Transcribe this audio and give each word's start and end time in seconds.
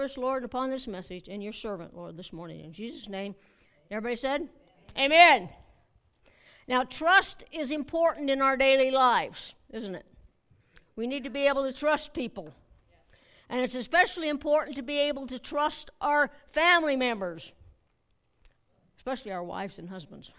Lord, 0.00 0.44
upon 0.44 0.70
this 0.70 0.88
message 0.88 1.28
and 1.28 1.42
your 1.42 1.52
servant, 1.52 1.94
Lord, 1.94 2.16
this 2.16 2.32
morning. 2.32 2.64
In 2.64 2.72
Jesus' 2.72 3.08
name. 3.08 3.34
Everybody 3.90 4.16
said? 4.16 4.48
Amen. 4.96 5.10
Amen. 5.12 5.48
Now, 6.66 6.84
trust 6.84 7.44
is 7.52 7.70
important 7.70 8.30
in 8.30 8.40
our 8.40 8.56
daily 8.56 8.90
lives, 8.90 9.54
isn't 9.72 9.94
it? 9.94 10.06
We 10.96 11.06
need 11.06 11.24
to 11.24 11.30
be 11.30 11.46
able 11.46 11.64
to 11.64 11.72
trust 11.72 12.14
people. 12.14 12.54
And 13.50 13.60
it's 13.60 13.74
especially 13.74 14.28
important 14.28 14.76
to 14.76 14.82
be 14.82 14.98
able 15.00 15.26
to 15.26 15.38
trust 15.38 15.90
our 16.00 16.30
family 16.46 16.96
members, 16.96 17.52
especially 18.96 19.32
our 19.32 19.44
wives 19.44 19.78
and 19.78 19.88
husbands. 19.88 20.30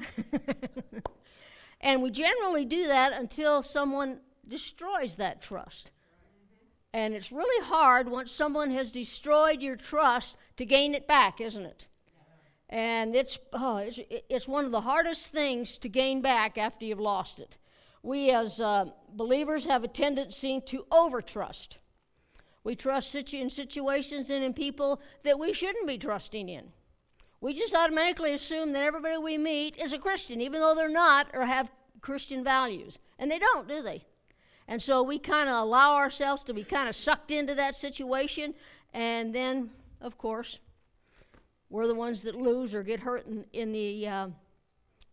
and 1.82 2.02
we 2.02 2.10
generally 2.10 2.66
do 2.66 2.88
that 2.88 3.14
until 3.14 3.62
someone 3.62 4.22
destroys 4.48 5.18
that 5.18 5.42
trust. 5.42 5.92
And 6.94 7.14
it's 7.14 7.32
really 7.32 7.66
hard 7.66 8.10
once 8.10 8.32
someone 8.32 8.72
has 8.72 8.92
destroyed 8.92 9.62
your 9.62 9.78
trust 9.78 10.36
to 10.58 10.66
gain 10.66 10.94
it 10.94 11.08
back, 11.08 11.40
isn't 11.40 11.66
it? 11.66 11.88
And 12.70 13.16
it's, 13.16 13.40
oh, 13.54 13.78
it's, 13.78 14.00
it's 14.10 14.48
one 14.48 14.66
of 14.66 14.72
the 14.72 14.82
hardest 14.82 15.32
things 15.32 15.78
to 15.80 15.90
gain 15.90 16.22
back 16.22 16.58
after 16.58 16.86
you've 16.86 17.00
lost 17.00 17.40
it. 17.40 17.58
We 18.04 18.32
as 18.32 18.60
uh, 18.60 18.86
believers 19.14 19.66
have 19.66 19.84
a 19.84 19.88
tendency 19.88 20.62
to 20.68 20.86
overtrust. 20.92 21.78
We 22.64 22.76
trust 22.76 23.12
situ- 23.12 23.38
in 23.38 23.50
situations 23.50 24.30
and 24.30 24.44
in 24.44 24.54
people 24.54 25.02
that 25.24 25.40
we 25.40 25.54
shouldn't 25.54 25.88
be 25.88 25.98
trusting 25.98 26.50
in. 26.50 26.72
We 27.42 27.54
just 27.54 27.76
automatically 27.76 28.34
assume 28.34 28.72
that 28.74 28.84
everybody 28.84 29.18
we 29.18 29.38
meet 29.38 29.78
is 29.78 29.94
a 29.94 29.98
Christian, 29.98 30.42
even 30.42 30.62
though 30.62 30.76
they're 30.76 30.90
not 30.90 31.28
or 31.34 31.46
have 31.46 31.72
Christian 32.02 32.44
values. 32.44 33.00
And 33.18 33.32
they 33.32 33.40
don't, 33.40 33.68
do 33.68 33.82
they? 33.82 34.06
And 34.72 34.82
so 34.82 35.04
we 35.04 35.20
kind 35.20 35.50
of 35.50 35.56
allow 35.64 35.96
ourselves 35.96 36.44
to 36.44 36.54
be 36.54 36.64
kind 36.64 36.88
of 36.88 36.96
sucked 36.96 37.30
into 37.30 37.54
that 37.56 37.76
situation. 37.76 38.54
And 38.94 39.36
then, 39.36 39.70
of 40.00 40.18
course, 40.18 40.60
we're 41.70 41.88
the 41.88 41.94
ones 41.94 42.24
that 42.24 42.36
lose 42.36 42.74
or 42.74 42.82
get 42.82 43.02
hurt 43.02 43.28
in, 43.28 43.44
in 43.52 43.74
the, 43.74 44.08
uh, 44.08 44.28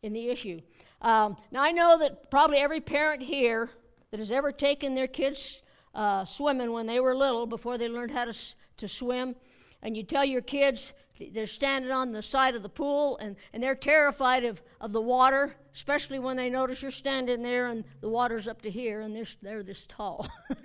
in 0.05 0.13
the 0.13 0.29
issue. 0.29 0.61
Um, 1.03 1.37
now, 1.51 1.61
I 1.61 1.73
know 1.73 1.99
that 1.99 2.31
probably 2.31 2.59
every 2.59 2.81
parent 2.81 3.21
here 3.21 3.69
that 4.13 4.21
has 4.21 4.31
ever 4.31 4.53
taken 4.53 4.95
their 4.95 5.09
kids 5.09 5.61
uh, 5.93 6.25
swimming 6.25 6.71
when 6.71 6.87
they 6.87 7.01
were 7.01 7.17
little, 7.17 7.45
before 7.45 7.79
they 7.79 7.89
learned 7.89 8.13
how 8.13 8.27
to, 8.27 8.39
to 8.77 8.87
swim, 8.87 9.35
and 9.83 9.97
you 9.97 10.03
tell 10.03 10.25
your 10.25 10.43
kids 10.43 10.95
they're 11.33 11.47
standing 11.47 11.91
on 11.91 12.13
the 12.13 12.23
side 12.23 12.55
of 12.55 12.63
the 12.63 12.69
pool 12.69 13.19
and, 13.19 13.37
and 13.53 13.63
they're 13.63 13.75
terrified 13.75 14.45
of, 14.45 14.63
of 14.81 14.93
the 14.93 15.01
water, 15.01 15.55
especially 15.75 16.19
when 16.19 16.37
they 16.37 16.49
notice 16.49 16.81
you're 16.83 16.91
standing 16.91 17.43
there 17.43 17.69
and 17.69 17.85
the 18.01 18.09
water's 18.09 18.47
up 18.47 18.63
to 18.63 18.71
here 18.71 19.01
and 19.01 19.15
they're, 19.15 19.27
they're 19.43 19.63
this 19.63 19.87
tall. 19.87 20.29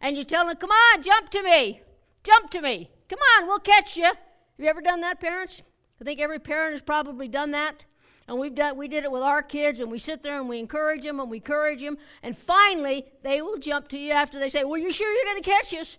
and 0.00 0.16
you 0.16 0.24
tell 0.24 0.46
them, 0.46 0.56
Come 0.56 0.70
on, 0.70 1.02
jump 1.02 1.30
to 1.30 1.42
me, 1.42 1.80
jump 2.22 2.50
to 2.50 2.60
me, 2.60 2.90
come 3.08 3.18
on, 3.38 3.46
we'll 3.46 3.58
catch 3.58 3.96
you. 3.96 4.04
Have 4.04 4.16
you 4.58 4.66
ever 4.66 4.82
done 4.82 5.00
that, 5.00 5.20
parents? 5.20 5.62
I 6.00 6.04
think 6.04 6.20
every 6.20 6.38
parent 6.38 6.72
has 6.72 6.82
probably 6.82 7.28
done 7.28 7.52
that. 7.52 7.84
And 8.28 8.38
we've 8.38 8.54
done, 8.54 8.76
we 8.76 8.86
did 8.86 9.04
it 9.04 9.10
with 9.10 9.22
our 9.22 9.42
kids, 9.42 9.80
and 9.80 9.90
we 9.90 9.98
sit 9.98 10.22
there 10.22 10.38
and 10.38 10.48
we 10.48 10.60
encourage 10.60 11.02
them 11.02 11.18
and 11.18 11.28
we 11.28 11.38
encourage 11.38 11.82
them. 11.82 11.96
And 12.22 12.36
finally, 12.38 13.06
they 13.22 13.42
will 13.42 13.58
jump 13.58 13.88
to 13.88 13.98
you 13.98 14.12
after 14.12 14.38
they 14.38 14.48
say, 14.48 14.62
Well, 14.62 14.80
you 14.80 14.92
sure 14.92 15.10
you're 15.12 15.32
going 15.32 15.42
to 15.42 15.50
catch 15.50 15.74
us? 15.74 15.98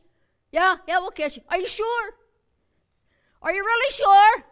Yeah, 0.52 0.76
yeah, 0.88 1.00
we'll 1.00 1.12
catch 1.12 1.38
you. 1.38 1.44
Are 1.50 1.58
you 1.58 1.68
sure? 1.68 2.12
Are 3.42 3.54
you 3.54 3.64
really 3.64 3.92
sure? 3.92 4.44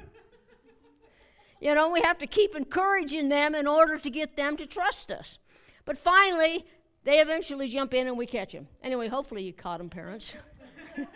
you 1.60 1.74
know, 1.74 1.90
we 1.90 2.00
have 2.02 2.18
to 2.18 2.26
keep 2.26 2.54
encouraging 2.54 3.28
them 3.28 3.54
in 3.54 3.66
order 3.66 3.98
to 3.98 4.10
get 4.10 4.36
them 4.36 4.56
to 4.58 4.66
trust 4.66 5.10
us. 5.10 5.38
But 5.84 5.96
finally, 5.98 6.64
they 7.04 7.20
eventually 7.20 7.68
jump 7.68 7.94
in 7.94 8.06
and 8.06 8.16
we 8.16 8.26
catch 8.26 8.52
them. 8.52 8.68
Anyway, 8.82 9.08
hopefully 9.08 9.42
you 9.42 9.52
caught 9.52 9.78
them, 9.78 9.88
parents. 9.88 10.34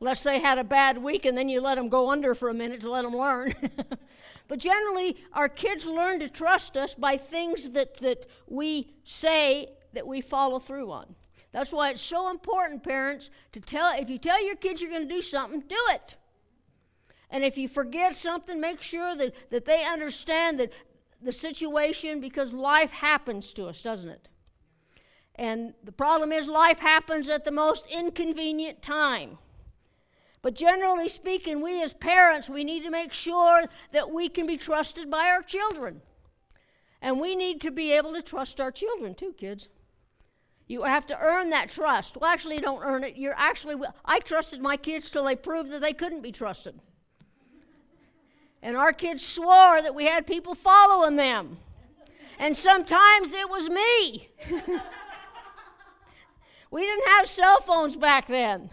Unless 0.00 0.22
they 0.22 0.38
had 0.38 0.58
a 0.58 0.64
bad 0.64 0.98
week 0.98 1.24
and 1.24 1.36
then 1.36 1.48
you 1.48 1.60
let 1.60 1.76
them 1.76 1.88
go 1.88 2.10
under 2.10 2.34
for 2.34 2.50
a 2.50 2.54
minute 2.54 2.82
to 2.82 2.90
let 2.90 3.02
them 3.02 3.16
learn. 3.16 3.52
but 4.48 4.58
generally, 4.58 5.16
our 5.32 5.48
kids 5.48 5.86
learn 5.86 6.20
to 6.20 6.28
trust 6.28 6.76
us 6.76 6.94
by 6.94 7.16
things 7.16 7.70
that, 7.70 7.96
that 7.96 8.26
we 8.46 8.92
say 9.04 9.70
that 9.94 10.06
we 10.06 10.20
follow 10.20 10.58
through 10.58 10.92
on. 10.92 11.16
That's 11.52 11.72
why 11.72 11.90
it's 11.90 12.02
so 12.02 12.30
important, 12.30 12.82
parents, 12.82 13.30
to 13.52 13.60
tell 13.60 13.92
if 13.98 14.10
you 14.10 14.18
tell 14.18 14.44
your 14.44 14.56
kids 14.56 14.82
you're 14.82 14.90
going 14.90 15.08
to 15.08 15.14
do 15.14 15.22
something, 15.22 15.60
do 15.60 15.76
it. 15.90 16.16
And 17.30 17.44
if 17.44 17.58
you 17.58 17.68
forget 17.68 18.14
something, 18.16 18.60
make 18.60 18.82
sure 18.82 19.14
that, 19.16 19.50
that 19.50 19.64
they 19.64 19.84
understand 19.84 20.60
that 20.60 20.72
the 21.20 21.32
situation 21.32 22.20
because 22.20 22.54
life 22.54 22.90
happens 22.90 23.52
to 23.54 23.66
us, 23.66 23.82
doesn't 23.82 24.10
it? 24.10 24.28
And 25.34 25.74
the 25.84 25.92
problem 25.92 26.32
is, 26.32 26.48
life 26.48 26.80
happens 26.80 27.28
at 27.28 27.44
the 27.44 27.52
most 27.52 27.86
inconvenient 27.86 28.82
time. 28.82 29.38
But 30.42 30.54
generally 30.54 31.08
speaking, 31.08 31.60
we 31.60 31.82
as 31.82 31.92
parents, 31.92 32.48
we 32.48 32.64
need 32.64 32.84
to 32.84 32.90
make 32.90 33.12
sure 33.12 33.64
that 33.92 34.10
we 34.10 34.28
can 34.28 34.46
be 34.46 34.56
trusted 34.56 35.10
by 35.10 35.28
our 35.28 35.42
children. 35.42 36.00
And 37.00 37.20
we 37.20 37.36
need 37.36 37.60
to 37.62 37.70
be 37.70 37.92
able 37.92 38.12
to 38.14 38.22
trust 38.22 38.60
our 38.60 38.70
children 38.70 39.14
too, 39.14 39.32
kids. 39.32 39.68
You 40.68 40.82
have 40.82 41.06
to 41.06 41.18
earn 41.18 41.50
that 41.50 41.70
trust. 41.70 42.16
Well, 42.16 42.30
actually, 42.30 42.56
you 42.56 42.60
don't 42.60 42.82
earn 42.82 43.02
it. 43.02 43.16
You're 43.16 43.34
actually, 43.36 43.76
I 44.04 44.20
trusted 44.20 44.60
my 44.60 44.76
kids 44.76 45.08
till 45.08 45.24
they 45.24 45.34
proved 45.34 45.70
that 45.72 45.80
they 45.80 45.94
couldn't 45.94 46.20
be 46.20 46.30
trusted. 46.30 46.78
And 48.62 48.76
our 48.76 48.92
kids 48.92 49.24
swore 49.24 49.80
that 49.80 49.94
we 49.94 50.04
had 50.04 50.26
people 50.26 50.54
following 50.54 51.16
them. 51.16 51.56
And 52.38 52.54
sometimes 52.54 53.32
it 53.32 53.48
was 53.48 53.70
me. 53.70 54.28
we 56.70 56.82
didn't 56.82 57.08
have 57.08 57.26
cell 57.26 57.60
phones 57.60 57.96
back 57.96 58.26
then. 58.26 58.68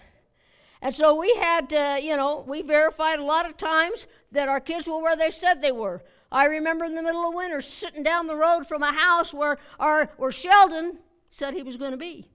And 0.81 0.93
so 0.93 1.15
we 1.15 1.33
had 1.35 1.69
to, 1.69 1.99
you 2.01 2.17
know, 2.17 2.43
we 2.45 2.61
verified 2.61 3.19
a 3.19 3.23
lot 3.23 3.45
of 3.45 3.55
times 3.55 4.07
that 4.33 4.49
our 4.49 4.59
kids 4.59 4.87
were 4.87 5.01
where 5.01 5.15
they 5.15 5.31
said 5.31 5.61
they 5.61 5.71
were. 5.71 6.03
I 6.31 6.45
remember 6.45 6.83
in 6.83 6.95
the 6.95 7.01
middle 7.01 7.27
of 7.27 7.33
winter 7.33 7.61
sitting 7.61 8.03
down 8.03 8.27
the 8.27 8.35
road 8.35 8.67
from 8.67 8.83
a 8.83 8.91
house 8.91 9.33
where, 9.33 9.57
our, 9.79 10.11
where 10.17 10.33
Sheldon 10.33 10.99
said 11.35 11.53
he 11.53 11.63
was 11.63 11.75
going 11.75 11.91
to 11.91 11.97
be. 11.97 12.29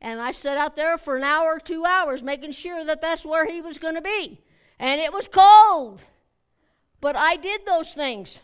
And 0.00 0.20
I 0.20 0.32
sat 0.32 0.58
out 0.58 0.74
there 0.74 0.98
for 0.98 1.14
an 1.14 1.22
hour, 1.22 1.60
two 1.60 1.84
hours, 1.84 2.20
making 2.20 2.50
sure 2.50 2.84
that 2.84 3.00
that's 3.00 3.24
where 3.24 3.46
he 3.46 3.60
was 3.60 3.78
going 3.78 3.94
to 3.94 4.02
be. 4.02 4.40
And 4.80 5.00
it 5.00 5.12
was 5.12 5.28
cold. 5.28 6.02
But 7.00 7.14
I 7.14 7.36
did 7.36 7.64
those 7.64 7.94
things 7.94 8.40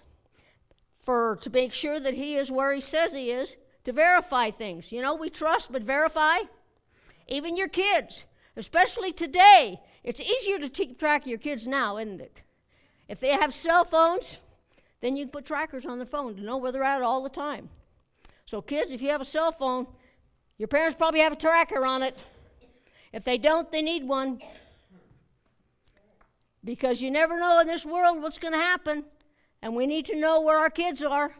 for 0.97 1.38
to 1.43 1.50
make 1.50 1.72
sure 1.72 1.98
that 1.98 2.15
he 2.15 2.37
is 2.37 2.53
where 2.53 2.72
he 2.72 2.81
says 2.81 3.12
he 3.12 3.32
is, 3.32 3.56
to 3.82 3.93
verify 3.93 4.53
things. 4.53 4.93
You 4.93 5.03
know, 5.03 5.16
we 5.16 5.28
trust 5.28 5.72
but 5.72 5.82
verify. 5.82 6.38
Even 7.27 7.56
your 7.56 7.69
kids, 7.69 8.25
especially 8.56 9.12
today, 9.12 9.81
it's 10.04 10.21
easier 10.21 10.60
to 10.60 10.69
keep 10.69 11.00
track 11.00 11.22
of 11.22 11.28
your 11.28 11.38
kids 11.38 11.66
now, 11.66 11.98
isn't 11.98 12.21
it? 12.21 12.42
If 13.09 13.19
they 13.19 13.31
have 13.31 13.53
cell 13.53 13.84
phones, 13.84 14.38
then 15.00 15.16
you 15.16 15.25
can 15.25 15.32
put 15.32 15.47
trackers 15.47 15.84
on 15.84 15.98
their 15.98 16.06
phone 16.06 16.37
to 16.37 16.42
know 16.42 16.59
where 16.59 16.71
they're 16.71 16.84
at 16.84 17.03
all 17.03 17.25
the 17.25 17.28
time. 17.28 17.71
So, 18.50 18.61
kids, 18.61 18.91
if 18.91 19.00
you 19.00 19.11
have 19.11 19.21
a 19.21 19.25
cell 19.25 19.53
phone, 19.53 19.87
your 20.59 20.66
parents 20.66 20.97
probably 20.97 21.21
have 21.21 21.33
a 21.33 21.37
tracker 21.37 21.87
on 21.87 22.03
it. 22.03 22.25
If 23.12 23.22
they 23.22 23.38
don't, 23.38 23.71
they 23.71 23.81
need 23.81 24.03
one. 24.03 24.43
Because 26.65 27.00
you 27.00 27.12
never 27.12 27.39
know 27.39 27.60
in 27.60 27.69
this 27.69 27.87
world 27.87 28.21
what's 28.21 28.39
going 28.39 28.55
to 28.55 28.59
happen. 28.59 29.05
And 29.62 29.77
we 29.77 29.87
need 29.87 30.05
to 30.06 30.16
know 30.16 30.41
where 30.41 30.59
our 30.59 30.69
kids 30.69 31.00
are. 31.00 31.33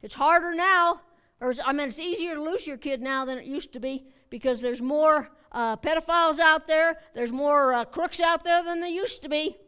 It's 0.00 0.14
harder 0.14 0.54
now, 0.54 1.02
or 1.38 1.52
I 1.62 1.74
mean, 1.74 1.88
it's 1.88 1.98
easier 1.98 2.34
to 2.34 2.42
lose 2.42 2.66
your 2.66 2.78
kid 2.78 3.02
now 3.02 3.26
than 3.26 3.36
it 3.36 3.44
used 3.44 3.74
to 3.74 3.78
be 3.78 4.06
because 4.30 4.62
there's 4.62 4.80
more 4.80 5.28
uh, 5.52 5.76
pedophiles 5.76 6.38
out 6.38 6.66
there, 6.66 6.96
there's 7.14 7.30
more 7.30 7.74
uh, 7.74 7.84
crooks 7.84 8.20
out 8.20 8.42
there 8.42 8.64
than 8.64 8.80
there 8.80 8.88
used 8.88 9.20
to 9.20 9.28
be. 9.28 9.58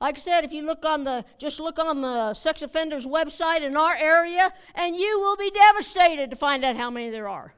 Like 0.00 0.16
I 0.16 0.20
said, 0.20 0.44
if 0.44 0.52
you 0.52 0.64
look 0.64 0.84
on 0.84 1.04
the 1.04 1.24
just 1.38 1.58
look 1.58 1.78
on 1.78 2.02
the 2.02 2.32
sex 2.34 2.62
offenders 2.62 3.04
website 3.04 3.62
in 3.62 3.76
our 3.76 3.96
area, 3.96 4.52
and 4.74 4.94
you 4.94 5.20
will 5.20 5.36
be 5.36 5.50
devastated 5.50 6.30
to 6.30 6.36
find 6.36 6.64
out 6.64 6.76
how 6.76 6.90
many 6.90 7.10
there 7.10 7.28
are. 7.28 7.54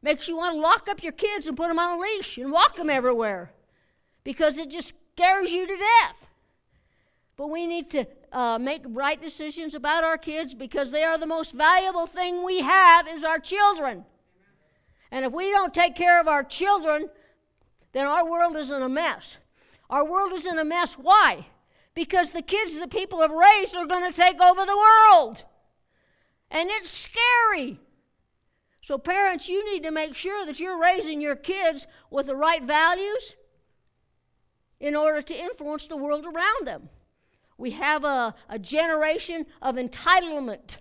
Makes 0.00 0.28
you 0.28 0.36
want 0.36 0.54
to 0.54 0.60
lock 0.60 0.88
up 0.88 1.02
your 1.02 1.12
kids 1.12 1.46
and 1.46 1.56
put 1.56 1.68
them 1.68 1.78
on 1.78 1.98
a 1.98 2.00
leash 2.00 2.38
and 2.38 2.52
walk 2.52 2.76
them 2.76 2.88
everywhere, 2.88 3.52
because 4.22 4.58
it 4.58 4.70
just 4.70 4.94
scares 5.14 5.50
you 5.52 5.66
to 5.66 5.76
death. 5.76 6.28
But 7.36 7.48
we 7.48 7.66
need 7.66 7.90
to 7.90 8.06
uh, 8.32 8.58
make 8.58 8.82
right 8.86 9.20
decisions 9.20 9.74
about 9.74 10.04
our 10.04 10.18
kids 10.18 10.54
because 10.54 10.92
they 10.92 11.02
are 11.02 11.18
the 11.18 11.26
most 11.26 11.52
valuable 11.52 12.06
thing 12.06 12.44
we 12.44 12.60
have 12.60 13.08
is 13.08 13.24
our 13.24 13.38
children. 13.38 14.04
And 15.10 15.24
if 15.24 15.32
we 15.32 15.50
don't 15.50 15.74
take 15.74 15.96
care 15.96 16.20
of 16.20 16.28
our 16.28 16.44
children, 16.44 17.08
then 17.92 18.06
our 18.06 18.24
world 18.28 18.56
is 18.56 18.70
in 18.70 18.82
a 18.82 18.88
mess. 18.88 19.38
Our 19.90 20.04
world 20.04 20.32
is 20.32 20.46
in 20.46 20.58
a 20.58 20.64
mess. 20.64 20.94
Why? 20.94 21.46
Because 21.94 22.30
the 22.30 22.42
kids 22.42 22.78
that 22.78 22.90
people 22.90 23.20
have 23.20 23.32
raised 23.32 23.74
are 23.74 23.86
going 23.86 24.10
to 24.10 24.16
take 24.16 24.40
over 24.40 24.64
the 24.64 24.76
world. 24.76 25.44
And 26.50 26.70
it's 26.70 26.90
scary. 26.90 27.80
So, 28.82 28.96
parents, 28.96 29.48
you 29.48 29.72
need 29.72 29.82
to 29.82 29.90
make 29.90 30.14
sure 30.14 30.46
that 30.46 30.58
you're 30.58 30.80
raising 30.80 31.20
your 31.20 31.36
kids 31.36 31.86
with 32.10 32.28
the 32.28 32.36
right 32.36 32.62
values 32.62 33.36
in 34.78 34.96
order 34.96 35.20
to 35.20 35.38
influence 35.38 35.86
the 35.86 35.96
world 35.96 36.24
around 36.24 36.66
them. 36.66 36.88
We 37.58 37.72
have 37.72 38.04
a, 38.04 38.34
a 38.48 38.58
generation 38.58 39.44
of 39.60 39.76
entitlement 39.76 40.78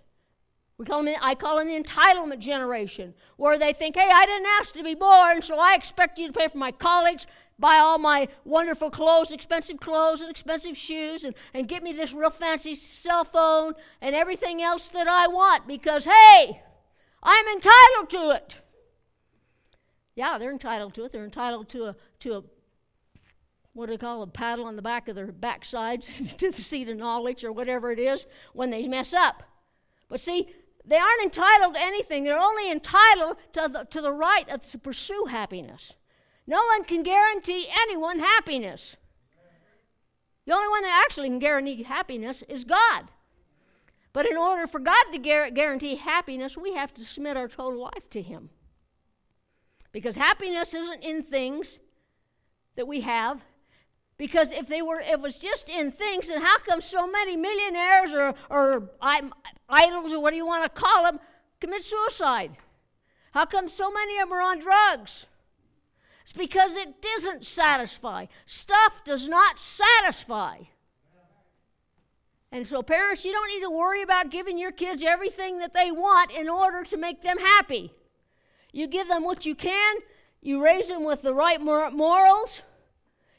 We 0.80 0.86
call 0.86 1.04
them, 1.04 1.16
I 1.22 1.36
call 1.36 1.58
them 1.58 1.68
the 1.68 1.78
entitlement 1.78 2.40
generation, 2.40 3.14
where 3.36 3.60
they 3.60 3.74
think, 3.74 3.98
hey, 3.98 4.10
I 4.10 4.26
didn't 4.26 4.48
ask 4.60 4.74
to 4.76 4.84
be 4.84 4.96
born, 4.96 5.42
so 5.42 5.60
I 5.60 5.76
expect 5.76 6.18
you 6.18 6.28
to 6.28 6.34
pay 6.34 6.48
for 6.48 6.58
my 6.58 6.72
college, 6.72 7.28
buy 7.60 7.78
all 7.78 7.98
my 8.00 8.28
wonderful 8.46 8.90
clothes, 8.90 9.32
expensive 9.32 9.80
clothes, 9.80 10.22
and 10.22 10.30
expensive 10.30 10.78
shoes, 10.78 11.26
and, 11.26 11.36
and 11.54 11.68
get 11.68 11.84
me 11.84 11.94
this 11.94 12.14
real 12.14 12.30
fancy 12.30 12.74
cell 12.74 13.24
phone 13.26 13.74
and 14.02 14.16
everything 14.16 14.62
else 14.62 14.90
that 14.90 15.08
I 15.08 15.28
want 15.28 15.68
because, 15.68 16.06
hey, 16.06 16.62
I'm 17.22 17.46
entitled 17.48 18.10
to 18.10 18.32
it. 18.32 18.62
Yeah, 20.16 20.38
they're 20.38 20.52
entitled 20.52 20.94
to 20.96 21.04
it. 21.04 21.12
They're 21.12 21.24
entitled 21.24 21.70
to 21.70 21.86
a, 21.86 21.96
to 22.22 22.38
a 22.38 22.44
what 23.74 23.86
do 23.86 23.94
they 23.94 23.98
call 23.98 24.24
a 24.24 24.28
paddle 24.28 24.66
on 24.66 24.76
the 24.76 24.82
back 24.82 25.08
of 25.08 25.16
their 25.16 25.28
backsides 25.28 26.36
to 26.38 26.52
the 26.52 26.62
seat 26.62 26.90
of 26.90 26.98
knowledge 26.98 27.44
or 27.44 27.52
whatever 27.52 27.92
it 27.92 28.00
is 28.00 28.26
when 28.54 28.70
they 28.70 28.88
mess 28.88 29.14
up. 29.14 29.44
But 30.10 30.20
see, 30.20 30.50
they 30.86 30.98
aren't 30.98 31.24
entitled 31.24 31.76
to 31.76 31.82
anything. 31.82 32.24
They're 32.24 32.40
only 32.40 32.72
entitled 32.72 33.38
to 33.54 33.70
the, 33.72 33.84
to 33.92 34.02
the 34.02 34.12
right 34.12 34.50
of, 34.50 34.70
to 34.72 34.78
pursue 34.78 35.26
happiness. 35.30 35.94
No 36.50 36.66
one 36.66 36.84
can 36.84 37.04
guarantee 37.04 37.68
anyone 37.84 38.18
happiness. 38.18 38.98
The 40.48 40.54
only 40.56 40.68
one 40.68 40.82
that 40.82 41.04
actually 41.06 41.30
can 41.30 41.38
guarantee 41.38 41.84
happiness 41.84 42.42
is 42.50 42.64
God. 42.64 43.04
But 44.14 44.26
in 44.26 44.36
order 44.36 44.66
for 44.66 44.80
God 44.80 45.04
to 45.12 45.20
guarantee 45.20 45.96
happiness, 45.98 46.58
we 46.58 46.74
have 46.74 46.92
to 46.96 47.06
submit 47.06 47.38
our 47.38 47.48
total 47.48 47.82
life 47.82 48.10
to 48.10 48.22
Him. 48.24 48.50
Because 49.92 50.16
happiness 50.16 50.74
isn't 50.74 51.04
in 51.04 51.22
things 51.22 51.80
that 52.76 52.88
we 52.88 53.02
have. 53.02 53.42
Because 54.18 54.52
if 54.52 54.68
they 54.68 54.82
were, 54.82 55.02
if 55.02 55.12
it 55.12 55.22
was 55.22 55.38
just 55.38 55.70
in 55.70 55.92
things, 55.92 56.30
then 56.30 56.42
how 56.42 56.58
come 56.58 56.82
so 56.82 57.06
many 57.06 57.38
millionaires 57.38 58.12
or, 58.12 58.34
or 58.50 58.90
idols 59.70 60.14
or 60.14 60.20
what 60.20 60.32
do 60.32 60.38
you 60.38 60.48
want 60.48 60.64
to 60.64 60.70
call 60.70 61.04
them 61.04 61.20
commit 61.62 61.84
suicide? 61.84 62.58
How 63.34 63.46
come 63.46 63.70
so 63.70 63.92
many 63.92 64.18
of 64.18 64.30
them 64.30 64.34
are 64.34 64.42
on 64.42 64.58
drugs? 64.58 65.28
It's 66.30 66.38
because 66.38 66.78
it 66.78 67.02
doesn't 67.02 67.44
satisfy. 67.44 68.28
Stuff 68.46 69.04
does 69.04 69.28
not 69.28 69.58
satisfy. 69.58 70.60
And 72.52 72.68
so, 72.68 72.84
parents, 72.84 73.26
you 73.26 73.32
don't 73.32 73.48
need 73.48 73.64
to 73.64 73.72
worry 73.72 74.04
about 74.04 74.30
giving 74.30 74.60
your 74.60 74.72
kids 74.72 75.04
everything 75.04 75.58
that 75.58 75.74
they 75.74 75.90
want 75.92 76.30
in 76.30 76.48
order 76.48 76.84
to 76.84 76.98
make 76.98 77.24
them 77.24 77.40
happy. 77.40 77.92
You 78.72 78.86
give 78.86 79.08
them 79.08 79.24
what 79.24 79.48
you 79.48 79.56
can, 79.56 79.96
you 80.40 80.64
raise 80.64 80.88
them 80.90 81.04
with 81.04 81.24
the 81.24 81.34
right 81.34 81.60
morals, 81.60 82.62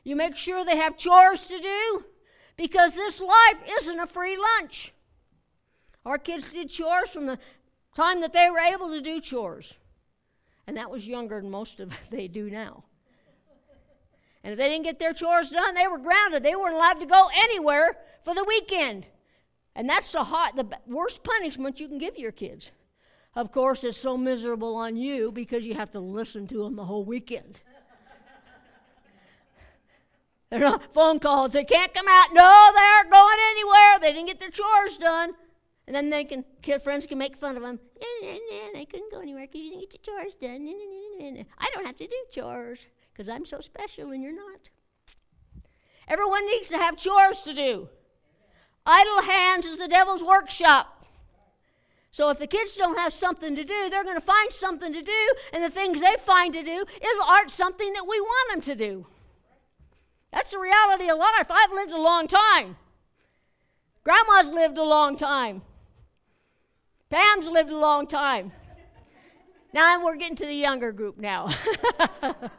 you 0.03 0.17
make 0.17 0.37
sure 0.37 0.65
they 0.65 0.77
have 0.77 0.97
chores 0.97 1.47
to 1.47 1.61
do, 1.61 2.05
because 2.57 2.97
this 2.97 3.21
life 3.21 3.63
isn't 3.79 4.01
a 4.01 4.07
free 4.09 4.37
lunch. 4.37 4.93
Our 6.05 6.19
kids 6.19 6.53
did 6.53 6.71
chores 6.71 7.11
from 7.11 7.27
the 7.27 7.39
time 7.95 8.21
that 8.23 8.33
they 8.33 8.51
were 8.51 8.59
able 8.59 8.91
to 8.91 9.01
do 9.01 9.21
chores. 9.21 9.79
And 10.71 10.77
that 10.77 10.89
was 10.89 11.09
younger 11.09 11.41
than 11.41 11.51
most 11.51 11.81
of 11.81 11.93
they 12.11 12.29
do 12.29 12.49
now. 12.49 12.85
And 14.45 14.53
if 14.53 14.57
they 14.57 14.69
didn't 14.69 14.85
get 14.85 15.01
their 15.01 15.13
chores 15.13 15.51
done, 15.51 15.75
they 15.75 15.89
were 15.89 15.99
grounded. 15.99 16.45
They 16.45 16.55
weren't 16.55 16.77
allowed 16.77 17.01
to 17.01 17.07
go 17.07 17.29
anywhere 17.35 17.97
for 18.23 18.37
the 18.37 18.45
weekend. 18.45 19.05
And 19.75 19.89
that's 19.89 20.13
the, 20.13 20.23
hot, 20.23 20.55
the 20.55 20.69
worst 20.87 21.25
punishment 21.25 21.81
you 21.81 21.89
can 21.89 21.99
give 21.99 22.17
your 22.17 22.31
kids. 22.31 22.71
Of 23.35 23.51
course, 23.51 23.83
it's 23.83 23.99
so 23.99 24.17
miserable 24.17 24.77
on 24.77 24.97
you 24.97 25.33
because 25.33 25.65
you 25.65 25.75
have 25.75 25.91
to 25.91 25.99
listen 25.99 26.47
to 26.47 26.63
them 26.63 26.77
the 26.77 26.85
whole 26.85 27.05
weekend. 27.05 27.63
They're 30.51 30.61
not 30.61 30.95
phone 30.95 31.19
calls. 31.19 31.53
They 31.53 31.65
can't 31.65 31.93
come 31.93 32.07
out. 32.09 32.29
No, 32.33 32.71
they 32.77 32.81
aren't 32.81 33.11
going 33.11 33.39
And 35.91 35.95
then 35.97 36.09
they 36.09 36.23
can, 36.23 36.45
kid 36.63 36.81
friends 36.83 37.05
can 37.05 37.19
make 37.19 37.37
fun 37.37 37.57
of 37.57 37.65
them. 37.65 37.81
They 38.23 38.85
couldn't 38.85 39.11
go 39.11 39.19
anywhere 39.19 39.49
because 39.49 39.61
you 39.61 39.71
didn't 39.71 39.91
get 39.91 40.07
your 40.07 40.21
chores 40.21 40.35
done. 40.35 41.45
I 41.59 41.69
don't 41.75 41.85
have 41.85 41.97
to 41.97 42.07
do 42.07 42.17
chores 42.31 42.79
because 43.13 43.29
I'm 43.29 43.45
so 43.45 43.59
special 43.59 44.13
and 44.13 44.23
you're 44.23 44.33
not. 44.33 44.69
Everyone 46.07 46.47
needs 46.47 46.69
to 46.69 46.77
have 46.77 46.97
chores 46.97 47.43
to 47.43 47.53
do. 47.53 47.89
Idle 48.87 49.23
hands 49.23 49.67
is 49.67 49.79
the 49.79 49.89
devil's 49.89 50.23
workshop. 50.23 51.03
So 52.13 52.31
if 52.31 52.39
the 52.39 52.47
kids 52.47 52.77
don't 52.77 52.97
have 52.97 53.13
something 53.13 53.57
to 53.57 53.65
do, 53.65 53.89
they're 53.91 54.05
going 54.05 54.15
to 54.15 54.21
find 54.21 54.53
something 54.53 54.93
to 54.93 55.03
do, 55.03 55.35
and 55.53 55.65
the 55.65 55.71
things 55.71 56.01
they 56.01 56.15
find 56.21 56.53
to 56.55 56.63
do 56.63 56.85
is 57.03 57.25
aren't 57.27 57.51
something 57.51 57.93
that 57.95 58.07
we 58.09 58.21
want 58.21 58.53
them 58.53 58.61
to 58.61 58.77
do. 58.77 59.07
That's 60.33 60.53
the 60.53 60.61
reality 60.61 61.11
of 61.11 61.19
life. 61.19 61.51
I've 61.51 61.73
lived 61.73 61.91
a 61.91 62.01
long 62.01 62.29
time. 62.29 62.77
Grandma's 64.05 64.53
lived 64.53 64.79
a 64.79 64.85
long 64.85 65.17
time. 65.17 65.63
Pam's 67.11 67.49
lived 67.49 67.71
a 67.71 67.77
long 67.77 68.07
time. 68.07 68.53
Now 69.73 70.05
we're 70.05 70.17
getting 70.17 70.37
to 70.37 70.47
the 70.47 70.55
younger 70.55 70.93
group 70.93 71.19
now. 71.19 71.49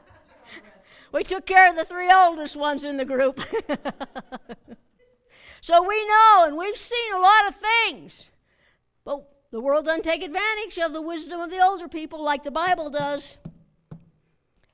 we 1.13 1.23
took 1.23 1.45
care 1.45 1.69
of 1.69 1.77
the 1.77 1.85
three 1.85 2.11
oldest 2.11 2.57
ones 2.57 2.83
in 2.83 2.97
the 2.97 3.05
group. 3.05 3.39
so 5.61 5.87
we 5.87 6.07
know 6.07 6.43
and 6.47 6.57
we've 6.57 6.75
seen 6.75 7.13
a 7.13 7.19
lot 7.19 7.47
of 7.47 7.55
things. 7.55 8.29
But 9.05 9.25
the 9.51 9.61
world 9.61 9.85
doesn't 9.85 10.03
take 10.03 10.21
advantage 10.21 10.77
of 10.79 10.91
the 10.91 11.01
wisdom 11.01 11.39
of 11.39 11.49
the 11.49 11.63
older 11.63 11.87
people 11.87 12.21
like 12.21 12.43
the 12.43 12.51
Bible 12.51 12.89
does. 12.89 13.37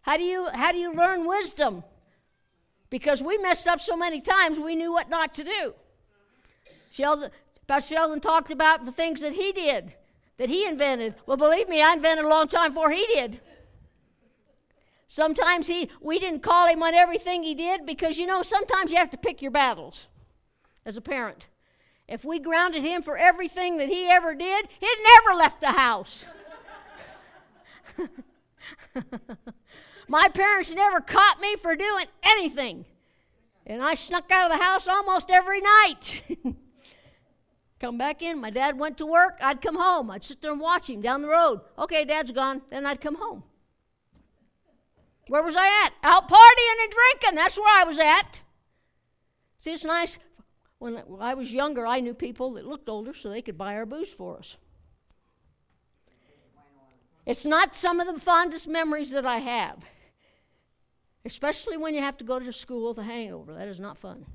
How 0.02 0.18
do 0.18 0.24
you, 0.24 0.48
how 0.54 0.72
do 0.72 0.80
you 0.80 0.92
learn 0.94 1.28
wisdom? 1.28 1.84
Because 2.90 3.22
we 3.22 3.38
messed 3.38 3.68
up 3.68 3.80
so 3.80 3.96
many 3.96 4.22
times, 4.22 4.60
we 4.60 4.76
knew 4.76 4.92
what 4.92 5.08
not 5.10 5.36
to 5.36 5.44
do. 5.44 5.76
Sheldon, 6.90 7.30
Pastor 7.68 7.96
Sheldon 7.96 8.22
talked 8.22 8.50
about 8.50 8.86
the 8.86 8.92
things 8.94 9.20
that 9.22 9.34
he 9.34 9.52
did, 9.52 9.94
that 10.38 10.50
he 10.50 10.66
invented. 10.66 11.16
Well, 11.26 11.36
believe 11.36 11.68
me, 11.68 11.82
I 11.84 11.94
invented 11.94 12.24
a 12.24 12.30
long 12.30 12.48
time 12.48 12.74
before 12.74 12.92
he 12.92 13.06
did. 13.08 13.42
Sometimes 15.10 15.68
he, 15.68 15.90
we 16.02 16.18
didn't 16.18 16.42
call 16.42 16.68
him 16.68 16.82
on 16.82 16.94
everything 16.94 17.44
he 17.44 17.56
did 17.56 17.86
because, 17.86 18.18
you 18.18 18.26
know, 18.26 18.42
sometimes 18.42 18.92
you 18.92 18.98
have 18.98 19.10
to 19.12 19.18
pick 19.18 19.42
your 19.42 19.52
battles 19.52 20.08
as 20.86 20.96
a 20.96 21.02
parent. 21.02 21.48
If 22.08 22.24
we 22.24 22.40
grounded 22.40 22.84
him 22.84 23.02
for 23.02 23.18
everything 23.18 23.78
that 23.78 23.90
he 23.90 24.08
ever 24.08 24.34
did, 24.34 24.68
he'd 24.80 24.98
never 25.04 25.38
left 25.38 25.60
the 25.60 25.72
house. 25.72 26.26
My 30.08 30.30
parents 30.30 30.74
never 30.74 31.02
caught 31.02 31.42
me 31.42 31.58
for 31.58 31.76
doing 31.76 32.06
anything. 32.24 32.86
And 33.66 33.82
I 33.82 33.96
snuck 33.96 34.32
out 34.32 34.50
of 34.50 34.58
the 34.58 34.64
house 34.64 34.88
almost 34.88 35.30
every 35.30 35.60
night. 35.60 36.22
Come 37.80 37.98
back 37.98 38.22
in. 38.22 38.42
My 38.42 38.50
dad 38.50 38.80
went 38.80 38.98
to 38.98 39.06
work. 39.06 39.38
I'd 39.42 39.62
come 39.62 39.76
home. 39.76 40.10
I'd 40.10 40.24
sit 40.24 40.42
there 40.42 40.52
and 40.52 40.60
watch 40.60 40.90
him 40.90 41.02
down 41.02 41.22
the 41.22 41.28
road. 41.28 41.62
Okay, 41.78 42.06
dad's 42.06 42.32
gone. 42.32 42.62
Then 42.70 42.86
I'd 42.86 43.02
come 43.02 43.16
home. 43.16 43.44
Where 45.28 45.44
was 45.44 45.56
I 45.56 45.86
at? 45.86 45.94
Out 46.04 46.28
partying 46.28 46.84
and 46.84 46.92
drinking. 46.92 47.36
That's 47.36 47.58
where 47.58 47.80
I 47.80 47.84
was 47.84 48.00
at. 48.00 48.42
See, 49.58 49.74
it's 49.74 49.84
nice. 49.84 50.20
When 50.80 51.04
I 51.20 51.34
was 51.34 51.52
younger, 51.52 51.86
I 51.86 52.00
knew 52.00 52.14
people 52.14 52.54
that 52.54 52.66
looked 52.66 52.88
older 52.88 53.14
so 53.14 53.30
they 53.30 53.42
could 53.42 53.58
buy 53.58 53.76
our 53.76 53.86
booze 53.86 54.10
for 54.10 54.38
us. 54.38 54.58
It's 57.26 57.46
not 57.46 57.76
some 57.76 58.00
of 58.00 58.08
the 58.08 58.20
fondest 58.20 58.68
memories 58.68 59.12
that 59.12 59.26
I 59.26 59.40
have, 59.40 59.84
especially 61.26 61.76
when 61.76 61.94
you 61.94 62.02
have 62.02 62.16
to 62.18 62.24
go 62.24 62.40
to 62.40 62.54
school 62.54 62.88
with 62.88 63.00
a 63.00 63.04
hangover. 63.04 63.54
That 63.54 63.68
is 63.68 63.82
not 63.82 63.98
fun. 63.98 64.26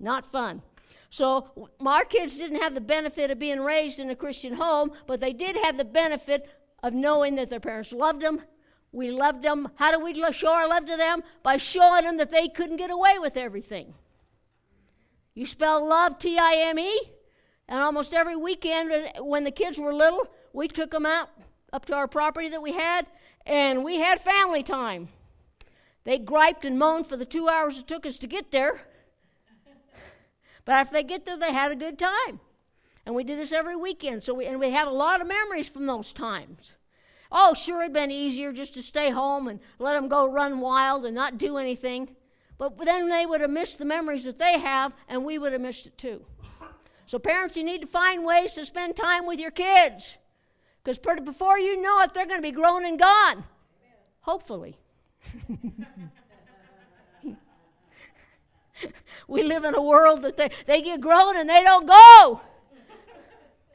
Not 0.00 0.26
fun. 0.26 0.62
So, 1.10 1.70
our 1.84 2.04
kids 2.04 2.36
didn't 2.36 2.60
have 2.60 2.74
the 2.74 2.80
benefit 2.80 3.30
of 3.30 3.38
being 3.38 3.60
raised 3.60 3.98
in 3.98 4.10
a 4.10 4.16
Christian 4.16 4.52
home, 4.52 4.92
but 5.06 5.20
they 5.20 5.32
did 5.32 5.56
have 5.56 5.76
the 5.78 5.84
benefit 5.84 6.48
of 6.82 6.92
knowing 6.92 7.36
that 7.36 7.48
their 7.50 7.60
parents 7.60 7.92
loved 7.92 8.20
them. 8.20 8.42
We 8.92 9.10
loved 9.10 9.42
them. 9.42 9.68
How 9.76 9.90
do 9.90 10.02
we 10.02 10.14
show 10.32 10.52
our 10.52 10.68
love 10.68 10.86
to 10.86 10.96
them? 10.96 11.22
By 11.42 11.56
showing 11.56 12.04
them 12.04 12.18
that 12.18 12.30
they 12.30 12.48
couldn't 12.48 12.76
get 12.76 12.90
away 12.90 13.18
with 13.18 13.36
everything. 13.36 13.94
You 15.34 15.46
spell 15.46 15.86
love 15.86 16.18
T 16.18 16.38
I 16.38 16.54
M 16.68 16.78
E, 16.78 17.00
and 17.68 17.80
almost 17.80 18.14
every 18.14 18.36
weekend 18.36 18.90
uh, 18.90 19.22
when 19.22 19.44
the 19.44 19.50
kids 19.50 19.78
were 19.78 19.94
little, 19.94 20.26
we 20.52 20.68
took 20.68 20.90
them 20.90 21.06
out 21.06 21.28
up 21.72 21.84
to 21.86 21.94
our 21.94 22.08
property 22.08 22.48
that 22.48 22.62
we 22.62 22.72
had, 22.72 23.06
and 23.46 23.84
we 23.84 23.96
had 23.96 24.20
family 24.20 24.62
time. 24.62 25.08
They 26.04 26.18
griped 26.18 26.64
and 26.64 26.78
moaned 26.78 27.06
for 27.06 27.16
the 27.16 27.26
two 27.26 27.48
hours 27.48 27.78
it 27.78 27.86
took 27.86 28.06
us 28.06 28.18
to 28.18 28.26
get 28.26 28.50
there. 28.50 28.80
But 30.68 30.86
if 30.86 30.90
they 30.90 31.02
get 31.02 31.24
there, 31.24 31.38
they 31.38 31.50
had 31.50 31.72
a 31.72 31.76
good 31.76 31.98
time. 31.98 32.40
And 33.06 33.14
we 33.14 33.24
do 33.24 33.36
this 33.36 33.52
every 33.52 33.74
weekend. 33.74 34.22
So 34.22 34.34
we, 34.34 34.44
and 34.44 34.60
we 34.60 34.68
have 34.68 34.86
a 34.86 34.90
lot 34.90 35.22
of 35.22 35.26
memories 35.26 35.66
from 35.66 35.86
those 35.86 36.12
times. 36.12 36.74
Oh, 37.32 37.54
sure, 37.54 37.80
it'd 37.80 37.94
been 37.94 38.10
easier 38.10 38.52
just 38.52 38.74
to 38.74 38.82
stay 38.82 39.08
home 39.08 39.48
and 39.48 39.60
let 39.78 39.94
them 39.94 40.08
go 40.08 40.30
run 40.30 40.60
wild 40.60 41.06
and 41.06 41.14
not 41.14 41.38
do 41.38 41.56
anything. 41.56 42.14
But 42.58 42.76
then 42.76 43.08
they 43.08 43.24
would 43.24 43.40
have 43.40 43.48
missed 43.48 43.78
the 43.78 43.86
memories 43.86 44.24
that 44.24 44.36
they 44.36 44.58
have, 44.58 44.92
and 45.08 45.24
we 45.24 45.38
would 45.38 45.52
have 45.54 45.62
missed 45.62 45.86
it 45.86 45.96
too. 45.96 46.22
So, 47.06 47.18
parents, 47.18 47.56
you 47.56 47.64
need 47.64 47.80
to 47.80 47.86
find 47.86 48.22
ways 48.22 48.52
to 48.52 48.66
spend 48.66 48.94
time 48.94 49.24
with 49.24 49.40
your 49.40 49.50
kids. 49.50 50.18
Because 50.84 50.98
before 50.98 51.58
you 51.58 51.80
know 51.80 52.02
it, 52.02 52.12
they're 52.12 52.26
going 52.26 52.42
to 52.42 52.46
be 52.46 52.52
grown 52.52 52.84
and 52.84 52.98
gone. 52.98 53.42
Hopefully. 54.20 54.76
we 59.28 59.42
live 59.42 59.64
in 59.64 59.74
a 59.74 59.82
world 59.82 60.22
that 60.22 60.36
they, 60.36 60.50
they 60.66 60.82
get 60.82 61.00
grown 61.00 61.36
and 61.36 61.48
they 61.48 61.62
don't 61.62 61.86
go. 61.86 62.40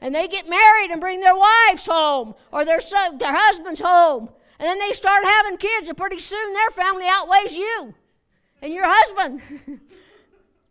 And 0.00 0.14
they 0.14 0.28
get 0.28 0.50
married 0.50 0.90
and 0.90 1.00
bring 1.00 1.20
their 1.20 1.36
wives 1.36 1.86
home 1.86 2.34
or 2.52 2.64
their, 2.64 2.80
their 3.18 3.32
husbands 3.32 3.80
home. 3.80 4.28
And 4.58 4.66
then 4.68 4.78
they 4.78 4.92
start 4.92 5.24
having 5.24 5.56
kids, 5.56 5.88
and 5.88 5.96
pretty 5.96 6.18
soon 6.18 6.52
their 6.52 6.70
family 6.70 7.06
outweighs 7.08 7.56
you 7.56 7.94
and 8.60 8.72
your 8.72 8.84
husband. 8.86 9.40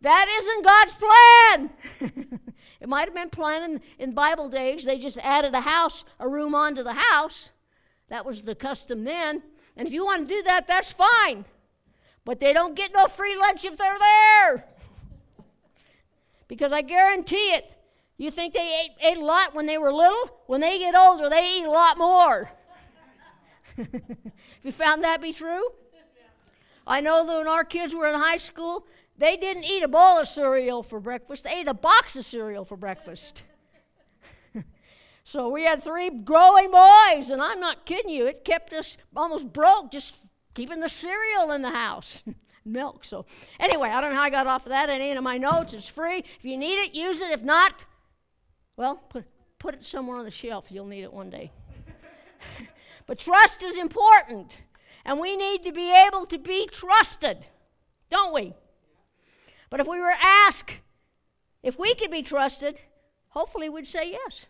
that 0.02 0.26
isn't 0.38 0.64
God's 0.64 0.94
plan. 0.94 1.70
it 2.80 2.88
might 2.88 3.06
have 3.06 3.14
been 3.14 3.30
planned 3.30 3.74
in, 3.74 3.80
in 3.98 4.12
Bible 4.12 4.48
days. 4.48 4.84
They 4.84 4.98
just 4.98 5.18
added 5.18 5.54
a 5.54 5.60
house, 5.60 6.04
a 6.20 6.28
room 6.28 6.54
onto 6.54 6.82
the 6.82 6.94
house. 6.94 7.50
That 8.08 8.24
was 8.24 8.42
the 8.42 8.54
custom 8.54 9.04
then. 9.04 9.42
And 9.76 9.86
if 9.86 9.92
you 9.92 10.04
want 10.04 10.28
to 10.28 10.34
do 10.34 10.42
that, 10.44 10.68
that's 10.68 10.92
fine. 10.92 11.44
But 12.24 12.40
they 12.40 12.52
don't 12.52 12.76
get 12.76 12.92
no 12.94 13.06
free 13.06 13.36
lunch 13.36 13.64
if 13.64 13.76
they're 13.76 13.98
there. 13.98 14.73
Because 16.48 16.72
I 16.72 16.82
guarantee 16.82 17.52
it, 17.52 17.70
you 18.16 18.30
think 18.30 18.54
they 18.54 18.84
ate, 18.84 18.92
ate 19.02 19.18
a 19.18 19.24
lot 19.24 19.54
when 19.54 19.66
they 19.66 19.78
were 19.78 19.92
little? 19.92 20.42
When 20.46 20.60
they 20.60 20.78
get 20.78 20.94
older, 20.94 21.28
they 21.28 21.58
eat 21.58 21.64
a 21.64 21.70
lot 21.70 21.98
more. 21.98 22.50
Have 23.76 23.88
you 24.62 24.72
found 24.72 25.02
that 25.02 25.20
be 25.20 25.32
true? 25.32 25.68
I 26.86 27.00
know 27.00 27.26
that 27.26 27.38
when 27.38 27.48
our 27.48 27.64
kids 27.64 27.94
were 27.94 28.08
in 28.08 28.14
high 28.14 28.36
school, 28.36 28.86
they 29.16 29.36
didn't 29.36 29.64
eat 29.64 29.82
a 29.82 29.88
bowl 29.88 30.18
of 30.18 30.28
cereal 30.28 30.82
for 30.82 31.00
breakfast, 31.00 31.44
they 31.44 31.60
ate 31.60 31.68
a 31.68 31.74
box 31.74 32.16
of 32.16 32.24
cereal 32.24 32.64
for 32.64 32.76
breakfast. 32.76 33.44
so 35.24 35.48
we 35.48 35.64
had 35.64 35.82
three 35.82 36.10
growing 36.10 36.70
boys, 36.70 37.30
and 37.30 37.40
I'm 37.40 37.60
not 37.60 37.86
kidding 37.86 38.10
you, 38.10 38.26
it 38.26 38.44
kept 38.44 38.72
us 38.72 38.96
almost 39.16 39.52
broke 39.52 39.90
just 39.90 40.16
keeping 40.54 40.80
the 40.80 40.88
cereal 40.88 41.52
in 41.52 41.62
the 41.62 41.70
house. 41.70 42.22
Milk. 42.64 43.04
So, 43.04 43.26
anyway, 43.60 43.90
I 43.90 44.00
don't 44.00 44.10
know 44.10 44.16
how 44.16 44.22
I 44.22 44.30
got 44.30 44.46
off 44.46 44.66
of 44.66 44.70
that. 44.70 44.88
It 44.88 45.00
ain't 45.00 45.18
in 45.18 45.24
my 45.24 45.38
notes. 45.38 45.74
It's 45.74 45.88
free. 45.88 46.18
If 46.18 46.44
you 46.44 46.56
need 46.56 46.76
it, 46.76 46.94
use 46.94 47.20
it. 47.20 47.30
If 47.30 47.42
not, 47.42 47.84
well, 48.76 48.96
put, 49.08 49.24
put 49.58 49.74
it 49.74 49.84
somewhere 49.84 50.16
on 50.16 50.24
the 50.24 50.30
shelf. 50.30 50.66
You'll 50.70 50.86
need 50.86 51.02
it 51.02 51.12
one 51.12 51.30
day. 51.30 51.50
but 53.06 53.18
trust 53.18 53.62
is 53.62 53.78
important. 53.78 54.58
And 55.04 55.20
we 55.20 55.36
need 55.36 55.62
to 55.64 55.72
be 55.72 55.94
able 56.06 56.26
to 56.26 56.38
be 56.38 56.66
trusted, 56.72 57.46
don't 58.08 58.32
we? 58.32 58.54
But 59.68 59.80
if 59.80 59.86
we 59.86 60.00
were 60.00 60.14
asked 60.20 60.80
if 61.62 61.78
we 61.78 61.94
could 61.94 62.10
be 62.10 62.22
trusted, 62.22 62.80
hopefully 63.28 63.68
we'd 63.68 63.86
say 63.86 64.10
yes. 64.12 64.46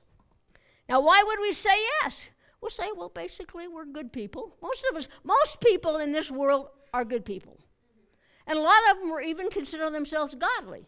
Now, 0.89 1.01
why 1.01 1.23
would 1.25 1.39
we 1.41 1.53
say 1.53 1.75
yes? 2.03 2.29
We'll 2.61 2.71
say, 2.71 2.91
well, 2.95 3.09
basically, 3.09 3.69
we're 3.69 3.85
good 3.85 4.13
people. 4.13 4.57
Most 4.63 4.85
of 4.91 4.97
us, 4.97 5.09
most 5.23 5.61
people 5.61 5.99
in 5.99 6.13
this 6.13 6.31
world 6.31 6.69
are 6.93 7.05
good 7.05 7.25
people. 7.25 7.57
And 8.47 8.59
a 8.59 8.63
lot 8.63 8.81
of 8.91 9.01
them 9.01 9.11
were 9.11 9.21
even 9.21 9.49
consider 9.49 9.89
themselves 9.91 10.35
godly. 10.35 10.87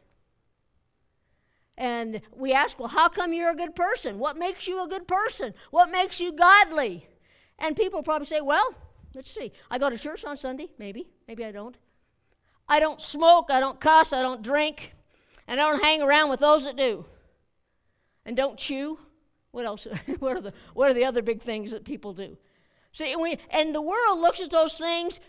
And 1.78 2.20
we 2.34 2.52
ask, 2.52 2.78
well, 2.78 2.88
how 2.88 3.08
come 3.08 3.32
you're 3.32 3.50
a 3.50 3.56
good 3.56 3.74
person? 3.74 4.18
What 4.18 4.38
makes 4.38 4.66
you 4.66 4.82
a 4.82 4.88
good 4.88 5.06
person? 5.06 5.52
What 5.70 5.90
makes 5.90 6.20
you 6.20 6.32
godly? 6.32 7.06
And 7.58 7.76
people 7.76 8.02
probably 8.02 8.26
say, 8.26 8.40
well, 8.40 8.74
let's 9.14 9.30
see. 9.30 9.52
I 9.70 9.78
go 9.78 9.90
to 9.90 9.98
church 9.98 10.24
on 10.24 10.36
Sunday, 10.36 10.68
maybe. 10.78 11.08
Maybe 11.28 11.44
I 11.44 11.52
don't. 11.52 11.76
I 12.68 12.80
don't 12.80 13.00
smoke, 13.00 13.50
I 13.50 13.60
don't 13.60 13.80
cuss, 13.80 14.12
I 14.12 14.22
don't 14.22 14.42
drink, 14.42 14.92
and 15.46 15.60
I 15.60 15.70
don't 15.70 15.82
hang 15.82 16.02
around 16.02 16.30
with 16.30 16.40
those 16.40 16.64
that 16.64 16.76
do. 16.76 17.04
And 18.24 18.36
don't 18.36 18.58
chew. 18.58 18.98
What 19.52 19.66
else? 19.66 19.86
what, 20.18 20.36
are 20.36 20.40
the, 20.40 20.52
what 20.74 20.90
are 20.90 20.94
the 20.94 21.04
other 21.04 21.22
big 21.22 21.42
things 21.42 21.70
that 21.70 21.84
people 21.84 22.12
do? 22.12 22.36
See, 22.92 23.14
we, 23.14 23.38
and 23.50 23.74
the 23.74 23.82
world 23.82 24.18
looks 24.18 24.40
at 24.40 24.50
those 24.50 24.78
things, 24.78 25.20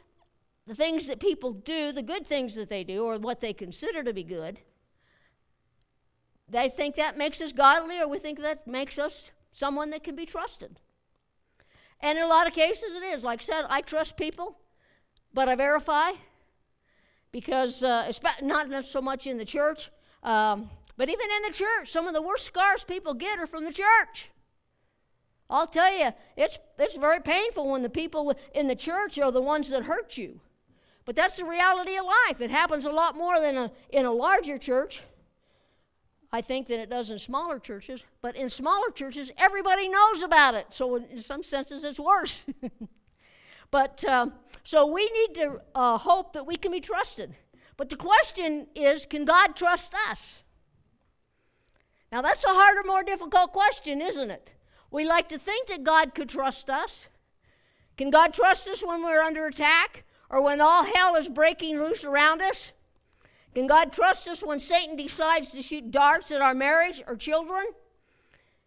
the 0.67 0.75
things 0.75 1.07
that 1.07 1.19
people 1.19 1.53
do, 1.53 1.91
the 1.91 2.03
good 2.03 2.27
things 2.27 2.55
that 2.55 2.69
they 2.69 2.83
do, 2.83 3.05
or 3.05 3.17
what 3.17 3.39
they 3.39 3.53
consider 3.53 4.03
to 4.03 4.13
be 4.13 4.23
good, 4.23 4.59
they 6.49 6.69
think 6.69 6.95
that 6.95 7.17
makes 7.17 7.41
us 7.41 7.51
godly, 7.51 7.99
or 7.99 8.07
we 8.07 8.19
think 8.19 8.41
that 8.41 8.67
makes 8.67 8.99
us 8.99 9.31
someone 9.53 9.89
that 9.89 10.03
can 10.03 10.15
be 10.15 10.25
trusted. 10.25 10.79
And 12.01 12.17
in 12.17 12.23
a 12.23 12.27
lot 12.27 12.47
of 12.47 12.53
cases, 12.53 12.95
it 12.95 13.03
is. 13.03 13.23
Like 13.23 13.41
I 13.41 13.45
said, 13.45 13.65
I 13.69 13.81
trust 13.81 14.17
people, 14.17 14.57
but 15.33 15.49
I 15.49 15.55
verify 15.55 16.11
because 17.31 17.83
uh, 17.83 18.11
not 18.41 18.85
so 18.85 19.01
much 19.01 19.25
in 19.25 19.37
the 19.37 19.45
church, 19.45 19.89
um, 20.23 20.69
but 20.95 21.09
even 21.09 21.27
in 21.37 21.43
the 21.47 21.53
church, 21.53 21.91
some 21.91 22.07
of 22.07 22.13
the 22.13 22.21
worst 22.21 22.45
scars 22.45 22.83
people 22.83 23.13
get 23.13 23.39
are 23.39 23.47
from 23.47 23.63
the 23.63 23.73
church. 23.73 24.31
I'll 25.49 25.67
tell 25.67 25.97
you, 25.97 26.09
it's, 26.35 26.59
it's 26.77 26.97
very 26.97 27.21
painful 27.21 27.71
when 27.71 27.83
the 27.83 27.89
people 27.89 28.33
in 28.53 28.67
the 28.67 28.75
church 28.75 29.17
are 29.17 29.31
the 29.31 29.41
ones 29.41 29.69
that 29.69 29.83
hurt 29.83 30.17
you. 30.17 30.41
But 31.07 31.15
that's 31.15 31.37
the 31.37 31.45
reality 31.45 31.95
of 31.97 32.03
life. 32.03 32.41
It 32.41 32.51
happens 32.51 32.83
a 32.83 32.91
lot 32.91 33.15
more 33.15 33.39
than 33.39 33.57
a, 33.57 33.71
in 33.91 34.05
a 34.05 34.11
larger 34.11 34.57
church. 34.57 35.01
I 36.33 36.41
think, 36.41 36.67
than 36.67 36.81
it 36.81 36.89
does 36.89 37.09
in 37.09 37.17
smaller 37.17 37.57
churches. 37.57 38.03
But 38.21 38.35
in 38.35 38.49
smaller 38.49 38.91
churches, 38.91 39.31
everybody 39.37 39.87
knows 39.87 40.21
about 40.21 40.55
it. 40.55 40.67
So, 40.71 40.97
in 40.97 41.19
some 41.19 41.41
senses, 41.41 41.85
it's 41.85 42.01
worse. 42.01 42.45
but 43.71 44.03
uh, 44.03 44.27
so 44.65 44.85
we 44.85 45.09
need 45.09 45.35
to 45.35 45.61
uh, 45.73 45.97
hope 45.97 46.33
that 46.33 46.45
we 46.45 46.57
can 46.57 46.73
be 46.73 46.81
trusted. 46.81 47.33
But 47.77 47.89
the 47.89 47.95
question 47.95 48.67
is 48.75 49.05
can 49.05 49.23
God 49.23 49.55
trust 49.55 49.93
us? 50.09 50.39
Now, 52.11 52.21
that's 52.21 52.43
a 52.43 52.49
harder, 52.49 52.85
more 52.85 53.03
difficult 53.03 53.53
question, 53.53 54.01
isn't 54.01 54.29
it? 54.29 54.51
We 54.91 55.07
like 55.07 55.29
to 55.29 55.39
think 55.39 55.67
that 55.67 55.85
God 55.85 56.13
could 56.13 56.27
trust 56.27 56.69
us. 56.69 57.07
Can 57.95 58.09
God 58.09 58.33
trust 58.33 58.67
us 58.67 58.83
when 58.85 59.01
we're 59.01 59.21
under 59.21 59.45
attack 59.45 60.03
or 60.29 60.41
when 60.41 60.61
all 60.61 60.83
hell 60.83 61.15
is 61.15 61.29
breaking 61.29 61.79
loose 61.79 62.03
around 62.03 62.41
us? 62.41 62.73
Can 63.53 63.67
God 63.67 63.91
trust 63.91 64.27
us 64.27 64.43
when 64.43 64.59
Satan 64.59 64.95
decides 64.95 65.51
to 65.51 65.61
shoot 65.61 65.89
darts 65.89 66.31
at 66.31 66.41
our 66.41 66.53
marriage 66.53 67.01
or 67.07 67.15
children? 67.15 67.65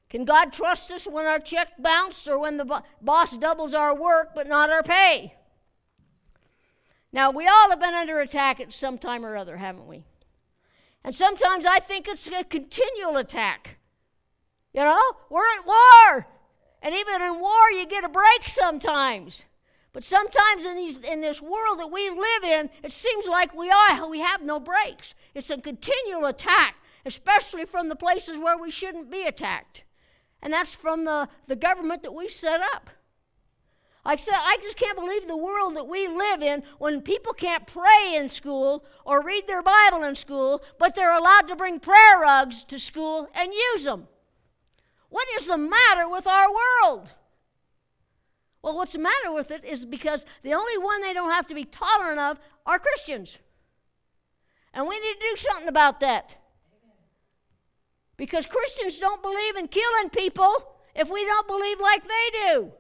Can 0.09 0.25
God 0.25 0.53
trust 0.53 0.91
us 0.91 1.07
when 1.07 1.27
our 1.27 1.39
check 1.39 1.75
bounced 1.79 2.27
or 2.27 2.39
when 2.39 2.57
the 2.57 2.65
bo- 2.65 2.83
boss 3.01 3.37
doubles 3.37 3.75
our 3.75 3.95
work 3.95 4.35
but 4.35 4.49
not 4.49 4.71
our 4.71 4.83
pay? 4.83 5.35
Now, 7.13 7.31
we 7.31 7.47
all 7.47 7.71
have 7.71 7.81
been 7.81 7.95
under 7.95 8.19
attack 8.21 8.61
at 8.61 8.73
some 8.73 8.99
time 8.99 9.25
or 9.25 9.37
other, 9.37 9.57
haven't 9.57 9.87
we? 9.87 10.05
And 11.05 11.15
sometimes 11.15 11.65
I 11.65 11.79
think 11.79 12.09
it's 12.09 12.27
a 12.29 12.45
continual 12.45 13.17
attack. 13.17 13.79
You 14.73 14.81
know, 14.81 15.03
we're 15.29 15.49
at 15.59 15.67
war. 15.67 16.27
And 16.83 16.95
even 16.95 17.23
in 17.23 17.41
war, 17.41 17.71
you 17.73 17.87
get 17.87 18.05
a 18.05 18.09
break 18.09 18.47
sometimes. 18.47 19.45
But 19.93 20.05
sometimes 20.05 20.65
in, 20.65 20.77
these, 20.77 20.99
in 20.99 21.21
this 21.21 21.43
world 21.43 21.81
that 21.81 21.91
we 21.91 22.09
live 22.11 22.45
in, 22.45 22.71
it 22.83 22.93
seems 22.93 23.27
like 23.27 23.55
we 23.55 23.71
are 23.71 24.09
we 24.09 24.21
have 24.21 24.43
no 24.43 24.61
breaks. 24.61 25.15
It's 25.35 25.51
a 25.51 25.59
continual 25.59 26.27
attack, 26.27 26.77
especially 27.05 27.65
from 27.65 27.89
the 27.89 27.97
places 27.97 28.39
where 28.39 28.59
we 28.59 28.71
shouldn't 28.71 29.11
be 29.11 29.25
attacked. 29.25 29.85
And 30.43 30.53
that's 30.53 30.75
from 30.75 31.05
the, 31.05 31.29
the 31.47 31.57
government 31.57 32.03
that 32.05 32.15
we've 32.15 32.31
set 32.31 32.61
up. 32.75 32.91
I 34.05 34.17
said, 34.17 34.35
I 34.35 34.57
just 34.63 34.79
can't 34.79 34.97
believe 34.97 35.29
the 35.29 35.37
world 35.37 35.77
that 35.77 35.87
we 35.87 36.09
live 36.09 36.41
in 36.43 36.63
when 36.79 37.03
people 37.03 37.35
can't 37.35 37.67
pray 37.67 38.15
in 38.17 38.29
school 38.29 38.87
or 39.05 39.23
read 39.23 39.47
their 39.47 39.63
Bible 39.63 40.05
in 40.05 40.15
school, 40.15 40.63
but 40.79 40.95
they're 40.95 41.17
allowed 41.17 41.49
to 41.49 41.57
bring 41.57 41.81
prayer 41.81 42.19
rugs 42.19 42.65
to 42.65 42.79
school 42.79 43.29
and 43.35 43.53
use 43.53 43.85
them. 43.85 44.09
What 45.11 45.27
is 45.39 45.47
the 45.47 45.59
matter 45.59 46.09
with 46.09 46.27
our 46.27 46.49
world? 46.49 47.13
Well, 48.63 48.77
what's 48.77 48.93
the 48.93 48.99
matter 48.99 49.33
with 49.33 49.51
it 49.51 49.65
is 49.65 49.85
because 49.87 50.25
the 50.43 50.55
only 50.55 50.79
one 50.79 51.01
they 51.01 51.15
don't 51.15 51.31
have 51.31 51.47
to 51.47 51.55
be 51.55 51.65
tolerant 51.65 52.21
of 52.21 52.39
are 52.67 52.79
Christians. 52.79 53.39
And 54.75 54.87
we 54.87 54.99
need 54.99 55.15
to 55.15 55.27
do 55.31 55.37
something 55.37 55.69
about 55.69 56.01
that. 56.01 56.37
Because 58.17 58.45
Christians 58.45 58.99
don't 58.99 59.23
believe 59.23 59.57
in 59.57 59.67
killing 59.67 60.11
people 60.11 60.77
if 60.95 61.09
we 61.11 61.25
don't 61.25 61.47
believe 61.47 61.81
like 61.81 62.05
they 62.05 62.53
do. 62.53 62.73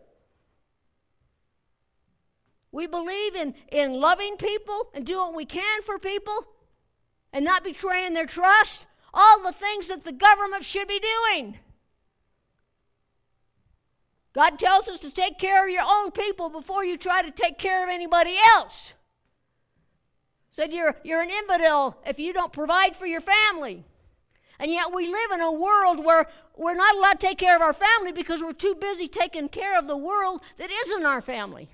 We 2.72 2.86
believe 2.86 3.34
in, 3.34 3.54
in 3.72 4.00
loving 4.00 4.36
people 4.36 4.90
and 4.94 5.04
doing 5.04 5.28
what 5.28 5.34
we 5.34 5.46
can 5.46 5.82
for 5.82 5.98
people 5.98 6.46
and 7.32 7.44
not 7.44 7.64
betraying 7.64 8.14
their 8.14 8.26
trust. 8.26 8.86
All 9.12 9.42
the 9.42 9.52
things 9.52 9.88
that 9.88 10.04
the 10.04 10.12
government 10.12 10.64
should 10.64 10.86
be 10.86 11.00
doing. 11.00 11.58
God 14.32 14.58
tells 14.58 14.88
us 14.88 15.00
to 15.00 15.12
take 15.12 15.38
care 15.38 15.64
of 15.64 15.70
your 15.70 15.84
own 15.86 16.12
people 16.12 16.48
before 16.50 16.84
you 16.84 16.96
try 16.96 17.22
to 17.22 17.30
take 17.30 17.58
care 17.58 17.82
of 17.82 17.90
anybody 17.90 18.34
else. 18.54 18.94
Said 20.52 20.72
you're, 20.72 20.94
you're 21.04 21.22
an 21.22 21.30
infidel 21.30 22.00
if 22.06 22.18
you 22.18 22.32
don't 22.32 22.52
provide 22.52 22.94
for 22.94 23.06
your 23.06 23.20
family. 23.20 23.84
And 24.58 24.70
yet 24.70 24.92
we 24.92 25.06
live 25.06 25.30
in 25.32 25.40
a 25.40 25.50
world 25.50 26.04
where 26.04 26.26
we're 26.56 26.74
not 26.74 26.94
allowed 26.94 27.18
to 27.18 27.26
take 27.26 27.38
care 27.38 27.56
of 27.56 27.62
our 27.62 27.72
family 27.72 28.12
because 28.12 28.42
we're 28.42 28.52
too 28.52 28.74
busy 28.78 29.08
taking 29.08 29.48
care 29.48 29.78
of 29.78 29.88
the 29.88 29.96
world 29.96 30.42
that 30.58 30.70
isn't 30.70 31.06
our 31.06 31.22
family. 31.22 31.70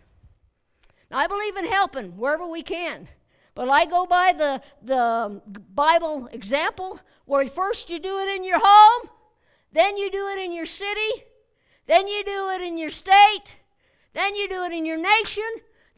Now, 1.10 1.18
I 1.18 1.26
believe 1.26 1.56
in 1.56 1.66
helping 1.66 2.16
wherever 2.16 2.46
we 2.46 2.62
can. 2.62 3.08
But 3.54 3.68
I 3.70 3.86
go 3.86 4.06
by 4.06 4.34
the, 4.36 4.62
the 4.82 5.42
Bible 5.74 6.28
example 6.30 7.00
where 7.24 7.46
first 7.48 7.90
you 7.90 7.98
do 7.98 8.18
it 8.18 8.28
in 8.36 8.44
your 8.44 8.60
home, 8.62 9.08
then 9.72 9.96
you 9.96 10.10
do 10.10 10.28
it 10.28 10.38
in 10.38 10.52
your 10.52 10.66
city, 10.66 11.24
then 11.86 12.08
you 12.08 12.24
do 12.24 12.50
it 12.50 12.62
in 12.62 12.78
your 12.78 12.90
state. 12.90 13.56
Then 14.12 14.34
you 14.34 14.48
do 14.48 14.64
it 14.64 14.72
in 14.72 14.84
your 14.84 14.96
nation. 14.96 15.44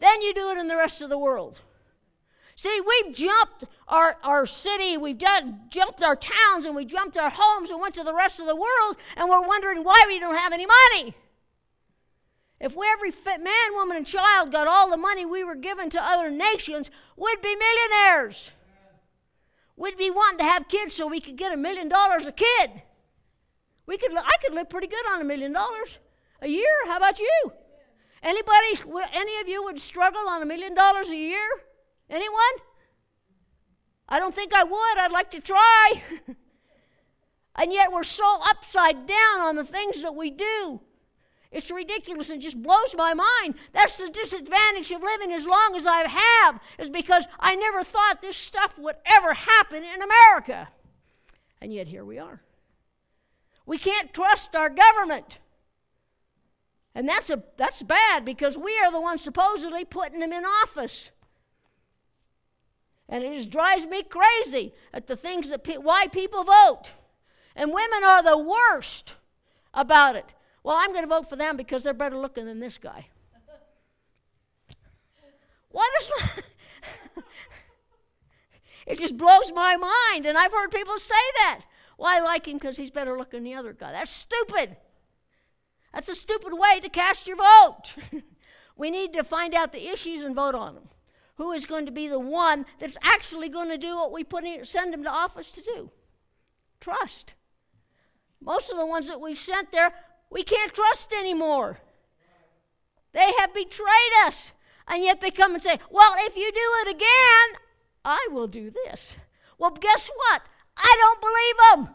Then 0.01 0.23
you 0.23 0.35
do 0.35 0.51
it 0.51 0.59
in 0.59 0.69
the 0.69 0.77
rest 0.77 1.03
of 1.03 1.09
the 1.09 1.19
world. 1.19 1.61
See, 2.57 2.81
we've 2.81 3.15
jumped 3.15 3.65
our, 3.87 4.17
our 4.25 4.45
city, 4.45 4.97
we've 4.97 5.17
done, 5.17 5.61
jumped 5.71 6.03
our 6.03 6.17
towns, 6.17 6.67
and 6.67 6.75
we 6.75 6.85
jumped 6.85 7.17
our 7.17 7.31
homes 7.33 7.71
and 7.71 7.81
went 7.81 7.95
to 7.95 8.03
the 8.03 8.13
rest 8.13 8.41
of 8.41 8.47
the 8.47 8.57
world, 8.57 8.97
and 9.17 9.29
we're 9.29 9.47
wondering 9.47 9.85
why 9.85 10.05
we 10.09 10.19
don't 10.19 10.35
have 10.35 10.53
any 10.53 10.67
money. 10.67 11.15
If 12.61 12.77
every 12.77 13.13
man, 13.39 13.75
woman, 13.75 13.99
and 13.99 14.07
child 14.07 14.51
got 14.51 14.67
all 14.67 14.91
the 14.91 14.97
money 14.97 15.25
we 15.25 15.45
were 15.45 15.55
given 15.55 15.89
to 15.91 16.05
other 16.05 16.29
nations, 16.31 16.91
we'd 17.17 17.41
be 17.41 17.55
millionaires. 17.55 18.51
We'd 19.77 19.97
be 19.97 20.11
wanting 20.11 20.39
to 20.39 20.45
have 20.45 20.67
kids 20.67 20.95
so 20.95 21.07
we 21.07 21.21
could 21.21 21.37
get 21.37 21.53
a 21.53 21.57
million 21.57 21.89
dollars 21.89 22.27
a 22.27 22.33
kid. 22.33 22.71
We 23.89 23.97
could, 23.97 24.13
I 24.15 24.37
could 24.45 24.55
live 24.55 24.69
pretty 24.69 24.87
good 24.87 25.05
on 25.15 25.23
a 25.23 25.25
million 25.25 25.55
dollars 25.55 25.99
a 26.43 26.47
year. 26.47 26.75
How 26.87 26.99
about 26.99 27.19
you? 27.19 27.53
Anybody, 28.23 29.01
any 29.15 29.41
of 29.41 29.49
you 29.49 29.65
would 29.65 29.81
struggle 29.81 30.29
on 30.29 30.43
a 30.43 30.47
million 30.47 30.75
dollars 30.75 31.09
a 31.09 31.17
year? 31.17 31.49
Anyone? 32.11 32.55
I 34.07 34.19
don't 34.19 34.35
think 34.35 34.53
I 34.53 34.63
would. 34.63 34.99
I'd 34.99 35.11
like 35.11 35.31
to 35.31 35.41
try. 35.41 36.03
and 37.57 37.73
yet 37.73 37.91
we're 37.91 38.05
so 38.05 38.41
upside 38.47 39.07
down 39.07 39.41
on 39.41 39.57
the 39.57 39.65
things 39.65 40.03
that 40.03 40.15
we 40.15 40.33
do. 40.33 40.83
It's 41.51 41.71
ridiculous 41.71 42.29
and 42.29 42.43
just 42.43 42.63
blows 42.63 42.95
my 42.95 43.15
mind. 43.15 43.55
That's 43.73 43.97
the 43.97 44.11
disadvantage 44.11 44.91
of 44.91 45.03
living 45.03 45.33
as 45.33 45.47
long 45.47 45.75
as 45.77 45.87
I 45.87 46.07
have, 46.07 46.61
is 46.79 46.91
because 46.91 47.25
I 47.41 47.57
never 47.57 47.83
thought 47.83 48.21
this 48.21 48.37
stuff 48.37 48.79
would 48.79 48.97
ever 49.07 49.33
happen 49.33 49.83
in 49.83 50.03
America. 50.03 50.69
And 51.63 51.73
yet 51.73 51.89
here 51.89 52.05
we 52.05 52.19
are. 52.19 52.43
We 53.69 53.77
can't 53.77 54.15
trust 54.15 54.57
our 54.57 54.71
government. 54.71 55.41
And 56.95 57.07
that's, 57.07 57.29
a, 57.29 57.43
that's 57.59 57.83
bad 57.83 58.25
because 58.25 58.57
we 58.57 58.77
are 58.81 58.91
the 58.91 59.01
ones 59.01 59.21
supposedly 59.21 59.85
putting 59.85 60.21
them 60.21 60.33
in 60.33 60.43
office. 60.63 61.11
And 63.11 63.23
it 63.23 63.35
just 63.35 63.51
drives 63.51 63.87
me 63.87 64.03
crazy 64.03 64.73
at 64.95 65.07
the 65.07 65.17
things 65.17 65.51
that 65.51 65.65
pe- 65.65 65.77
why 65.77 66.07
people 66.07 66.45
vote. 66.45 66.93
And 67.55 67.71
women 67.71 68.05
are 68.07 68.23
the 68.23 68.39
worst 68.39 69.17
about 69.75 70.17
it. 70.17 70.33
Well, 70.63 70.77
I'm 70.79 70.95
going 70.95 71.05
to 71.05 71.15
vote 71.15 71.29
for 71.29 71.37
them 71.37 71.59
because 71.59 71.83
they're 71.83 71.93
better 71.93 72.17
looking 72.17 72.47
than 72.47 72.61
this 72.61 72.79
guy. 72.79 73.09
What 75.71 75.91
is. 76.01 76.43
it 78.87 78.99
just 78.99 79.19
blows 79.19 79.53
my 79.55 79.77
mind. 79.77 80.25
And 80.25 80.39
I've 80.39 80.53
heard 80.53 80.71
people 80.71 80.99
say 80.99 81.15
that. 81.43 81.67
Well, 81.99 82.09
I 82.11 82.21
like 82.21 82.47
him 82.47 82.55
because 82.55 82.77
he's 82.77 82.91
better 82.91 83.19
looking 83.19 83.43
than 83.43 83.53
the 83.53 83.59
other 83.59 83.75
guy. 83.75 83.93
That's 83.93 84.11
stupid. 84.11 84.77
That's 85.93 86.09
a 86.09 86.15
stupid 86.15 86.53
way 86.55 86.81
to 86.81 86.89
cast 86.89 87.27
your 87.27 87.37
vote. 87.37 87.95
we 88.77 88.91
need 88.91 89.13
to 89.15 89.25
find 89.25 89.55
out 89.55 89.73
the 89.73 89.89
issues 89.89 90.23
and 90.23 90.35
vote 90.35 90.55
on 90.55 90.75
them. 90.75 90.89
Who 91.37 91.53
is 91.53 91.67
going 91.67 91.87
to 91.87 91.93
be 91.93 92.09
the 92.09 92.19
one 92.19 92.65
that's 92.79 92.97
actually 93.03 93.49
going 93.49 93.69
to 93.69 93.79
do 93.79 93.97
what 93.97 94.13
we 94.13 94.25
put 94.25 94.45
in, 94.45 94.65
send 94.65 94.93
them 94.93 95.05
to 95.05 95.11
office 95.11 95.51
to 95.53 95.63
do? 95.63 95.91
Trust. 96.81 97.35
Most 98.41 98.71
of 98.71 98.79
the 98.79 98.87
ones 98.87 99.09
that 99.09 99.21
we've 99.21 99.37
sent 99.37 99.73
there 99.73 99.93
we 100.31 100.43
can't 100.43 100.75
trust 100.75 101.13
anymore. 101.13 101.79
They 103.13 103.33
have 103.39 103.55
betrayed 103.55 104.13
us. 104.25 104.53
And 104.87 105.03
yet 105.03 105.21
they 105.21 105.31
come 105.31 105.53
and 105.53 105.63
say, 105.63 105.79
Well, 105.91 106.15
if 106.19 106.37
you 106.37 106.51
do 106.51 106.89
it 106.89 106.97
again, 106.97 107.61
I 108.05 108.29
will 108.31 108.47
do 108.47 108.71
this. 108.71 109.17
Well, 109.59 109.71
guess 109.71 110.11
what? 110.15 110.43
I 110.79 110.97
don't 110.99 111.21
believe 111.21 111.87
them. 111.87 111.95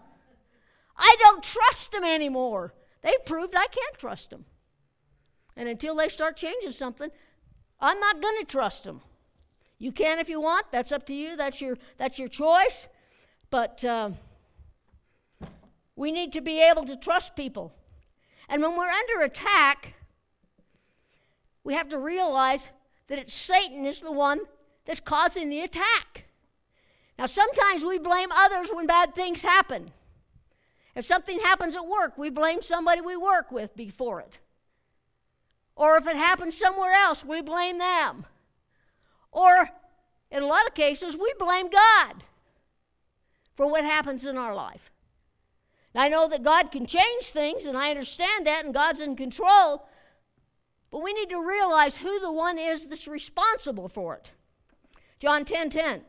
I 0.97 1.15
don't 1.19 1.43
trust 1.43 1.91
them 1.91 2.03
anymore. 2.03 2.73
They've 3.01 3.25
proved 3.25 3.55
I 3.55 3.67
can't 3.67 3.97
trust 3.97 4.29
them. 4.29 4.45
And 5.55 5.69
until 5.69 5.95
they 5.95 6.09
start 6.09 6.35
changing 6.35 6.71
something, 6.71 7.09
I'm 7.79 7.99
not 7.99 8.21
going 8.21 8.39
to 8.39 8.45
trust 8.45 8.83
them. 8.83 9.01
You 9.79 9.91
can 9.91 10.19
if 10.19 10.29
you 10.29 10.41
want. 10.41 10.71
That's 10.71 10.91
up 10.91 11.05
to 11.07 11.13
you. 11.13 11.35
That's 11.35 11.61
your, 11.61 11.77
that's 11.97 12.19
your 12.19 12.29
choice. 12.29 12.87
But 13.49 13.83
uh, 13.85 14.11
we 15.95 16.11
need 16.11 16.33
to 16.33 16.41
be 16.41 16.61
able 16.61 16.85
to 16.85 16.95
trust 16.95 17.35
people. 17.35 17.73
And 18.49 18.61
when 18.61 18.75
we're 18.75 18.89
under 18.89 19.25
attack, 19.25 19.93
we 21.63 21.73
have 21.73 21.89
to 21.89 21.99
realize 21.99 22.71
that 23.07 23.19
it's 23.19 23.33
Satan 23.33 23.85
is 23.85 24.01
the 24.01 24.11
one 24.11 24.41
that's 24.85 24.99
causing 24.99 25.49
the 25.49 25.61
attack. 25.61 26.25
Now, 27.17 27.25
sometimes 27.27 27.85
we 27.85 27.99
blame 27.99 28.29
others 28.35 28.69
when 28.73 28.87
bad 28.87 29.13
things 29.13 29.41
happen. 29.41 29.91
If 30.95 31.05
something 31.05 31.39
happens 31.39 31.75
at 31.75 31.87
work, 31.87 32.17
we 32.17 32.29
blame 32.29 32.61
somebody 32.61 33.01
we 33.01 33.17
work 33.17 33.51
with 33.51 33.75
before 33.75 34.19
it. 34.19 34.39
Or 35.75 35.97
if 35.97 36.07
it 36.07 36.15
happens 36.15 36.57
somewhere 36.57 36.93
else, 36.93 37.25
we 37.25 37.41
blame 37.41 37.79
them. 37.79 38.25
Or 39.31 39.69
in 40.31 40.43
a 40.43 40.47
lot 40.47 40.67
of 40.67 40.73
cases, 40.73 41.17
we 41.17 41.33
blame 41.39 41.69
God 41.69 42.23
for 43.55 43.67
what 43.67 43.83
happens 43.83 44.25
in 44.25 44.37
our 44.37 44.53
life. 44.53 44.91
I 45.95 46.09
know 46.09 46.27
that 46.27 46.43
God 46.43 46.71
can 46.71 46.85
change 46.87 47.25
things, 47.25 47.65
and 47.65 47.77
I 47.77 47.91
understand 47.91 48.47
that, 48.47 48.65
and 48.65 48.73
God's 48.73 48.99
in 48.99 49.15
control. 49.15 49.87
But 50.89 51.03
we 51.03 51.13
need 51.13 51.29
to 51.29 51.39
realize 51.39 51.97
who 51.97 52.19
the 52.19 52.31
one 52.31 52.57
is 52.57 52.87
that's 52.87 53.07
responsible 53.07 53.87
for 53.87 54.15
it. 54.15 54.31
John 55.19 55.45
10 55.45 55.69
10. 55.69 56.03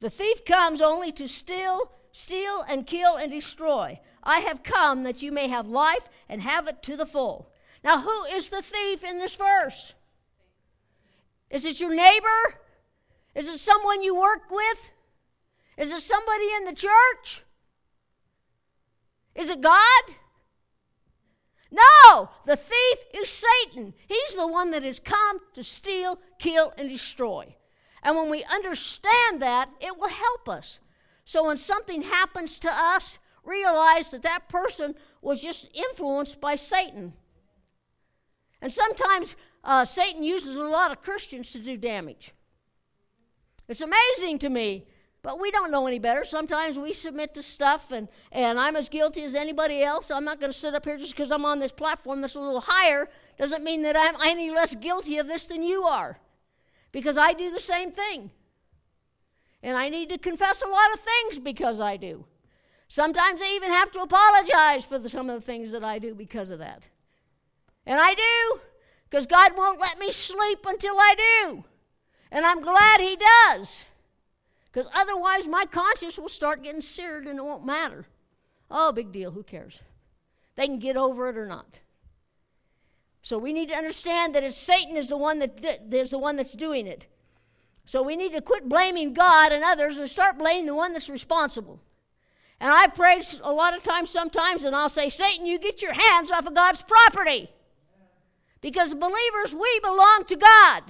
The 0.00 0.10
thief 0.10 0.44
comes 0.44 0.80
only 0.80 1.12
to 1.12 1.28
steal, 1.28 1.92
steal, 2.12 2.64
and 2.68 2.86
kill 2.86 3.16
and 3.16 3.30
destroy. 3.30 4.00
I 4.22 4.40
have 4.40 4.62
come 4.62 5.04
that 5.04 5.22
you 5.22 5.32
may 5.32 5.48
have 5.48 5.66
life 5.66 6.08
and 6.28 6.42
have 6.42 6.68
it 6.68 6.82
to 6.84 6.96
the 6.96 7.06
full. 7.06 7.50
Now, 7.82 8.00
who 8.00 8.24
is 8.32 8.50
the 8.50 8.62
thief 8.62 9.02
in 9.04 9.18
this 9.18 9.36
verse? 9.36 9.94
Is 11.50 11.64
it 11.64 11.80
your 11.80 11.94
neighbor? 11.94 12.60
Is 13.34 13.48
it 13.48 13.58
someone 13.58 14.02
you 14.02 14.14
work 14.14 14.50
with? 14.50 14.90
Is 15.76 15.92
it 15.92 16.00
somebody 16.00 16.46
in 16.58 16.64
the 16.64 16.74
church? 16.74 17.42
Is 19.34 19.50
it 19.50 19.60
God? 19.60 20.02
No, 21.70 22.30
the 22.46 22.56
thief 22.56 22.98
is 23.14 23.28
Satan. 23.30 23.94
He's 24.08 24.34
the 24.34 24.46
one 24.46 24.72
that 24.72 24.82
has 24.82 24.98
come 24.98 25.38
to 25.54 25.62
steal, 25.62 26.18
kill, 26.38 26.72
and 26.76 26.88
destroy. 26.88 27.54
And 28.02 28.16
when 28.16 28.30
we 28.30 28.44
understand 28.44 29.42
that, 29.42 29.70
it 29.80 29.98
will 29.98 30.08
help 30.08 30.48
us. 30.48 30.78
So 31.24 31.46
when 31.46 31.58
something 31.58 32.02
happens 32.02 32.58
to 32.60 32.70
us, 32.70 33.18
realize 33.44 34.10
that 34.10 34.22
that 34.22 34.48
person 34.48 34.94
was 35.22 35.42
just 35.42 35.68
influenced 35.74 36.40
by 36.40 36.56
Satan. 36.56 37.12
And 38.62 38.72
sometimes 38.72 39.36
uh, 39.64 39.84
Satan 39.84 40.22
uses 40.22 40.56
a 40.56 40.62
lot 40.62 40.92
of 40.92 41.02
Christians 41.02 41.52
to 41.52 41.58
do 41.58 41.76
damage. 41.76 42.32
It's 43.68 43.80
amazing 43.80 44.38
to 44.40 44.48
me 44.48 44.86
but 45.22 45.38
we 45.38 45.50
don't 45.50 45.70
know 45.70 45.86
any 45.86 45.98
better. 45.98 46.24
Sometimes 46.24 46.78
we 46.78 46.92
submit 46.92 47.34
to 47.34 47.42
stuff, 47.42 47.92
and, 47.92 48.08
and 48.32 48.58
I'm 48.58 48.76
as 48.76 48.88
guilty 48.88 49.22
as 49.22 49.34
anybody 49.34 49.82
else. 49.82 50.10
I'm 50.10 50.24
not 50.24 50.40
going 50.40 50.52
to 50.52 50.58
sit 50.58 50.74
up 50.74 50.84
here 50.84 50.96
just 50.96 51.14
because 51.14 51.30
I'm 51.30 51.44
on 51.44 51.58
this 51.58 51.72
platform 51.72 52.20
that's 52.20 52.36
a 52.36 52.40
little 52.40 52.62
higher, 52.62 53.08
doesn't 53.38 53.62
mean 53.62 53.82
that 53.82 53.96
I'm 53.96 54.14
any 54.22 54.50
less 54.50 54.74
guilty 54.74 55.18
of 55.18 55.26
this 55.26 55.44
than 55.46 55.62
you 55.62 55.82
are. 55.82 56.18
Because 56.92 57.16
I 57.16 57.32
do 57.32 57.50
the 57.50 57.60
same 57.60 57.92
thing. 57.92 58.30
And 59.62 59.76
I 59.76 59.88
need 59.88 60.08
to 60.08 60.18
confess 60.18 60.62
a 60.62 60.68
lot 60.68 60.94
of 60.94 61.00
things 61.00 61.38
because 61.38 61.80
I 61.80 61.96
do. 61.96 62.24
Sometimes 62.88 63.40
I 63.42 63.54
even 63.54 63.70
have 63.70 63.92
to 63.92 64.00
apologize 64.00 64.84
for 64.84 64.98
the, 64.98 65.08
some 65.08 65.30
of 65.30 65.40
the 65.40 65.46
things 65.46 65.70
that 65.72 65.84
I 65.84 65.98
do 65.98 66.14
because 66.14 66.50
of 66.50 66.58
that. 66.58 66.88
And 67.86 68.00
I 68.00 68.14
do, 68.14 68.60
because 69.08 69.26
God 69.26 69.56
won't 69.56 69.80
let 69.80 69.98
me 69.98 70.10
sleep 70.10 70.66
until 70.66 70.96
I 70.98 71.14
do. 71.44 71.64
And 72.32 72.44
I'm 72.44 72.60
glad 72.60 73.00
He 73.00 73.16
does. 73.16 73.84
Because 74.72 74.90
otherwise, 74.94 75.46
my 75.46 75.66
conscience 75.70 76.18
will 76.18 76.28
start 76.28 76.62
getting 76.62 76.80
seared 76.80 77.26
and 77.26 77.38
it 77.38 77.44
won't 77.44 77.66
matter. 77.66 78.06
Oh, 78.70 78.92
big 78.92 79.12
deal. 79.12 79.32
Who 79.32 79.42
cares? 79.42 79.80
They 80.54 80.66
can 80.66 80.78
get 80.78 80.96
over 80.96 81.28
it 81.28 81.36
or 81.36 81.46
not. 81.46 81.80
So 83.22 83.38
we 83.38 83.52
need 83.52 83.68
to 83.68 83.76
understand 83.76 84.34
that 84.34 84.44
it's 84.44 84.56
Satan 84.56 84.96
is 84.96 85.08
the 85.08 85.16
one 85.16 85.38
that 85.40 85.90
there's 85.90 86.10
the 86.10 86.18
one 86.18 86.36
that's 86.36 86.52
doing 86.52 86.86
it. 86.86 87.06
So 87.84 88.02
we 88.02 88.16
need 88.16 88.32
to 88.32 88.40
quit 88.40 88.68
blaming 88.68 89.12
God 89.12 89.52
and 89.52 89.64
others 89.64 89.98
and 89.98 90.08
start 90.08 90.38
blaming 90.38 90.66
the 90.66 90.74
one 90.74 90.92
that's 90.92 91.08
responsible. 91.08 91.80
And 92.60 92.70
I've 92.70 92.94
prayed 92.94 93.24
a 93.42 93.52
lot 93.52 93.76
of 93.76 93.82
times, 93.82 94.10
sometimes, 94.10 94.64
and 94.64 94.76
I'll 94.76 94.90
say, 94.90 95.08
Satan, 95.08 95.46
you 95.46 95.58
get 95.58 95.82
your 95.82 95.94
hands 95.94 96.30
off 96.30 96.46
of 96.46 96.54
God's 96.54 96.82
property. 96.82 97.50
Because 98.60 98.94
believers, 98.94 99.54
we 99.54 99.80
belong 99.82 100.24
to 100.28 100.36
God. 100.36 100.82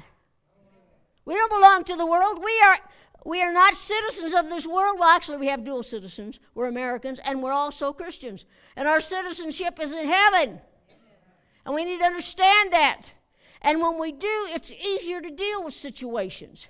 We 1.25 1.35
don't 1.35 1.53
belong 1.53 1.85
to 1.85 1.97
the 1.97 2.07
world. 2.07 2.41
We 2.43 2.61
are 2.67 2.79
we 3.25 3.43
are 3.43 3.53
not 3.53 3.77
citizens 3.77 4.35
of 4.35 4.49
this 4.49 4.67
world. 4.67 4.97
Well, 4.99 5.09
actually, 5.09 5.37
we 5.39 5.47
have 5.49 5.65
dual 5.65 5.83
citizens. 5.83 6.41
We're 6.55 6.69
Americans, 6.69 7.21
and 7.23 7.43
we're 7.43 7.53
also 7.53 7.93
Christians. 7.93 8.47
And 8.77 8.89
our 8.89 9.01
citizenship 9.01 9.79
is 9.81 9.93
in 9.93 10.07
heaven. 10.07 10.61
And 11.71 11.77
we 11.77 11.85
need 11.85 12.01
to 12.01 12.05
understand 12.05 12.73
that. 12.73 13.13
And 13.63 13.81
when 13.81 13.97
we 13.97 14.11
do, 14.11 14.49
it's 14.49 14.73
easier 14.73 15.21
to 15.21 15.31
deal 15.31 15.63
with 15.63 15.73
situations. 15.73 16.67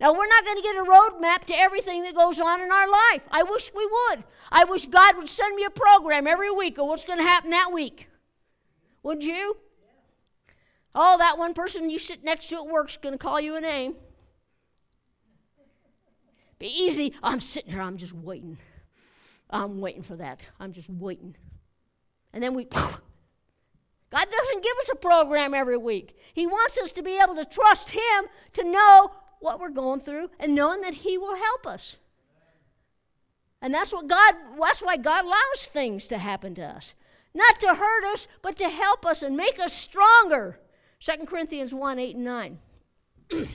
Now, 0.00 0.12
we're 0.12 0.28
not 0.28 0.44
going 0.44 0.56
to 0.58 0.62
get 0.62 0.76
a 0.76 0.84
roadmap 0.84 1.44
to 1.46 1.58
everything 1.58 2.04
that 2.04 2.14
goes 2.14 2.38
on 2.38 2.60
in 2.60 2.70
our 2.70 2.88
life. 2.88 3.24
I 3.32 3.42
wish 3.42 3.72
we 3.74 3.84
would. 3.84 4.22
I 4.52 4.62
wish 4.62 4.86
God 4.86 5.16
would 5.16 5.28
send 5.28 5.56
me 5.56 5.64
a 5.64 5.70
program 5.70 6.28
every 6.28 6.52
week 6.52 6.78
of 6.78 6.86
what's 6.86 7.04
going 7.04 7.18
to 7.18 7.24
happen 7.24 7.50
that 7.50 7.70
week. 7.72 8.08
Would 9.02 9.24
you? 9.24 9.56
Oh, 10.94 11.18
that 11.18 11.36
one 11.36 11.52
person 11.52 11.90
you 11.90 11.98
sit 11.98 12.22
next 12.22 12.46
to 12.50 12.56
at 12.58 12.66
work's 12.68 12.96
going 12.96 13.14
to 13.14 13.18
call 13.18 13.40
you 13.40 13.56
a 13.56 13.60
name. 13.60 13.96
Be 16.60 16.68
easy. 16.68 17.12
I'm 17.24 17.40
sitting 17.40 17.72
here, 17.72 17.82
I'm 17.82 17.96
just 17.96 18.12
waiting. 18.12 18.56
I'm 19.50 19.80
waiting 19.80 20.02
for 20.02 20.14
that. 20.14 20.48
I'm 20.60 20.70
just 20.70 20.88
waiting. 20.88 21.34
And 22.32 22.40
then 22.40 22.54
we, 22.54 22.68
God 24.14 24.28
doesn't 24.30 24.62
give 24.62 24.76
us 24.80 24.90
a 24.92 24.96
program 24.96 25.54
every 25.54 25.76
week. 25.76 26.16
He 26.32 26.46
wants 26.46 26.78
us 26.78 26.92
to 26.92 27.02
be 27.02 27.18
able 27.20 27.34
to 27.34 27.44
trust 27.44 27.90
Him 27.90 28.26
to 28.52 28.62
know 28.62 29.10
what 29.40 29.58
we're 29.58 29.70
going 29.70 30.00
through 30.00 30.30
and 30.38 30.54
knowing 30.54 30.82
that 30.82 30.94
He 30.94 31.18
will 31.18 31.34
help 31.34 31.66
us. 31.66 31.96
And 33.60 33.74
that's 33.74 33.92
what 33.92 34.06
God, 34.06 34.34
that's 34.60 34.80
why 34.80 34.98
God 34.98 35.24
allows 35.24 35.66
things 35.66 36.06
to 36.08 36.18
happen 36.18 36.54
to 36.54 36.62
us. 36.62 36.94
Not 37.34 37.58
to 37.58 37.74
hurt 37.74 38.04
us, 38.14 38.28
but 38.40 38.56
to 38.58 38.68
help 38.68 39.04
us 39.04 39.22
and 39.22 39.36
make 39.36 39.58
us 39.58 39.72
stronger. 39.72 40.60
2 41.00 41.26
Corinthians 41.26 41.74
1 41.74 41.98
8 41.98 42.14
and 42.14 42.24
9. 42.24 42.58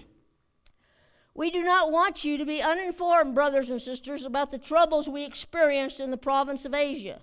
we 1.35 1.51
do 1.51 1.63
not 1.63 1.89
want 1.93 2.25
you 2.25 2.37
to 2.37 2.45
be 2.45 2.61
uninformed, 2.61 3.33
brothers 3.33 3.69
and 3.69 3.81
sisters, 3.81 4.25
about 4.25 4.51
the 4.51 4.57
troubles 4.57 5.07
we 5.07 5.23
experienced 5.23 6.01
in 6.01 6.11
the 6.11 6.17
province 6.17 6.65
of 6.65 6.73
Asia. 6.73 7.21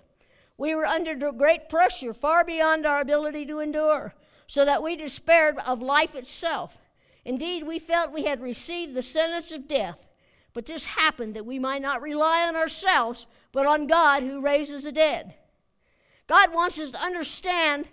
We 0.57 0.73
were 0.73 0.85
under 0.85 1.31
great 1.31 1.69
pressure, 1.69 2.13
far 2.13 2.43
beyond 2.43 2.85
our 2.85 3.01
ability 3.01 3.45
to 3.45 3.59
endure, 3.59 4.13
so 4.47 4.65
that 4.65 4.81
we 4.81 4.95
despaired 4.95 5.57
of 5.65 5.81
life 5.81 6.15
itself. 6.15 6.79
Indeed, 7.23 7.63
we 7.63 7.77
felt 7.77 8.11
we 8.11 8.25
had 8.25 8.41
received 8.41 8.93
the 8.93 9.01
sentence 9.01 9.51
of 9.51 9.67
death. 9.67 10.07
But 10.53 10.65
this 10.65 10.85
happened 10.85 11.35
that 11.35 11.45
we 11.45 11.59
might 11.59 11.83
not 11.83 12.01
rely 12.01 12.45
on 12.47 12.55
ourselves, 12.55 13.27
but 13.51 13.67
on 13.67 13.85
God 13.85 14.23
who 14.23 14.41
raises 14.41 14.83
the 14.83 14.91
dead. 14.91 15.35
God 16.25 16.53
wants 16.53 16.79
us 16.79 16.91
to 16.91 17.01
understand 17.01 17.87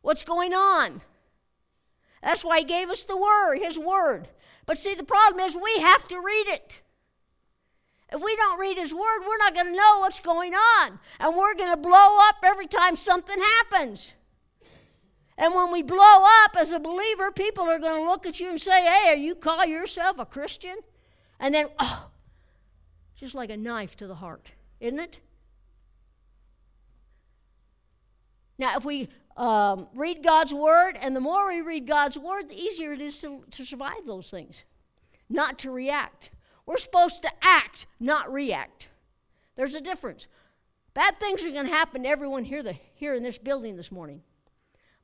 what's 0.00 0.22
going 0.22 0.54
on. 0.54 1.02
That's 2.22 2.44
why 2.44 2.60
He 2.60 2.64
gave 2.64 2.88
us 2.88 3.04
the 3.04 3.16
Word, 3.16 3.58
His 3.58 3.78
Word. 3.78 4.28
But 4.64 4.78
see, 4.78 4.94
the 4.94 5.04
problem 5.04 5.46
is 5.46 5.56
we 5.56 5.80
have 5.80 6.08
to 6.08 6.18
read 6.18 6.48
it. 6.48 6.80
If 8.10 8.22
we 8.22 8.34
don't 8.36 8.58
read 8.58 8.78
His 8.78 8.94
Word, 8.94 9.20
we're 9.26 9.36
not 9.38 9.54
going 9.54 9.66
to 9.66 9.72
know 9.72 9.98
what's 10.00 10.20
going 10.20 10.54
on. 10.54 10.98
And 11.20 11.36
we're 11.36 11.54
going 11.54 11.70
to 11.70 11.76
blow 11.76 12.18
up 12.28 12.36
every 12.42 12.66
time 12.66 12.96
something 12.96 13.38
happens. 13.38 14.14
And 15.36 15.54
when 15.54 15.70
we 15.70 15.82
blow 15.82 16.24
up 16.44 16.56
as 16.58 16.72
a 16.72 16.80
believer, 16.80 17.30
people 17.30 17.64
are 17.64 17.78
going 17.78 18.00
to 18.00 18.08
look 18.08 18.26
at 18.26 18.40
you 18.40 18.50
and 18.50 18.60
say, 18.60 18.82
Hey, 18.82 19.12
are 19.12 19.16
you 19.16 19.34
call 19.34 19.64
yourself 19.64 20.18
a 20.18 20.26
Christian? 20.26 20.76
And 21.38 21.54
then, 21.54 21.66
oh, 21.78 22.08
just 23.14 23.34
like 23.34 23.50
a 23.50 23.56
knife 23.56 23.94
to 23.96 24.06
the 24.06 24.14
heart, 24.14 24.50
isn't 24.80 24.98
it? 24.98 25.20
Now, 28.58 28.76
if 28.76 28.84
we 28.84 29.08
um, 29.36 29.86
read 29.94 30.24
God's 30.24 30.52
Word, 30.52 30.98
and 31.00 31.14
the 31.14 31.20
more 31.20 31.46
we 31.46 31.60
read 31.60 31.86
God's 31.86 32.18
Word, 32.18 32.48
the 32.48 32.60
easier 32.60 32.92
it 32.92 33.00
is 33.00 33.20
to, 33.20 33.44
to 33.52 33.64
survive 33.64 34.04
those 34.06 34.30
things, 34.30 34.64
not 35.28 35.58
to 35.60 35.70
react. 35.70 36.30
We're 36.68 36.76
supposed 36.76 37.22
to 37.22 37.30
act, 37.40 37.86
not 37.98 38.30
react. 38.30 38.88
There's 39.56 39.74
a 39.74 39.80
difference. 39.80 40.26
Bad 40.92 41.18
things 41.18 41.42
are 41.42 41.50
going 41.50 41.64
to 41.64 41.72
happen 41.72 42.02
to 42.02 42.08
everyone 42.10 42.44
here, 42.44 42.62
the, 42.62 42.74
here 42.94 43.14
in 43.14 43.22
this 43.22 43.38
building 43.38 43.74
this 43.74 43.90
morning. 43.90 44.20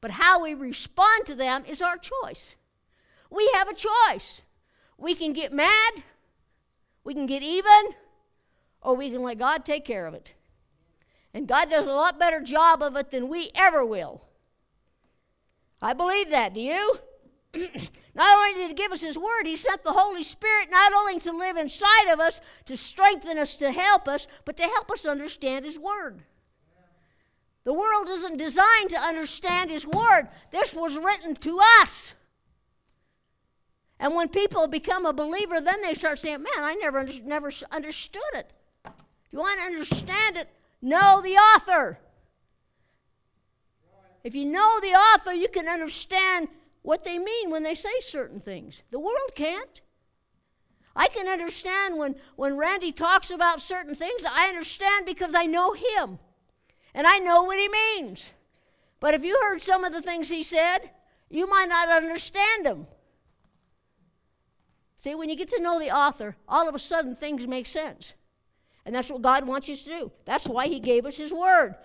But 0.02 0.10
how 0.10 0.42
we 0.42 0.52
respond 0.52 1.24
to 1.24 1.34
them 1.34 1.64
is 1.66 1.80
our 1.80 1.96
choice. 1.96 2.54
We 3.30 3.50
have 3.54 3.70
a 3.70 3.74
choice. 3.74 4.42
We 4.98 5.14
can 5.14 5.32
get 5.32 5.54
mad, 5.54 5.94
we 7.02 7.14
can 7.14 7.24
get 7.24 7.42
even, 7.42 7.94
or 8.82 8.94
we 8.94 9.08
can 9.08 9.22
let 9.22 9.38
God 9.38 9.64
take 9.64 9.86
care 9.86 10.06
of 10.06 10.12
it. 10.12 10.34
And 11.32 11.48
God 11.48 11.70
does 11.70 11.86
a 11.86 11.92
lot 11.92 12.20
better 12.20 12.40
job 12.40 12.82
of 12.82 12.94
it 12.96 13.10
than 13.10 13.28
we 13.28 13.50
ever 13.54 13.82
will. 13.82 14.20
I 15.80 15.94
believe 15.94 16.28
that. 16.28 16.52
Do 16.52 16.60
you? 16.60 16.98
not 18.14 18.36
only 18.36 18.54
did 18.54 18.68
He 18.68 18.74
give 18.74 18.92
us 18.92 19.00
His 19.00 19.18
Word, 19.18 19.44
He 19.44 19.56
sent 19.56 19.84
the 19.84 19.92
Holy 19.92 20.22
Spirit 20.22 20.70
not 20.70 20.92
only 20.92 21.18
to 21.20 21.32
live 21.32 21.56
inside 21.56 22.12
of 22.12 22.20
us, 22.20 22.40
to 22.66 22.76
strengthen 22.76 23.38
us, 23.38 23.56
to 23.56 23.70
help 23.70 24.08
us, 24.08 24.26
but 24.44 24.56
to 24.56 24.64
help 24.64 24.90
us 24.90 25.06
understand 25.06 25.64
His 25.64 25.78
Word. 25.78 26.22
The 27.64 27.72
world 27.72 28.08
isn't 28.08 28.36
designed 28.36 28.90
to 28.90 29.00
understand 29.00 29.70
His 29.70 29.86
Word. 29.86 30.28
This 30.50 30.74
was 30.74 30.98
written 30.98 31.34
to 31.36 31.60
us. 31.80 32.14
And 33.98 34.14
when 34.14 34.28
people 34.28 34.66
become 34.66 35.06
a 35.06 35.12
believer, 35.12 35.60
then 35.60 35.80
they 35.82 35.94
start 35.94 36.18
saying, 36.18 36.42
Man, 36.42 36.62
I 36.62 36.74
never, 36.74 37.04
never 37.24 37.50
understood 37.70 38.22
it. 38.34 38.52
If 38.84 39.32
you 39.32 39.38
want 39.38 39.60
to 39.60 39.66
understand 39.66 40.36
it, 40.36 40.48
know 40.82 41.22
the 41.22 41.36
author. 41.36 41.98
If 44.22 44.34
you 44.34 44.46
know 44.46 44.80
the 44.80 44.88
author, 44.88 45.32
you 45.32 45.48
can 45.48 45.68
understand 45.68 46.48
what 46.84 47.02
they 47.02 47.18
mean 47.18 47.50
when 47.50 47.62
they 47.62 47.74
say 47.74 47.98
certain 48.00 48.40
things. 48.40 48.82
The 48.90 49.00
world 49.00 49.32
can't. 49.34 49.80
I 50.94 51.08
can 51.08 51.26
understand 51.26 51.96
when, 51.96 52.14
when 52.36 52.58
Randy 52.58 52.92
talks 52.92 53.30
about 53.30 53.62
certain 53.62 53.94
things, 53.94 54.22
I 54.30 54.48
understand 54.48 55.06
because 55.06 55.34
I 55.34 55.46
know 55.46 55.72
him 55.72 56.18
and 56.94 57.06
I 57.06 57.18
know 57.18 57.44
what 57.44 57.58
he 57.58 57.68
means. 57.68 58.30
But 59.00 59.14
if 59.14 59.24
you 59.24 59.40
heard 59.42 59.62
some 59.62 59.82
of 59.82 59.92
the 59.92 60.02
things 60.02 60.28
he 60.28 60.42
said, 60.42 60.90
you 61.30 61.48
might 61.48 61.70
not 61.70 61.88
understand 61.88 62.66
them. 62.66 62.86
See, 64.98 65.14
when 65.14 65.30
you 65.30 65.36
get 65.36 65.48
to 65.48 65.62
know 65.62 65.78
the 65.78 65.90
author, 65.90 66.36
all 66.46 66.68
of 66.68 66.74
a 66.74 66.78
sudden 66.78 67.16
things 67.16 67.46
make 67.46 67.66
sense. 67.66 68.12
And 68.84 68.94
that's 68.94 69.10
what 69.10 69.22
God 69.22 69.46
wants 69.46 69.70
us 69.70 69.84
to 69.84 69.90
do. 69.90 70.12
That's 70.26 70.46
why 70.46 70.66
He 70.66 70.80
gave 70.80 71.06
us 71.06 71.16
His 71.16 71.32
Word. 71.32 71.76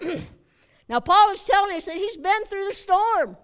now, 0.88 1.00
Paul 1.00 1.32
is 1.32 1.44
telling 1.44 1.76
us 1.76 1.86
that 1.86 1.96
he's 1.96 2.16
been 2.16 2.44
through 2.44 2.66
the 2.68 2.74
storm. 2.74 3.36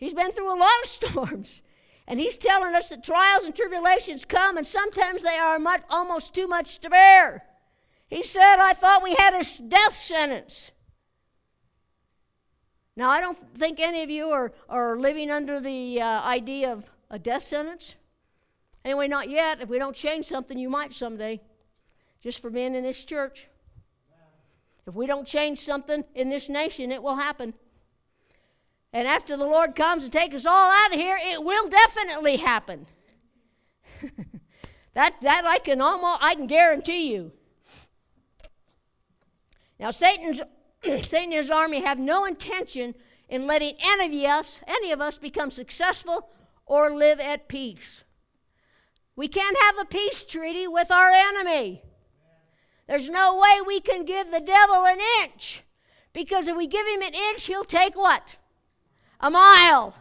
He's 0.00 0.14
been 0.14 0.32
through 0.32 0.52
a 0.52 0.58
lot 0.58 0.70
of 0.82 0.88
storms. 0.88 1.62
And 2.08 2.18
he's 2.18 2.36
telling 2.36 2.74
us 2.74 2.88
that 2.88 3.04
trials 3.04 3.44
and 3.44 3.54
tribulations 3.54 4.24
come, 4.24 4.56
and 4.56 4.66
sometimes 4.66 5.22
they 5.22 5.36
are 5.36 5.60
much, 5.60 5.82
almost 5.88 6.34
too 6.34 6.48
much 6.48 6.80
to 6.80 6.90
bear. 6.90 7.44
He 8.08 8.24
said, 8.24 8.56
I 8.58 8.72
thought 8.72 9.04
we 9.04 9.14
had 9.14 9.34
a 9.34 9.44
death 9.68 9.94
sentence. 9.94 10.72
Now, 12.96 13.10
I 13.10 13.20
don't 13.20 13.38
think 13.56 13.78
any 13.78 14.02
of 14.02 14.10
you 14.10 14.30
are, 14.30 14.52
are 14.68 14.98
living 14.98 15.30
under 15.30 15.60
the 15.60 16.02
uh, 16.02 16.22
idea 16.22 16.72
of 16.72 16.90
a 17.10 17.18
death 17.18 17.44
sentence. 17.44 17.94
Anyway, 18.84 19.06
not 19.06 19.30
yet. 19.30 19.60
If 19.60 19.68
we 19.68 19.78
don't 19.78 19.94
change 19.94 20.26
something, 20.26 20.58
you 20.58 20.68
might 20.68 20.92
someday, 20.92 21.40
just 22.20 22.42
for 22.42 22.50
being 22.50 22.74
in 22.74 22.82
this 22.82 23.04
church. 23.04 23.46
If 24.86 24.94
we 24.94 25.06
don't 25.06 25.26
change 25.26 25.60
something 25.60 26.02
in 26.16 26.28
this 26.28 26.48
nation, 26.48 26.90
it 26.90 27.00
will 27.00 27.14
happen. 27.14 27.54
And 28.92 29.06
after 29.06 29.36
the 29.36 29.44
Lord 29.44 29.76
comes 29.76 30.04
to 30.04 30.10
take 30.10 30.34
us 30.34 30.46
all 30.46 30.70
out 30.70 30.92
of 30.92 30.98
here, 30.98 31.18
it 31.22 31.42
will 31.42 31.68
definitely 31.68 32.36
happen. 32.36 32.86
that, 34.94 35.14
that 35.20 35.44
I 35.46 35.58
can 35.58 35.80
almost 35.80 36.18
I 36.20 36.34
can 36.34 36.46
guarantee 36.46 37.12
you. 37.12 37.32
Now 39.78 39.90
Satan's 39.90 40.40
Satan 40.84 41.24
and 41.24 41.32
his 41.34 41.50
army 41.50 41.82
have 41.82 41.98
no 41.98 42.24
intention 42.24 42.94
in 43.28 43.46
letting 43.46 43.74
any 43.80 44.24
of 44.24 44.30
us, 44.30 44.60
any 44.66 44.92
of 44.92 45.00
us 45.00 45.18
become 45.18 45.50
successful 45.50 46.30
or 46.66 46.90
live 46.90 47.20
at 47.20 47.48
peace. 47.48 48.02
We 49.14 49.28
can't 49.28 49.56
have 49.62 49.78
a 49.78 49.84
peace 49.84 50.24
treaty 50.24 50.66
with 50.66 50.90
our 50.90 51.10
enemy. 51.10 51.82
There's 52.88 53.08
no 53.08 53.38
way 53.40 53.60
we 53.66 53.80
can 53.80 54.04
give 54.04 54.30
the 54.30 54.40
devil 54.40 54.84
an 54.86 54.98
inch. 55.22 55.62
Because 56.12 56.48
if 56.48 56.56
we 56.56 56.66
give 56.66 56.86
him 56.86 57.02
an 57.02 57.14
inch, 57.14 57.44
he'll 57.44 57.64
take 57.64 57.94
what? 57.94 58.36
A 59.20 59.30
mile. 59.30 59.94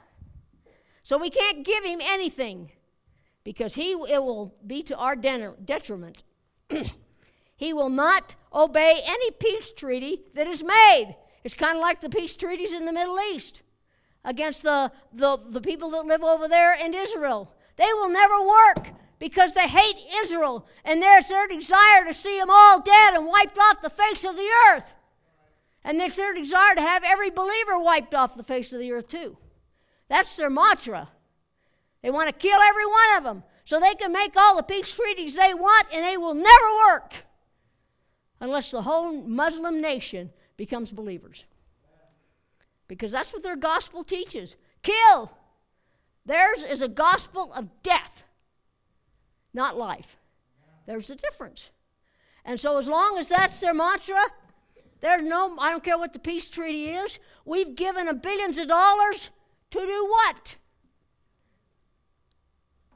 So 1.03 1.17
we 1.17 1.29
can't 1.29 1.65
give 1.65 1.83
him 1.83 1.99
anything 2.01 2.71
because 3.43 3.75
he 3.75 3.91
it 3.93 4.23
will 4.23 4.53
be 4.65 4.83
to 4.83 4.95
our 4.97 5.15
detriment. 5.15 6.23
he 7.55 7.73
will 7.73 7.89
not 7.89 8.35
obey 8.53 9.01
any 9.05 9.31
peace 9.31 9.71
treaty 9.71 10.21
that 10.35 10.47
is 10.47 10.63
made. 10.63 11.15
It's 11.43 11.53
kind 11.53 11.77
of 11.77 11.81
like 11.81 12.01
the 12.01 12.09
peace 12.09 12.35
treaties 12.35 12.73
in 12.73 12.85
the 12.85 12.93
Middle 12.93 13.19
East 13.33 13.61
against 14.23 14.63
the, 14.63 14.91
the, 15.13 15.39
the 15.49 15.61
people 15.61 15.89
that 15.91 16.05
live 16.05 16.23
over 16.23 16.47
there 16.47 16.75
in 16.75 16.93
Israel. 16.93 17.51
They 17.77 17.91
will 17.93 18.09
never 18.09 18.41
work 18.41 18.89
because 19.17 19.53
they 19.53 19.67
hate 19.67 19.95
Israel 20.23 20.67
and 20.83 21.01
there's 21.01 21.27
their 21.27 21.47
desire 21.47 22.05
to 22.05 22.13
see 22.13 22.37
them 22.37 22.49
all 22.51 22.81
dead 22.81 23.13
and 23.13 23.25
wiped 23.25 23.57
off 23.57 23.81
the 23.81 23.89
face 23.89 24.23
of 24.23 24.35
the 24.35 24.49
earth. 24.69 24.93
And 25.83 26.01
it's 26.01 26.17
their 26.17 26.33
desire 26.33 26.75
to 26.75 26.81
have 26.81 27.03
every 27.05 27.29
believer 27.29 27.79
wiped 27.79 28.13
off 28.13 28.35
the 28.35 28.43
face 28.43 28.73
of 28.73 28.79
the 28.79 28.91
earth, 28.91 29.07
too. 29.07 29.37
That's 30.09 30.35
their 30.35 30.49
mantra. 30.49 31.09
They 32.01 32.11
want 32.11 32.27
to 32.27 32.33
kill 32.33 32.59
every 32.59 32.85
one 32.85 33.17
of 33.17 33.23
them 33.23 33.43
so 33.65 33.79
they 33.79 33.95
can 33.95 34.11
make 34.11 34.35
all 34.35 34.57
the 34.57 34.63
peace 34.63 34.93
treaties 34.93 35.35
they 35.35 35.53
want 35.53 35.87
and 35.93 36.03
they 36.03 36.17
will 36.17 36.33
never 36.33 36.65
work 36.87 37.13
unless 38.39 38.71
the 38.71 38.81
whole 38.81 39.11
Muslim 39.11 39.81
nation 39.81 40.31
becomes 40.57 40.91
believers. 40.91 41.45
Because 42.87 43.11
that's 43.11 43.33
what 43.33 43.43
their 43.43 43.55
gospel 43.55 44.03
teaches 44.03 44.55
kill. 44.81 45.31
Theirs 46.25 46.63
is 46.63 46.81
a 46.81 46.87
gospel 46.87 47.51
of 47.53 47.83
death, 47.83 48.23
not 49.53 49.77
life. 49.77 50.17
There's 50.85 51.09
a 51.09 51.15
difference. 51.15 51.69
And 52.45 52.59
so, 52.59 52.77
as 52.77 52.87
long 52.87 53.17
as 53.17 53.27
that's 53.27 53.59
their 53.59 53.73
mantra, 53.73 54.19
There's 55.01 55.23
no, 55.23 55.55
I 55.59 55.71
don't 55.71 55.83
care 55.83 55.97
what 55.97 56.13
the 56.13 56.19
peace 56.19 56.49
treaty 56.49 56.89
is. 56.89 57.19
We've 57.45 57.75
given 57.75 58.07
them 58.07 58.19
billions 58.19 58.57
of 58.57 58.67
dollars 58.67 59.29
to 59.71 59.79
do 59.79 60.05
what? 60.05 60.57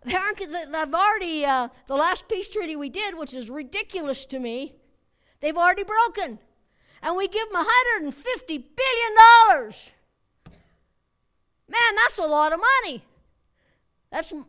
They 0.05 0.15
aren't, 0.15 0.39
they've 0.39 0.93
already, 0.93 1.45
uh, 1.45 1.69
the 1.87 1.95
last 1.95 2.27
peace 2.27 2.49
treaty 2.49 2.75
we 2.75 2.89
did, 2.89 3.17
which 3.17 3.33
is 3.33 3.49
ridiculous 3.49 4.25
to 4.25 4.39
me, 4.39 4.75
they've 5.39 5.55
already 5.55 5.83
broken. 5.83 6.39
And 7.01 7.15
we 7.15 7.27
give 7.27 7.49
them 7.49 7.63
$150 7.63 8.47
billion. 8.47 9.73
Man, 11.69 11.95
that's 12.03 12.17
a 12.17 12.25
lot 12.25 12.53
of 12.53 12.59
money. 12.59 13.03
That's, 14.11 14.33
oh 14.33 14.45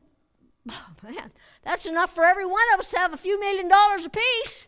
man, 1.02 1.30
that's 1.62 1.86
enough 1.86 2.14
for 2.14 2.24
every 2.24 2.46
one 2.46 2.62
of 2.74 2.80
us 2.80 2.90
to 2.90 2.98
have 2.98 3.14
a 3.14 3.16
few 3.16 3.38
million 3.38 3.68
dollars 3.68 4.04
apiece. 4.04 4.66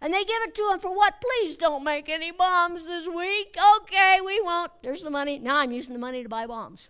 And 0.00 0.14
they 0.14 0.24
give 0.24 0.42
it 0.42 0.54
to 0.54 0.68
them 0.70 0.78
for 0.78 0.94
what? 0.94 1.20
Please 1.20 1.56
don't 1.56 1.82
make 1.82 2.08
any 2.08 2.30
bombs 2.30 2.86
this 2.86 3.08
week. 3.08 3.56
Okay, 3.80 4.18
we 4.24 4.40
won't. 4.40 4.70
There's 4.82 5.02
the 5.02 5.10
money. 5.10 5.38
Now 5.38 5.58
I'm 5.58 5.72
using 5.72 5.92
the 5.92 5.98
money 5.98 6.22
to 6.22 6.28
buy 6.28 6.46
bombs. 6.46 6.88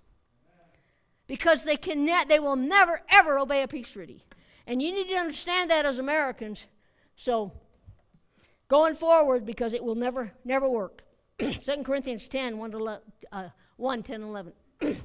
Because 1.27 1.65
they 1.65 1.77
can 1.77 2.05
ne- 2.05 2.25
they 2.29 2.39
will 2.39 2.57
never 2.57 3.01
ever 3.11 3.39
obey 3.39 3.63
a 3.63 3.69
peace 3.69 3.91
treaty. 3.91 4.25
And 4.67 4.83
you 4.83 4.93
need 4.93 5.09
to 5.09 5.15
understand 5.15 5.71
that 5.71 5.87
as 5.87 5.99
Americans. 5.99 6.67
So 7.17 7.53
going 8.69 8.95
forward 8.95 9.47
because 9.47 9.73
it 9.73 9.83
will 9.83 9.95
never 9.95 10.33
never 10.45 10.69
work. 10.69 11.03
2 11.39 11.83
Corinthians 11.85 12.29
10 12.29 12.59
1 12.59 12.71
to 12.73 12.77
11, 12.77 13.03
uh, 13.33 13.49
1 13.77 14.03
10 14.03 14.23
11. 14.23 14.53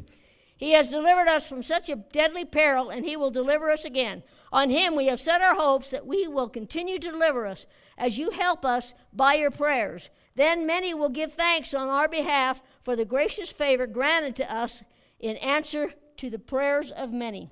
He 0.63 0.71
has 0.71 0.91
delivered 0.91 1.27
us 1.27 1.45
from 1.45 1.61
such 1.61 1.89
a 1.89 1.97
deadly 1.97 2.45
peril, 2.45 2.89
and 2.89 3.03
He 3.03 3.17
will 3.17 3.31
deliver 3.31 3.69
us 3.69 3.83
again. 3.83 4.23
On 4.53 4.69
Him 4.69 4.95
we 4.95 5.07
have 5.07 5.19
set 5.19 5.41
our 5.41 5.55
hopes 5.55 5.89
that 5.89 6.05
we 6.05 6.27
will 6.27 6.47
continue 6.47 6.99
to 6.99 7.11
deliver 7.11 7.47
us 7.47 7.65
as 7.97 8.19
you 8.19 8.29
help 8.29 8.63
us 8.63 8.93
by 9.11 9.33
your 9.33 9.49
prayers. 9.49 10.11
Then 10.35 10.67
many 10.67 10.93
will 10.93 11.09
give 11.09 11.33
thanks 11.33 11.73
on 11.73 11.89
our 11.89 12.07
behalf 12.07 12.61
for 12.83 12.95
the 12.95 13.03
gracious 13.03 13.51
favor 13.51 13.87
granted 13.87 14.35
to 14.37 14.53
us 14.55 14.83
in 15.19 15.37
answer 15.37 15.91
to 16.17 16.29
the 16.29 16.37
prayers 16.37 16.91
of 16.91 17.11
many. 17.11 17.49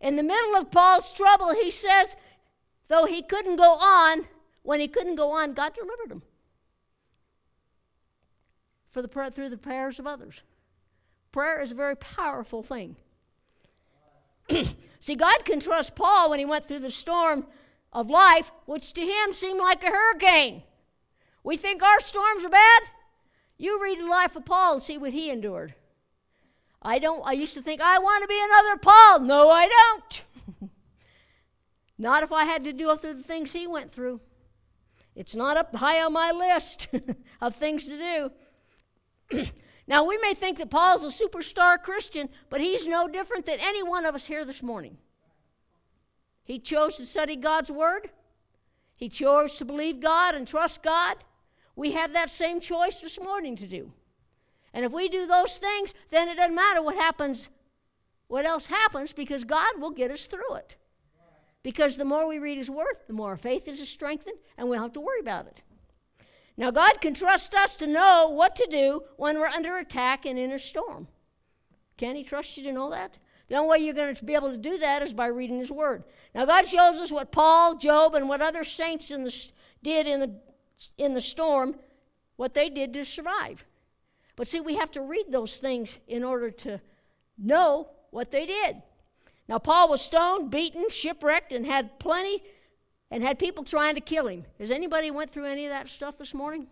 In 0.00 0.14
the 0.14 0.22
middle 0.22 0.54
of 0.54 0.70
Paul's 0.70 1.12
trouble, 1.12 1.54
he 1.54 1.72
says, 1.72 2.14
though 2.86 3.04
he 3.04 3.22
couldn't 3.22 3.56
go 3.56 3.72
on, 3.72 4.26
when 4.62 4.78
he 4.78 4.86
couldn't 4.86 5.16
go 5.16 5.32
on, 5.32 5.54
God 5.54 5.74
delivered 5.74 6.12
him 6.12 6.22
for 8.90 9.02
the, 9.02 9.30
through 9.32 9.48
the 9.48 9.58
prayers 9.58 9.98
of 9.98 10.06
others. 10.06 10.42
Prayer 11.32 11.60
is 11.60 11.72
a 11.72 11.76
very 11.76 11.96
powerful 11.96 12.62
thing. 12.62 12.94
See, 15.00 15.14
God 15.14 15.44
can 15.44 15.60
trust 15.60 15.94
Paul 15.94 16.30
when 16.30 16.38
he 16.38 16.44
went 16.44 16.66
through 16.66 16.80
the 16.80 16.90
storm 16.90 17.46
of 17.92 18.10
life, 18.10 18.50
which 18.66 18.92
to 18.94 19.00
him 19.00 19.32
seemed 19.32 19.60
like 19.60 19.82
a 19.82 19.90
hurricane. 19.90 20.62
We 21.44 21.56
think 21.56 21.82
our 21.82 22.00
storms 22.00 22.44
are 22.44 22.50
bad. 22.50 22.82
You 23.58 23.82
read 23.82 23.98
the 23.98 24.06
life 24.06 24.36
of 24.36 24.44
Paul 24.44 24.74
and 24.74 24.82
see 24.82 24.98
what 24.98 25.12
he 25.12 25.30
endured. 25.30 25.74
I 26.80 26.98
don't 26.98 27.22
I 27.24 27.32
used 27.32 27.54
to 27.54 27.62
think 27.62 27.80
I 27.80 27.98
want 27.98 28.22
to 28.22 28.28
be 28.28 28.40
another 28.42 28.78
Paul. 28.78 29.20
No, 29.20 29.50
I 29.50 29.68
don't. 29.68 30.70
not 31.98 32.22
if 32.22 32.32
I 32.32 32.44
had 32.44 32.64
to 32.64 32.72
deal 32.72 32.96
through 32.96 33.14
the 33.14 33.22
things 33.22 33.52
he 33.52 33.66
went 33.66 33.92
through. 33.92 34.20
It's 35.14 35.34
not 35.34 35.56
up 35.56 35.74
high 35.76 36.02
on 36.02 36.12
my 36.12 36.32
list 36.32 36.88
of 37.40 37.54
things 37.54 37.84
to 37.88 38.30
do. 39.30 39.44
Now, 39.86 40.04
we 40.04 40.16
may 40.18 40.34
think 40.34 40.58
that 40.58 40.70
Paul's 40.70 41.04
a 41.04 41.08
superstar 41.08 41.82
Christian, 41.82 42.28
but 42.50 42.60
he's 42.60 42.86
no 42.86 43.08
different 43.08 43.46
than 43.46 43.58
any 43.60 43.82
one 43.82 44.06
of 44.06 44.14
us 44.14 44.26
here 44.26 44.44
this 44.44 44.62
morning. 44.62 44.96
He 46.44 46.58
chose 46.58 46.96
to 46.96 47.06
study 47.06 47.36
God's 47.36 47.70
Word, 47.70 48.10
he 48.96 49.08
chose 49.08 49.56
to 49.56 49.64
believe 49.64 50.00
God 50.00 50.34
and 50.34 50.46
trust 50.46 50.82
God. 50.82 51.16
We 51.74 51.92
have 51.92 52.12
that 52.12 52.30
same 52.30 52.60
choice 52.60 53.00
this 53.00 53.18
morning 53.18 53.56
to 53.56 53.66
do. 53.66 53.92
And 54.72 54.84
if 54.84 54.92
we 54.92 55.08
do 55.08 55.26
those 55.26 55.58
things, 55.58 55.94
then 56.10 56.28
it 56.28 56.36
doesn't 56.36 56.54
matter 56.54 56.82
what 56.82 56.94
happens, 56.94 57.50
what 58.28 58.46
else 58.46 58.66
happens, 58.66 59.12
because 59.12 59.44
God 59.44 59.80
will 59.80 59.90
get 59.90 60.10
us 60.10 60.26
through 60.26 60.54
it. 60.54 60.76
Because 61.62 61.96
the 61.96 62.04
more 62.04 62.26
we 62.26 62.38
read 62.38 62.58
His 62.58 62.70
Word, 62.70 62.94
the 63.06 63.12
more 63.12 63.30
our 63.30 63.36
faith 63.36 63.68
is 63.68 63.86
strengthened, 63.88 64.38
and 64.56 64.68
we 64.68 64.76
don't 64.76 64.84
have 64.84 64.92
to 64.92 65.00
worry 65.00 65.20
about 65.20 65.46
it. 65.46 65.62
Now, 66.56 66.70
God 66.70 67.00
can 67.00 67.14
trust 67.14 67.54
us 67.54 67.76
to 67.76 67.86
know 67.86 68.30
what 68.30 68.56
to 68.56 68.66
do 68.70 69.02
when 69.16 69.38
we're 69.38 69.46
under 69.46 69.78
attack 69.78 70.26
and 70.26 70.38
in 70.38 70.52
a 70.52 70.58
storm. 70.58 71.08
Can 71.96 72.14
He 72.14 72.24
trust 72.24 72.56
you 72.56 72.64
to 72.64 72.72
know 72.72 72.90
that? 72.90 73.18
The 73.48 73.56
only 73.56 73.68
way 73.68 73.84
you're 73.84 73.94
going 73.94 74.14
to 74.14 74.24
be 74.24 74.34
able 74.34 74.50
to 74.50 74.56
do 74.56 74.78
that 74.78 75.02
is 75.02 75.12
by 75.12 75.26
reading 75.26 75.58
His 75.58 75.70
Word. 75.70 76.04
Now, 76.34 76.44
God 76.44 76.66
shows 76.66 77.00
us 77.00 77.10
what 77.10 77.32
Paul, 77.32 77.76
Job, 77.76 78.14
and 78.14 78.28
what 78.28 78.40
other 78.40 78.64
saints 78.64 79.10
in 79.10 79.24
the, 79.24 79.50
did 79.82 80.06
in 80.06 80.20
the, 80.20 80.34
in 80.98 81.14
the 81.14 81.20
storm, 81.20 81.76
what 82.36 82.54
they 82.54 82.68
did 82.68 82.92
to 82.94 83.04
survive. 83.04 83.64
But 84.36 84.48
see, 84.48 84.60
we 84.60 84.76
have 84.76 84.90
to 84.92 85.02
read 85.02 85.26
those 85.28 85.58
things 85.58 85.98
in 86.06 86.24
order 86.24 86.50
to 86.50 86.80
know 87.38 87.90
what 88.10 88.30
they 88.30 88.46
did. 88.46 88.82
Now, 89.48 89.58
Paul 89.58 89.88
was 89.88 90.00
stoned, 90.02 90.50
beaten, 90.50 90.88
shipwrecked, 90.88 91.52
and 91.52 91.66
had 91.66 91.98
plenty 91.98 92.42
and 93.12 93.22
had 93.22 93.38
people 93.38 93.62
trying 93.62 93.94
to 93.94 94.00
kill 94.00 94.26
him. 94.26 94.46
Has 94.58 94.70
anybody 94.70 95.10
went 95.10 95.30
through 95.30 95.44
any 95.44 95.66
of 95.66 95.70
that 95.70 95.86
stuff 95.86 96.16
this 96.16 96.32
morning? 96.32 96.66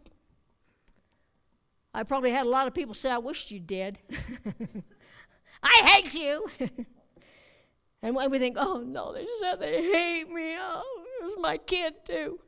I 1.93 2.03
probably 2.03 2.31
had 2.31 2.47
a 2.47 2.49
lot 2.49 2.67
of 2.67 2.73
people 2.73 2.95
say, 2.95 3.11
I 3.11 3.19
wished 3.19 3.51
you 3.51 3.61
did. 3.61 3.99
I 5.63 5.83
hate 5.85 6.15
you. 6.15 6.47
and 8.03 8.17
when 8.17 8.31
we 8.31 8.39
think, 8.39 8.57
oh 8.59 8.79
no, 8.79 9.13
they 9.13 9.27
said 9.39 9.61
they 9.61 9.83
hate 9.83 10.31
me. 10.31 10.57
Oh, 10.59 11.05
it 11.21 11.25
was 11.27 11.35
my 11.39 11.59
kid 11.59 12.07
too. 12.07 12.41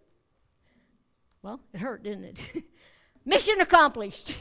Well, 1.43 1.61
it 1.75 1.81
hurt, 1.81 2.03
didn't 2.03 2.25
it? 2.25 2.65
Mission 3.27 3.61
accomplished. 3.61 4.37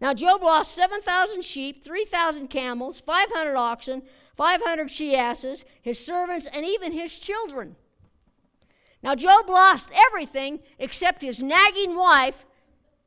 now, 0.00 0.14
Job 0.14 0.42
lost 0.42 0.74
7,000 0.74 1.44
sheep, 1.44 1.84
3,000 1.84 2.48
camels, 2.48 2.98
500 2.98 3.54
oxen, 3.56 4.02
500 4.36 4.90
she 4.90 5.14
asses, 5.14 5.66
his 5.82 5.98
servants, 5.98 6.48
and 6.50 6.64
even 6.64 6.92
his 6.92 7.18
children. 7.18 7.76
Now, 9.02 9.14
Job 9.14 9.48
lost 9.48 9.90
everything 10.08 10.60
except 10.78 11.22
his 11.22 11.42
nagging 11.42 11.96
wife 11.96 12.46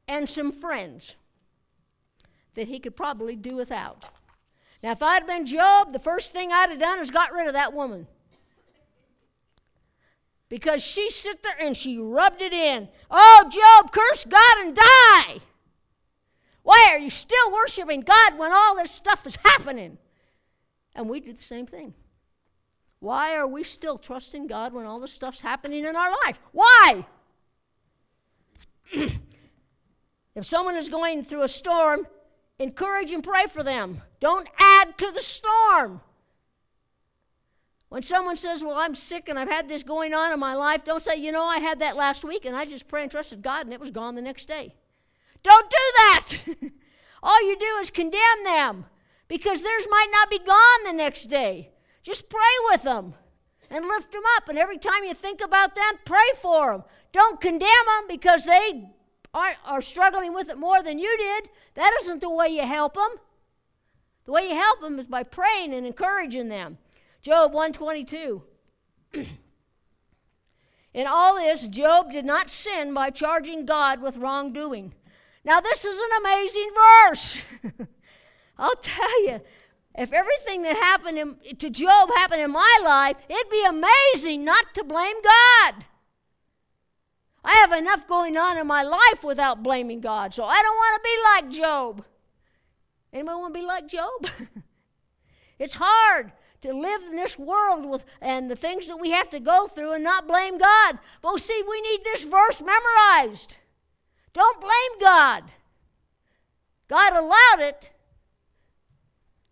and 0.08 0.28
some 0.28 0.52
friends 0.52 1.16
that 2.56 2.68
he 2.68 2.80
could 2.80 2.96
probably 2.96 3.36
do 3.36 3.56
without. 3.56 4.10
Now, 4.84 4.92
if 4.92 5.02
I'd 5.02 5.26
been 5.26 5.46
Job, 5.46 5.94
the 5.94 6.00
first 6.00 6.32
thing 6.32 6.52
I'd 6.52 6.70
have 6.70 6.80
done 6.80 7.00
is 7.00 7.12
got 7.12 7.34
rid 7.34 7.48
of 7.48 7.54
that 7.54 7.74
woman. 7.74 8.08
Because 10.50 10.84
she 10.84 11.10
sit 11.10 11.42
there 11.42 11.56
and 11.60 11.76
she 11.76 11.98
rubbed 11.98 12.42
it 12.42 12.54
in. 12.54 12.88
Oh, 13.10 13.50
Job, 13.50 13.92
curse 13.92 14.26
God 14.26 14.58
and 14.60 14.76
die. 14.76 15.40
Why 16.62 16.90
are 16.92 17.00
you 17.00 17.10
still 17.10 17.52
worshiping 17.52 18.02
God 18.02 18.38
when 18.38 18.52
all 18.52 18.76
this 18.76 18.92
stuff 18.92 19.26
is 19.26 19.38
happening? 19.44 19.98
And 20.94 21.10
we 21.10 21.20
do 21.20 21.34
the 21.34 21.44
same 21.44 21.66
thing. 21.66 21.94
Why 23.06 23.36
are 23.36 23.46
we 23.46 23.64
still 23.64 24.00
trusting 24.00 24.48
God 24.48 24.74
when 24.74 24.88
all 24.88 25.00
this 25.00 25.14
stuff's 25.14 25.42
happening 25.42 25.86
in 25.86 25.96
our 25.96 26.10
life? 26.26 26.40
Why? 26.54 27.06
if 28.92 30.44
someone 30.44 30.76
is 30.76 30.90
going 30.90 31.24
through 31.24 31.44
a 31.44 31.48
storm, 31.48 32.08
encourage 32.58 33.12
and 33.12 33.24
pray 33.24 33.44
for 33.48 33.62
them. 33.62 34.02
Don't 34.20 34.48
add 34.60 34.98
to 34.98 35.12
the 35.12 35.22
storm. 35.22 36.02
When 37.90 38.02
someone 38.02 38.38
says, 38.38 38.64
Well, 38.64 38.76
I'm 38.76 38.96
sick 38.96 39.30
and 39.30 39.38
I've 39.38 39.52
had 39.52 39.70
this 39.70 39.84
going 39.84 40.16
on 40.16 40.34
in 40.34 40.40
my 40.40 40.56
life, 40.56 40.84
don't 40.84 41.04
say, 41.04 41.16
You 41.16 41.32
know, 41.32 41.46
I 41.46 41.60
had 41.60 41.82
that 41.82 41.96
last 41.96 42.24
week 42.24 42.44
and 42.46 42.56
I 42.56 42.66
just 42.66 42.88
prayed 42.88 43.04
and 43.04 43.12
trusted 43.12 43.44
God 43.44 43.66
and 43.66 43.74
it 43.76 43.80
was 43.80 43.92
gone 43.92 44.16
the 44.16 44.22
next 44.24 44.48
day. 44.48 44.74
Don't 45.44 45.70
do 45.70 45.78
that. 45.78 46.38
All 47.22 47.48
you 47.48 47.56
do 47.56 47.78
is 47.82 47.92
condemn 47.92 48.44
them 48.46 48.86
because 49.28 49.62
theirs 49.62 49.86
might 49.92 50.10
not 50.12 50.32
be 50.32 50.40
gone 50.40 50.86
the 50.86 50.94
next 50.94 51.26
day. 51.26 51.70
Just 52.06 52.30
pray 52.30 52.40
with 52.70 52.84
them 52.84 53.16
and 53.72 53.84
lift 53.84 54.12
them 54.12 54.22
up. 54.38 54.48
And 54.48 54.60
every 54.60 54.78
time 54.78 55.04
you 55.04 55.16
think 55.16 55.42
about 55.42 55.74
them, 55.76 55.96
pray 56.06 56.30
for 56.40 56.72
them. 56.72 56.84
Don't 57.12 57.42
condemn 57.42 57.68
them 57.68 58.08
because 58.08 58.46
they 58.46 58.92
are, 59.34 59.56
are 59.66 59.82
struggling 59.82 60.32
with 60.32 60.50
it 60.50 60.60
more 60.60 60.84
than 60.84 61.00
you 61.00 61.18
did. 61.18 61.50
That 61.74 61.92
isn't 62.04 62.22
the 62.22 62.30
way 62.30 62.50
you 62.50 62.62
help 62.62 62.94
them. 62.94 63.10
The 64.26 64.34
way 64.34 64.50
you 64.50 64.56
help 64.56 64.82
them 64.82 65.00
is 65.00 65.08
by 65.08 65.24
praying 65.24 65.74
and 65.74 65.88
encouraging 65.88 66.48
them. 66.48 66.78
Job 67.24 67.54
122. 67.54 68.44
In 70.94 71.08
all 71.08 71.38
this, 71.38 71.68
Job 71.68 72.12
did 72.12 72.24
not 72.24 72.52
sin 72.52 72.94
by 72.94 73.10
charging 73.10 73.66
God 73.66 74.00
with 74.00 74.18
wrongdoing. 74.18 74.94
Now, 75.44 75.60
this 75.60 75.86
is 75.86 75.98
an 75.98 76.22
amazing 76.22 76.70
verse. 76.76 77.42
I'll 78.58 78.76
tell 78.76 79.26
you, 79.26 79.42
if 79.98 80.12
everything 80.12 80.64
that 80.64 80.76
happened 80.76 81.18
in, 81.18 81.56
to 81.58 81.70
Job 81.70 82.10
happened 82.16 82.42
in 82.42 82.52
my 82.52 82.80
life, 82.84 83.16
it'd 83.30 83.50
be 83.50 83.66
amazing 83.66 84.44
not 84.44 84.74
to 84.74 84.84
blame 84.84 85.16
God. 85.24 85.86
I 87.44 87.54
have 87.54 87.74
enough 87.74 88.08
going 88.08 88.38
on 88.38 88.58
in 88.58 88.68
my 88.68 88.84
life 88.84 89.24
without 89.24 89.64
blaming 89.64 90.02
God, 90.02 90.34
so 90.34 90.44
I 90.44 90.62
don't 90.62 90.76
want 90.76 90.96
to 90.96 91.02
be 91.04 91.18
like 91.24 91.64
Job. 91.64 92.06
Anyone 93.14 93.40
want 93.40 93.54
to 93.54 93.60
be 93.60 93.66
like 93.66 93.88
Job? 93.88 94.28
it's 95.60 95.76
hard 95.80 96.34
to 96.62 96.74
live 96.74 97.04
in 97.04 97.16
this 97.16 97.38
world 97.38 97.86
with 97.86 98.04
and 98.20 98.50
the 98.50 98.56
things 98.56 98.88
that 98.88 98.98
we 98.98 99.12
have 99.12 99.30
to 99.30 99.40
go 99.40 99.68
through 99.68 99.94
and 99.94 100.04
not 100.04 100.28
blame 100.28 100.58
God. 100.58 101.00
But 101.22 101.40
see, 101.40 101.62
we 101.70 101.82
need 101.82 102.04
this 102.04 102.24
verse 102.24 102.62
memorized. 102.62 103.56
Don't 104.34 104.60
blame 104.60 105.00
God. 105.00 105.44
God 106.88 107.14
allowed 107.14 107.70
it 107.70 107.92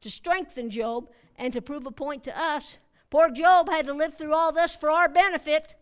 to 0.03 0.11
strengthen 0.11 0.69
Job 0.69 1.09
and 1.37 1.51
to 1.53 1.61
prove 1.61 1.85
a 1.85 1.91
point 1.91 2.23
to 2.25 2.39
us. 2.39 2.77
Poor 3.09 3.29
Job 3.29 3.69
had 3.69 3.85
to 3.85 3.93
live 3.93 4.17
through 4.17 4.33
all 4.33 4.51
this 4.51 4.75
for 4.75 4.89
our 4.89 5.09
benefit. 5.09 5.75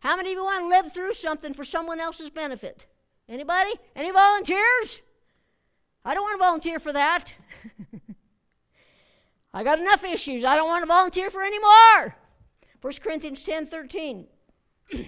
How 0.00 0.16
many 0.16 0.30
of 0.30 0.36
you 0.36 0.44
want 0.44 0.64
to 0.64 0.68
live 0.68 0.92
through 0.92 1.14
something 1.14 1.54
for 1.54 1.64
someone 1.64 2.00
else's 2.00 2.30
benefit? 2.30 2.86
Anybody? 3.28 3.70
Any 3.94 4.10
volunteers? 4.10 5.02
I 6.04 6.14
don't 6.14 6.22
want 6.22 6.40
to 6.40 6.44
volunteer 6.44 6.80
for 6.80 6.92
that. 6.92 7.34
I 9.54 9.62
got 9.62 9.78
enough 9.78 10.04
issues. 10.04 10.44
I 10.44 10.56
don't 10.56 10.68
want 10.68 10.82
to 10.82 10.86
volunteer 10.86 11.30
for 11.30 11.42
any 11.42 11.58
more. 11.58 12.16
1 12.80 12.92
Corinthians 13.02 13.44
10 13.44 13.66
13. 13.66 14.26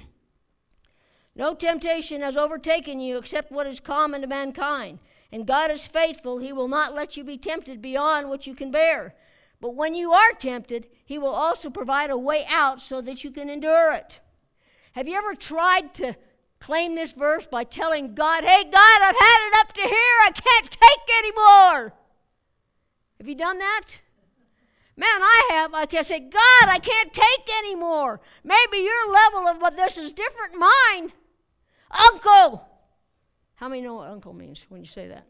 no 1.35 1.55
temptation 1.55 2.21
has 2.21 2.37
overtaken 2.37 3.01
you 3.01 3.17
except 3.17 3.51
what 3.51 3.67
is 3.67 3.81
common 3.81 4.21
to 4.21 4.27
mankind. 4.27 4.99
And 5.33 5.47
God 5.47 5.71
is 5.71 5.87
faithful. 5.87 6.39
He 6.39 6.53
will 6.53 6.69
not 6.69 6.95
let 6.95 7.17
you 7.17 7.25
be 7.25 7.39
tempted 7.39 7.81
beyond 7.81 8.29
what 8.29 8.47
you 8.47 8.55
can 8.55 8.71
bear. 8.71 9.15
But 9.61 9.75
when 9.75 9.95
you 9.95 10.13
are 10.13 10.33
tempted, 10.33 10.89
He 11.05 11.19
will 11.19 11.31
also 11.31 11.71
provide 11.71 12.11
a 12.11 12.19
way 12.19 12.45
out 12.49 12.81
so 12.81 13.01
that 13.01 13.25
you 13.25 13.31
can 13.31 13.49
endure 13.49 13.95
it. 13.95 14.21
Have 14.93 15.09
you 15.09 15.17
ever 15.17 15.35
tried 15.35 15.95
to 15.95 16.17
claim 16.63 16.95
this 16.95 17.13
verse 17.13 17.47
by 17.47 17.65
telling 17.65 18.15
God, 18.15 18.45
hey, 18.45 18.65
God, 18.65 19.03
I've 19.03 19.17
had 19.17 19.49
it 19.49 19.61
up 19.61 19.73
to 19.73 19.81
here. 19.81 20.19
I 20.25 20.31
can't 20.33 20.71
take 20.71 21.19
anymore? 21.19 21.95
Have 23.19 23.29
you 23.29 23.35
done 23.35 23.59
that? 23.59 23.99
Man, 24.97 25.09
I 25.09 25.49
have. 25.53 25.75
I 25.75 25.87
can 25.87 26.05
say, 26.05 26.21
God, 26.21 26.67
I 26.69 26.79
can't 26.79 27.13
take 27.13 27.59
anymore. 27.65 28.21
Maybe 28.45 28.79
your 28.79 29.13
level 29.13 29.49
of 29.49 29.61
what 29.61 29.77
this 29.77 29.97
is 29.97 30.13
different 30.13 30.57
mine. 30.57 31.13
Uncle. 31.91 32.69
How 33.63 33.69
many 33.69 33.81
know 33.81 33.95
what 33.95 34.09
uncle 34.09 34.33
means 34.33 34.67
when 34.71 34.81
you 34.81 34.89
say 34.89 35.07
that? 35.07 35.25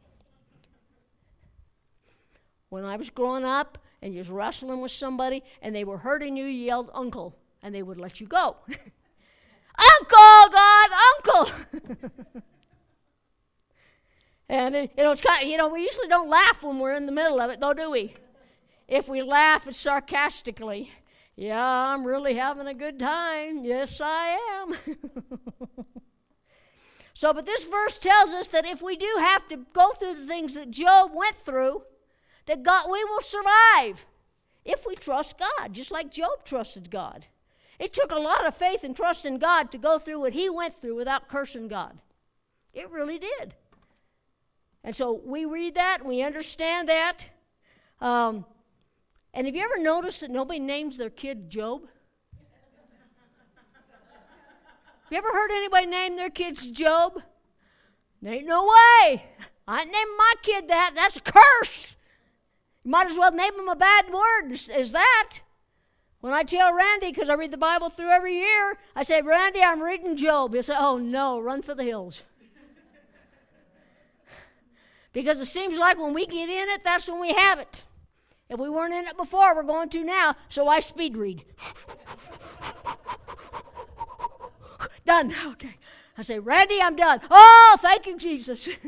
When 2.70 2.82
I 2.82 2.96
was 2.96 3.10
growing 3.10 3.44
up 3.44 3.76
and 4.00 4.14
you 4.14 4.20
was 4.20 4.30
wrestling 4.30 4.80
with 4.80 4.90
somebody 4.90 5.44
and 5.60 5.76
they 5.76 5.84
were 5.84 5.98
hurting 5.98 6.34
you, 6.38 6.46
you 6.46 6.64
yelled 6.64 6.88
uncle 6.94 7.36
and 7.62 7.74
they 7.74 7.82
would 7.82 8.00
let 8.00 8.22
you 8.22 8.26
go. 8.26 8.56
uncle, 8.70 10.48
God, 10.50 10.90
uncle. 11.14 11.50
and 14.48 14.76
it, 14.76 14.92
you 14.96 15.04
know, 15.04 15.12
it's 15.12 15.20
kind 15.20 15.42
of, 15.42 15.48
you 15.50 15.58
know, 15.58 15.68
we 15.68 15.82
usually 15.82 16.08
don't 16.08 16.30
laugh 16.30 16.62
when 16.62 16.78
we're 16.78 16.94
in 16.94 17.04
the 17.04 17.12
middle 17.12 17.38
of 17.38 17.50
it, 17.50 17.60
though, 17.60 17.74
do 17.74 17.90
we? 17.90 18.14
If 18.88 19.10
we 19.10 19.20
laugh, 19.20 19.66
it's 19.66 19.76
sarcastically. 19.76 20.90
Yeah, 21.36 21.62
I'm 21.62 22.06
really 22.06 22.32
having 22.32 22.66
a 22.66 22.72
good 22.72 22.98
time. 22.98 23.62
Yes, 23.62 24.00
I 24.02 24.38
am. 24.62 24.96
so, 27.22 27.32
but 27.32 27.46
this 27.46 27.64
verse 27.64 27.98
tells 27.98 28.30
us 28.30 28.48
that 28.48 28.66
if 28.66 28.82
we 28.82 28.96
do 28.96 29.06
have 29.20 29.46
to 29.46 29.58
go 29.72 29.92
through 29.92 30.14
the 30.14 30.26
things 30.26 30.54
that 30.54 30.72
Job 30.72 31.12
went 31.14 31.36
through, 31.36 31.84
that 32.46 32.64
God 32.64 32.86
we 32.90 33.04
will 33.04 33.20
survive 33.20 34.04
if 34.64 34.84
we 34.84 34.96
trust 34.96 35.38
God, 35.38 35.72
just 35.72 35.92
like 35.92 36.10
Job 36.10 36.44
trusted 36.44 36.90
God. 36.90 37.26
It 37.78 37.92
took 37.92 38.10
a 38.10 38.18
lot 38.18 38.44
of 38.44 38.56
faith 38.56 38.82
and 38.82 38.96
trust 38.96 39.24
in 39.24 39.38
God 39.38 39.70
to 39.70 39.78
go 39.78 40.00
through 40.00 40.18
what 40.18 40.32
he 40.32 40.50
went 40.50 40.80
through 40.80 40.96
without 40.96 41.28
cursing 41.28 41.68
God. 41.68 41.96
It 42.74 42.90
really 42.90 43.20
did. 43.20 43.54
And 44.82 44.96
so 44.96 45.20
we 45.24 45.44
read 45.44 45.76
that 45.76 45.98
and 46.00 46.08
we 46.08 46.22
understand 46.22 46.88
that. 46.88 47.18
Um, 48.00 48.44
and 49.32 49.46
have 49.46 49.54
you 49.54 49.62
ever 49.62 49.78
noticed 49.78 50.22
that 50.22 50.30
nobody 50.32 50.58
names 50.58 50.96
their 50.96 51.08
kid 51.08 51.50
Job? 51.50 51.82
have 55.01 55.01
you 55.12 55.18
ever 55.18 55.28
heard 55.28 55.50
anybody 55.50 55.86
name 55.86 56.16
their 56.16 56.30
kids 56.30 56.66
Job? 56.66 57.20
Ain't 58.24 58.46
no 58.46 58.62
way. 58.62 59.24
I 59.68 59.84
naming 59.84 60.16
my 60.16 60.32
kid 60.42 60.68
that. 60.68 60.92
That's 60.94 61.16
a 61.16 61.20
curse. 61.20 61.96
You 62.84 62.90
might 62.90 63.10
as 63.10 63.18
well 63.18 63.32
name 63.32 63.54
him 63.54 63.68
a 63.68 63.76
bad 63.76 64.06
word 64.10 64.52
as 64.72 64.92
that. 64.92 65.40
When 66.20 66.32
I 66.32 66.44
tell 66.44 66.72
Randy, 66.72 67.10
because 67.10 67.28
I 67.28 67.34
read 67.34 67.50
the 67.50 67.58
Bible 67.58 67.90
through 67.90 68.10
every 68.10 68.38
year, 68.38 68.78
I 68.94 69.02
say, 69.02 69.22
Randy, 69.22 69.60
I'm 69.60 69.82
reading 69.82 70.16
Job. 70.16 70.54
He'll 70.54 70.62
say, 70.62 70.76
Oh 70.78 70.96
no, 70.96 71.40
run 71.40 71.62
for 71.62 71.74
the 71.74 71.82
hills. 71.82 72.22
because 75.12 75.40
it 75.40 75.46
seems 75.46 75.78
like 75.78 75.98
when 75.98 76.14
we 76.14 76.26
get 76.26 76.48
in 76.48 76.68
it, 76.70 76.84
that's 76.84 77.08
when 77.08 77.20
we 77.20 77.32
have 77.32 77.58
it. 77.58 77.84
If 78.48 78.60
we 78.60 78.70
weren't 78.70 78.94
in 78.94 79.06
it 79.06 79.16
before, 79.16 79.54
we're 79.54 79.62
going 79.62 79.88
to 79.90 80.04
now. 80.04 80.36
So 80.48 80.68
I 80.68 80.80
speed 80.80 81.16
read. 81.16 81.44
Done. 85.04 85.34
Okay. 85.52 85.76
I 86.18 86.22
say, 86.22 86.38
Randy, 86.38 86.80
I'm 86.80 86.94
done. 86.94 87.20
Oh, 87.30 87.76
thank 87.80 88.06
you, 88.06 88.18
Jesus. 88.18 88.68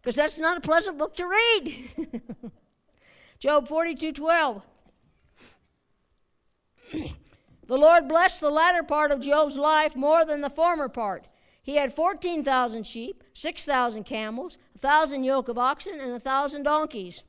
Because 0.00 0.16
that's 0.16 0.38
not 0.38 0.56
a 0.56 0.62
pleasant 0.62 0.96
book 0.96 1.14
to 1.16 1.26
read. 1.26 1.90
Job 3.38 3.68
42 3.68 4.12
12. 4.12 4.62
the 6.92 7.10
Lord 7.68 8.08
blessed 8.08 8.40
the 8.40 8.50
latter 8.50 8.82
part 8.82 9.10
of 9.10 9.20
Job's 9.20 9.56
life 9.56 9.94
more 9.94 10.24
than 10.24 10.40
the 10.40 10.48
former 10.50 10.88
part. 10.88 11.26
He 11.62 11.76
had 11.76 11.92
14,000 11.92 12.86
sheep, 12.86 13.22
6,000 13.34 14.04
camels, 14.04 14.56
1,000 14.72 15.22
yoke 15.22 15.48
of 15.48 15.58
oxen, 15.58 16.00
and 16.00 16.12
1,000 16.12 16.62
donkeys. 16.62 17.22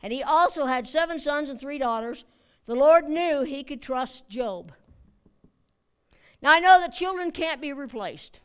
And 0.00 0.12
he 0.12 0.22
also 0.22 0.66
had 0.66 0.86
seven 0.86 1.18
sons 1.18 1.50
and 1.50 1.58
three 1.58 1.78
daughters. 1.78 2.24
The 2.66 2.76
Lord 2.76 3.08
knew 3.08 3.42
he 3.42 3.64
could 3.64 3.82
trust 3.82 4.28
Job. 4.28 4.72
Now, 6.44 6.52
I 6.52 6.60
know 6.60 6.78
that 6.78 6.92
children 6.92 7.30
can't 7.30 7.62
be 7.62 7.72
replaced. 7.72 8.40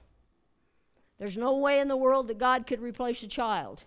There's 1.17 1.35
no 1.35 1.57
way 1.57 1.81
in 1.81 1.89
the 1.89 1.97
world 1.97 2.29
that 2.29 2.37
God 2.37 2.65
could 2.65 2.81
replace 2.81 3.21
a 3.23 3.27
child. 3.27 3.83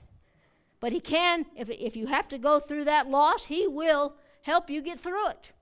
But 0.81 0.93
He 0.93 1.01
can, 1.01 1.47
if, 1.57 1.71
if 1.71 1.97
you 1.97 2.09
have 2.09 2.29
to 2.29 2.37
go 2.37 2.61
through 2.61 2.85
that 2.85 3.09
loss, 3.09 3.47
He 3.47 3.67
will 3.67 4.15
help 4.43 4.69
you 4.69 4.83
get 4.83 5.01
through 5.01 5.29
it. 5.29 5.53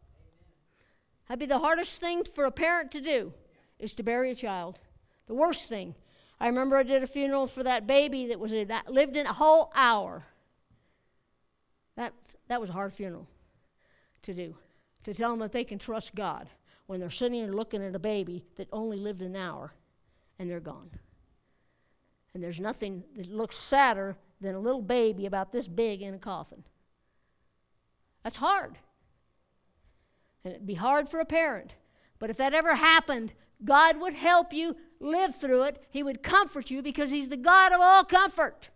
That'd 1.28 1.38
be 1.38 1.46
the 1.46 1.60
hardest 1.60 2.00
thing 2.00 2.24
for 2.24 2.42
a 2.42 2.50
parent 2.50 2.90
to 2.90 3.00
do, 3.00 3.32
is 3.78 3.94
to 3.94 4.02
bury 4.02 4.32
a 4.32 4.34
child. 4.34 4.80
The 5.28 5.34
worst 5.34 5.68
thing. 5.68 5.94
I 6.40 6.48
remember 6.48 6.74
I 6.74 6.82
did 6.82 7.04
a 7.04 7.06
funeral 7.06 7.46
for 7.46 7.62
that 7.62 7.86
baby 7.86 8.26
that 8.26 8.40
was 8.40 8.50
that 8.50 8.92
lived 8.92 9.16
in 9.16 9.26
a 9.26 9.32
whole 9.32 9.70
hour. 9.76 10.24
That, 11.94 12.14
that 12.48 12.60
was 12.60 12.70
a 12.70 12.72
hard 12.72 12.94
funeral 12.94 13.28
to 14.22 14.34
do, 14.34 14.56
to 15.04 15.14
tell 15.14 15.30
them 15.30 15.38
that 15.38 15.52
they 15.52 15.62
can 15.62 15.78
trust 15.78 16.16
God 16.16 16.48
when 16.90 16.98
they're 16.98 17.08
sitting 17.08 17.42
and 17.42 17.54
looking 17.54 17.84
at 17.84 17.94
a 17.94 18.00
baby 18.00 18.44
that 18.56 18.66
only 18.72 18.96
lived 18.96 19.22
an 19.22 19.36
hour 19.36 19.72
and 20.40 20.50
they're 20.50 20.58
gone. 20.58 20.90
And 22.34 22.42
there's 22.42 22.58
nothing 22.58 23.04
that 23.14 23.30
looks 23.30 23.56
sadder 23.56 24.16
than 24.40 24.56
a 24.56 24.58
little 24.58 24.82
baby 24.82 25.26
about 25.26 25.52
this 25.52 25.68
big 25.68 26.02
in 26.02 26.14
a 26.14 26.18
coffin. 26.18 26.64
That's 28.24 28.34
hard. 28.34 28.76
And 30.44 30.52
it'd 30.52 30.66
be 30.66 30.74
hard 30.74 31.08
for 31.08 31.20
a 31.20 31.24
parent. 31.24 31.76
But 32.18 32.28
if 32.28 32.38
that 32.38 32.54
ever 32.54 32.74
happened, 32.74 33.34
God 33.64 34.00
would 34.00 34.14
help 34.14 34.52
you 34.52 34.74
live 34.98 35.36
through 35.36 35.62
it. 35.62 35.84
He 35.90 36.02
would 36.02 36.24
comfort 36.24 36.72
you 36.72 36.82
because 36.82 37.12
He's 37.12 37.28
the 37.28 37.36
God 37.36 37.72
of 37.72 37.78
all 37.80 38.02
comfort. 38.02 38.68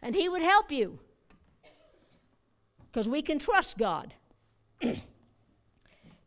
And 0.00 0.14
He 0.14 0.28
would 0.28 0.42
help 0.42 0.70
you 0.70 1.00
because 2.92 3.08
we 3.08 3.22
can 3.22 3.40
trust 3.40 3.76
God. 3.76 4.14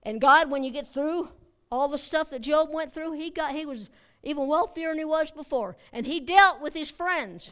and 0.04 0.20
God, 0.20 0.50
when 0.50 0.64
you 0.64 0.72
get 0.72 0.88
through 0.88 1.30
all 1.72 1.88
the 1.88 1.98
stuff 1.98 2.30
that 2.32 2.42
Job 2.42 2.70
went 2.72 2.94
through, 2.94 3.14
he 3.14 3.30
got 3.30 3.52
he 3.52 3.66
was 3.66 3.90
even 4.24 4.48
wealthier 4.48 4.90
than 4.90 4.98
he 4.98 5.06
was 5.06 5.32
before, 5.32 5.78
and 5.92 6.06
he 6.06 6.20
dealt 6.20 6.62
with 6.62 6.74
his 6.74 6.90
friends. 6.90 7.52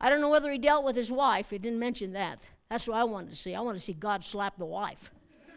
I 0.00 0.10
don't 0.10 0.20
know 0.20 0.28
whether 0.28 0.50
he 0.50 0.58
dealt 0.58 0.84
with 0.84 0.96
his 0.96 1.10
wife. 1.10 1.50
He 1.50 1.58
didn't 1.58 1.80
mention 1.80 2.12
that. 2.12 2.40
That's 2.70 2.86
what 2.86 2.98
I 2.98 3.04
wanted 3.04 3.30
to 3.30 3.36
see. 3.36 3.54
I 3.54 3.60
wanted 3.60 3.78
to 3.78 3.84
see 3.84 3.94
God 3.94 4.24
slap 4.24 4.58
the 4.58 4.64
wife. 4.64 5.10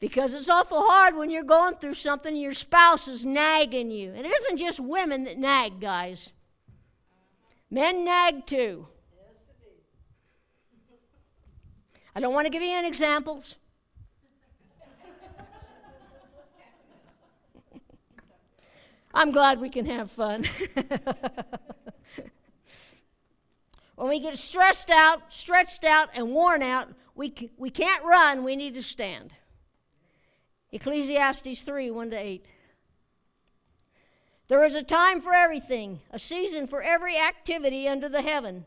because 0.00 0.32
it's 0.32 0.48
awful 0.48 0.80
hard 0.80 1.16
when 1.16 1.28
you're 1.28 1.42
going 1.42 1.74
through 1.74 1.94
something 1.94 2.32
and 2.32 2.40
your 2.40 2.54
spouse 2.54 3.06
is 3.06 3.26
nagging 3.26 3.90
you. 3.90 4.12
And 4.14 4.24
it 4.24 4.32
isn't 4.32 4.56
just 4.56 4.80
women 4.80 5.24
that 5.24 5.38
nag, 5.38 5.80
guys. 5.80 6.32
Men 7.70 8.04
nag 8.04 8.46
too. 8.46 8.86
I 12.16 12.20
don't 12.20 12.32
want 12.32 12.46
to 12.46 12.50
give 12.50 12.62
you 12.62 12.74
any 12.74 12.88
examples. 12.88 13.56
I'm 19.12 19.32
glad 19.32 19.60
we 19.60 19.68
can 19.68 19.84
have 19.84 20.10
fun. 20.10 20.44
when 23.96 24.08
we 24.08 24.18
get 24.18 24.38
stressed 24.38 24.88
out, 24.88 25.30
stretched 25.30 25.84
out, 25.84 26.08
and 26.14 26.30
worn 26.30 26.62
out, 26.62 26.88
we, 27.14 27.34
c- 27.36 27.50
we 27.58 27.68
can't 27.68 28.02
run, 28.02 28.44
we 28.44 28.56
need 28.56 28.72
to 28.76 28.82
stand. 28.82 29.34
Ecclesiastes 30.72 31.60
3 31.60 31.90
1 31.90 32.10
to 32.10 32.16
8. 32.16 32.46
There 34.48 34.64
is 34.64 34.74
a 34.74 34.82
time 34.82 35.20
for 35.20 35.34
everything, 35.34 36.00
a 36.10 36.18
season 36.18 36.66
for 36.66 36.80
every 36.80 37.18
activity 37.18 37.86
under 37.86 38.08
the 38.08 38.22
heaven 38.22 38.64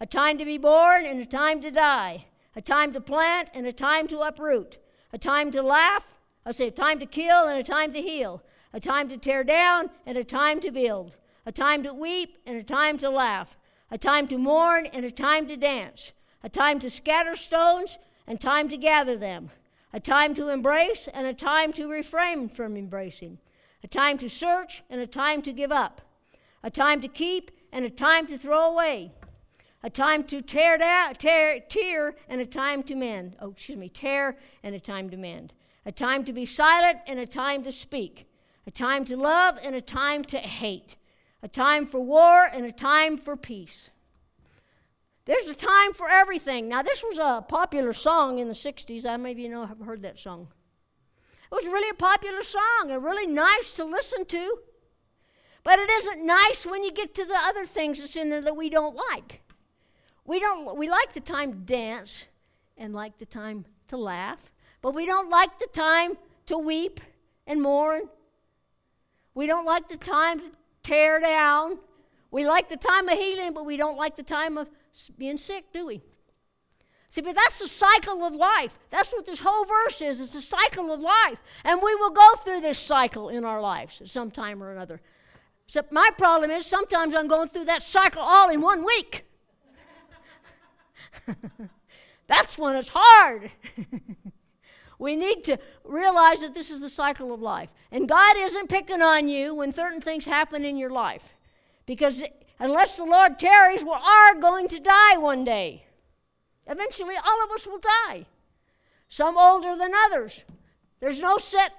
a 0.00 0.06
time 0.06 0.38
to 0.38 0.44
be 0.44 0.56
born 0.56 1.04
and 1.04 1.20
a 1.20 1.26
time 1.26 1.60
to 1.60 1.70
die, 1.70 2.24
a 2.58 2.60
time 2.60 2.92
to 2.92 3.00
plant 3.00 3.48
and 3.54 3.68
a 3.68 3.72
time 3.72 4.08
to 4.08 4.18
uproot, 4.18 4.78
a 5.12 5.18
time 5.18 5.52
to 5.52 5.62
laugh, 5.62 6.12
I 6.44 6.50
say 6.50 6.66
a 6.66 6.72
time 6.72 6.98
to 6.98 7.06
kill 7.06 7.46
and 7.46 7.56
a 7.56 7.62
time 7.62 7.92
to 7.92 8.02
heal, 8.02 8.42
a 8.72 8.80
time 8.80 9.08
to 9.10 9.16
tear 9.16 9.44
down 9.44 9.90
and 10.04 10.18
a 10.18 10.24
time 10.24 10.60
to 10.62 10.72
build, 10.72 11.14
a 11.46 11.52
time 11.52 11.84
to 11.84 11.94
weep 11.94 12.36
and 12.46 12.56
a 12.56 12.64
time 12.64 12.98
to 12.98 13.10
laugh, 13.10 13.56
a 13.92 13.96
time 13.96 14.26
to 14.26 14.38
mourn 14.38 14.86
and 14.86 15.06
a 15.06 15.10
time 15.12 15.46
to 15.46 15.56
dance, 15.56 16.10
a 16.42 16.48
time 16.48 16.80
to 16.80 16.90
scatter 16.90 17.36
stones 17.36 17.96
and 18.26 18.40
time 18.40 18.68
to 18.70 18.76
gather 18.76 19.16
them, 19.16 19.50
a 19.92 20.00
time 20.00 20.34
to 20.34 20.48
embrace 20.48 21.08
and 21.14 21.28
a 21.28 21.34
time 21.34 21.72
to 21.74 21.86
refrain 21.86 22.48
from 22.48 22.76
embracing, 22.76 23.38
a 23.84 23.86
time 23.86 24.18
to 24.18 24.28
search 24.28 24.82
and 24.90 25.00
a 25.00 25.06
time 25.06 25.42
to 25.42 25.52
give 25.52 25.70
up, 25.70 26.00
a 26.64 26.70
time 26.72 27.00
to 27.00 27.06
keep 27.06 27.52
and 27.72 27.84
a 27.84 27.90
time 27.90 28.26
to 28.26 28.36
throw 28.36 28.72
away, 28.72 29.12
a 29.82 29.90
time 29.90 30.24
to 30.24 30.40
tear 30.40 30.76
down, 30.76 31.14
tear, 31.14 31.60
tear 31.60 32.14
and 32.28 32.40
a 32.40 32.46
time 32.46 32.82
to 32.84 32.94
mend. 32.94 33.36
Oh, 33.40 33.50
excuse 33.50 33.78
me, 33.78 33.88
tear 33.88 34.36
and 34.62 34.74
a 34.74 34.80
time 34.80 35.10
to 35.10 35.16
mend, 35.16 35.52
a 35.86 35.92
time 35.92 36.24
to 36.24 36.32
be 36.32 36.46
silent 36.46 36.98
and 37.06 37.18
a 37.18 37.26
time 37.26 37.62
to 37.62 37.72
speak, 37.72 38.26
a 38.66 38.70
time 38.70 39.04
to 39.04 39.16
love 39.16 39.58
and 39.62 39.74
a 39.74 39.80
time 39.80 40.24
to 40.24 40.38
hate, 40.38 40.96
a 41.42 41.48
time 41.48 41.86
for 41.86 42.00
war 42.00 42.48
and 42.52 42.66
a 42.66 42.72
time 42.72 43.16
for 43.16 43.36
peace. 43.36 43.90
There's 45.26 45.46
a 45.46 45.54
time 45.54 45.92
for 45.92 46.08
everything. 46.08 46.68
Now, 46.68 46.82
this 46.82 47.02
was 47.02 47.18
a 47.18 47.44
popular 47.46 47.92
song 47.92 48.38
in 48.38 48.48
the 48.48 48.54
60s. 48.54 49.04
I 49.04 49.16
maybe 49.18 49.42
you 49.42 49.50
know 49.50 49.66
have 49.66 49.80
heard 49.80 50.02
that 50.02 50.18
song. 50.18 50.48
It 51.50 51.54
was 51.54 51.66
really 51.66 51.90
a 51.90 51.94
popular 51.94 52.42
song 52.42 52.90
and 52.90 53.04
really 53.04 53.26
nice 53.26 53.74
to 53.74 53.84
listen 53.84 54.24
to. 54.24 54.58
But 55.64 55.78
it 55.78 55.90
isn't 55.90 56.24
nice 56.24 56.64
when 56.64 56.82
you 56.82 56.90
get 56.90 57.14
to 57.16 57.26
the 57.26 57.36
other 57.44 57.66
things 57.66 58.00
that's 58.00 58.16
in 58.16 58.30
there 58.30 58.40
that 58.40 58.56
we 58.56 58.70
don't 58.70 58.96
like. 58.96 59.42
We 60.28 60.40
don't 60.40 60.76
we 60.76 60.90
like 60.90 61.14
the 61.14 61.20
time 61.20 61.52
to 61.52 61.58
dance 61.58 62.26
and 62.76 62.92
like 62.92 63.16
the 63.16 63.24
time 63.24 63.64
to 63.88 63.96
laugh, 63.96 64.52
but 64.82 64.94
we 64.94 65.06
don't 65.06 65.30
like 65.30 65.58
the 65.58 65.68
time 65.72 66.18
to 66.44 66.58
weep 66.58 67.00
and 67.46 67.62
mourn. 67.62 68.02
We 69.34 69.46
don't 69.46 69.64
like 69.64 69.88
the 69.88 69.96
time 69.96 70.40
to 70.40 70.46
tear 70.82 71.18
down. 71.18 71.78
We 72.30 72.46
like 72.46 72.68
the 72.68 72.76
time 72.76 73.08
of 73.08 73.16
healing, 73.16 73.54
but 73.54 73.64
we 73.64 73.78
don't 73.78 73.96
like 73.96 74.16
the 74.16 74.22
time 74.22 74.58
of 74.58 74.68
being 75.16 75.38
sick, 75.38 75.72
do 75.72 75.86
we? 75.86 76.02
See, 77.08 77.22
but 77.22 77.34
that's 77.34 77.60
the 77.60 77.68
cycle 77.68 78.22
of 78.22 78.34
life. 78.34 78.78
That's 78.90 79.14
what 79.14 79.24
this 79.24 79.38
whole 79.38 79.64
verse 79.64 80.02
is. 80.02 80.20
It's 80.20 80.34
a 80.34 80.42
cycle 80.42 80.92
of 80.92 81.00
life. 81.00 81.42
And 81.64 81.80
we 81.80 81.94
will 81.94 82.10
go 82.10 82.34
through 82.44 82.60
this 82.60 82.78
cycle 82.78 83.30
in 83.30 83.46
our 83.46 83.62
lives 83.62 84.02
at 84.02 84.08
some 84.08 84.30
time 84.30 84.62
or 84.62 84.72
another. 84.72 85.00
Except 85.66 85.90
my 85.90 86.10
problem 86.18 86.50
is 86.50 86.66
sometimes 86.66 87.14
I'm 87.14 87.28
going 87.28 87.48
through 87.48 87.64
that 87.64 87.82
cycle 87.82 88.20
all 88.20 88.50
in 88.50 88.60
one 88.60 88.84
week. 88.84 89.24
that's 92.26 92.58
when 92.58 92.76
it's 92.76 92.90
hard. 92.92 93.50
we 94.98 95.16
need 95.16 95.44
to 95.44 95.58
realize 95.84 96.40
that 96.40 96.54
this 96.54 96.70
is 96.70 96.80
the 96.80 96.88
cycle 96.88 97.32
of 97.32 97.40
life. 97.40 97.72
And 97.90 98.08
God 98.08 98.36
isn't 98.36 98.68
picking 98.68 99.02
on 99.02 99.28
you 99.28 99.54
when 99.54 99.72
certain 99.72 100.00
things 100.00 100.24
happen 100.24 100.64
in 100.64 100.76
your 100.76 100.90
life. 100.90 101.34
Because 101.86 102.22
unless 102.58 102.96
the 102.96 103.04
Lord 103.04 103.38
tarries, 103.38 103.84
we 103.84 103.90
are 103.90 104.34
going 104.40 104.68
to 104.68 104.80
die 104.80 105.16
one 105.16 105.44
day. 105.44 105.84
Eventually, 106.66 107.14
all 107.16 107.44
of 107.44 107.50
us 107.50 107.66
will 107.66 107.80
die, 108.08 108.26
some 109.08 109.38
older 109.38 109.74
than 109.74 109.92
others. 110.06 110.44
There's 111.00 111.20
no 111.20 111.38
set 111.38 111.72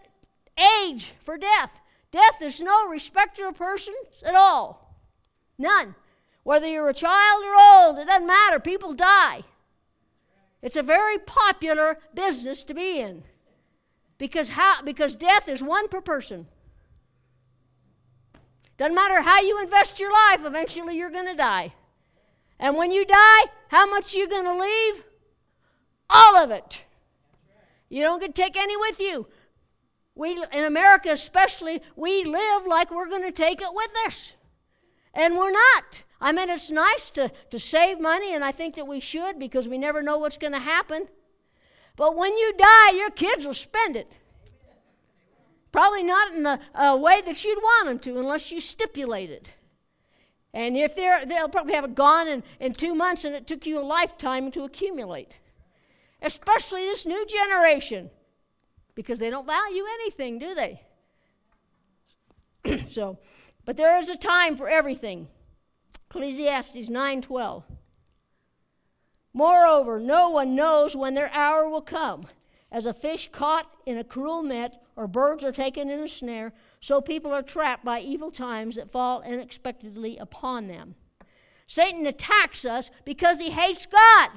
age 0.83 1.11
for 1.21 1.37
death. 1.37 1.71
Death 2.11 2.41
is 2.41 2.59
no 2.59 2.87
respecter 2.87 3.47
of 3.47 3.55
persons 3.55 4.23
at 4.25 4.33
all. 4.33 4.95
None. 5.57 5.93
Whether 6.49 6.67
you're 6.67 6.89
a 6.89 6.95
child 6.95 7.43
or 7.43 7.53
old, 7.53 7.99
it 7.99 8.07
doesn't 8.07 8.25
matter. 8.25 8.59
People 8.59 8.95
die. 8.95 9.43
It's 10.63 10.77
a 10.77 10.81
very 10.81 11.19
popular 11.19 11.99
business 12.15 12.63
to 12.63 12.73
be 12.73 12.99
in 12.99 13.21
because, 14.17 14.49
how, 14.49 14.81
because 14.81 15.15
death 15.15 15.47
is 15.47 15.61
one 15.61 15.87
per 15.89 16.01
person. 16.01 16.47
Doesn't 18.77 18.95
matter 18.95 19.21
how 19.21 19.39
you 19.41 19.61
invest 19.61 19.99
your 19.99 20.11
life, 20.11 20.39
eventually 20.43 20.97
you're 20.97 21.11
going 21.11 21.27
to 21.27 21.35
die. 21.35 21.75
And 22.59 22.77
when 22.77 22.91
you 22.91 23.05
die, 23.05 23.43
how 23.67 23.87
much 23.87 24.15
are 24.15 24.17
you 24.17 24.27
going 24.27 24.45
to 24.45 24.59
leave? 24.59 25.03
All 26.09 26.35
of 26.35 26.49
it. 26.49 26.83
You 27.89 28.01
don't 28.01 28.21
get 28.21 28.33
to 28.33 28.41
take 28.41 28.57
any 28.57 28.75
with 28.75 28.99
you. 28.99 29.27
We, 30.15 30.31
in 30.51 30.65
America 30.65 31.11
especially, 31.11 31.83
we 31.95 32.23
live 32.23 32.65
like 32.65 32.89
we're 32.89 33.07
going 33.07 33.27
to 33.27 33.31
take 33.31 33.61
it 33.61 33.71
with 33.71 33.91
us. 34.07 34.33
And 35.13 35.37
we're 35.37 35.51
not. 35.51 36.05
I 36.21 36.31
mean, 36.31 36.49
it's 36.49 36.69
nice 36.69 37.09
to, 37.11 37.31
to 37.49 37.59
save 37.59 38.01
money, 38.01 38.33
and 38.33 38.43
I 38.43 38.51
think 38.51 38.75
that 38.75 38.87
we 38.87 38.99
should 38.99 39.39
because 39.39 39.67
we 39.67 39.77
never 39.77 40.01
know 40.01 40.17
what's 40.17 40.37
going 40.37 40.53
to 40.53 40.59
happen. 40.59 41.07
But 41.95 42.15
when 42.15 42.37
you 42.37 42.53
die, 42.57 42.91
your 42.91 43.09
kids 43.09 43.45
will 43.45 43.53
spend 43.53 43.95
it. 43.95 44.15
Probably 45.71 46.03
not 46.03 46.33
in 46.33 46.43
the 46.43 46.59
uh, 46.73 46.97
way 46.97 47.21
that 47.21 47.43
you'd 47.43 47.61
want 47.61 47.87
them 47.87 47.99
to 47.99 48.19
unless 48.19 48.51
you 48.51 48.59
stipulate 48.59 49.29
it. 49.29 49.53
And 50.53 50.75
if 50.75 50.95
they're, 50.95 51.25
they'll 51.25 51.47
probably 51.47 51.73
have 51.73 51.85
it 51.85 51.95
gone 51.95 52.27
in, 52.27 52.43
in 52.59 52.73
two 52.73 52.95
months 52.95 53.23
and 53.23 53.35
it 53.35 53.45
took 53.45 53.67
you 53.67 53.79
a 53.79 53.81
lifetime 53.81 54.51
to 54.51 54.63
accumulate. 54.63 55.37
Especially 56.21 56.81
this 56.81 57.05
new 57.05 57.25
generation, 57.27 58.09
because 58.95 59.19
they 59.19 59.29
don't 59.29 59.45
value 59.45 59.83
anything, 60.01 60.39
do 60.39 60.55
they? 60.55 60.81
so, 62.89 63.19
but 63.63 63.77
there 63.77 63.97
is 63.97 64.09
a 64.09 64.15
time 64.15 64.57
for 64.57 64.67
everything. 64.67 65.27
Ecclesiastes 66.09 66.89
9:12. 66.89 67.63
Moreover, 69.31 69.99
no 69.99 70.29
one 70.29 70.55
knows 70.55 70.95
when 70.95 71.13
their 71.13 71.29
hour 71.31 71.69
will 71.69 71.81
come. 71.81 72.23
As 72.71 72.87
a 72.87 72.93
fish 72.93 73.29
caught 73.31 73.71
in 73.85 73.97
a 73.97 74.03
cruel 74.03 74.41
net, 74.41 74.83
or 74.95 75.07
birds 75.07 75.43
are 75.43 75.51
taken 75.51 75.89
in 75.89 75.99
a 75.99 76.07
snare, 76.07 76.51
so 76.81 76.99
people 76.99 77.31
are 77.31 77.43
trapped 77.43 77.85
by 77.85 77.99
evil 77.99 78.31
times 78.31 78.75
that 78.75 78.91
fall 78.91 79.21
unexpectedly 79.21 80.17
upon 80.17 80.67
them. 80.67 80.95
Satan 81.67 82.07
attacks 82.07 82.65
us 82.65 82.89
because 83.05 83.39
he 83.39 83.51
hates 83.51 83.85
God. 83.85 84.31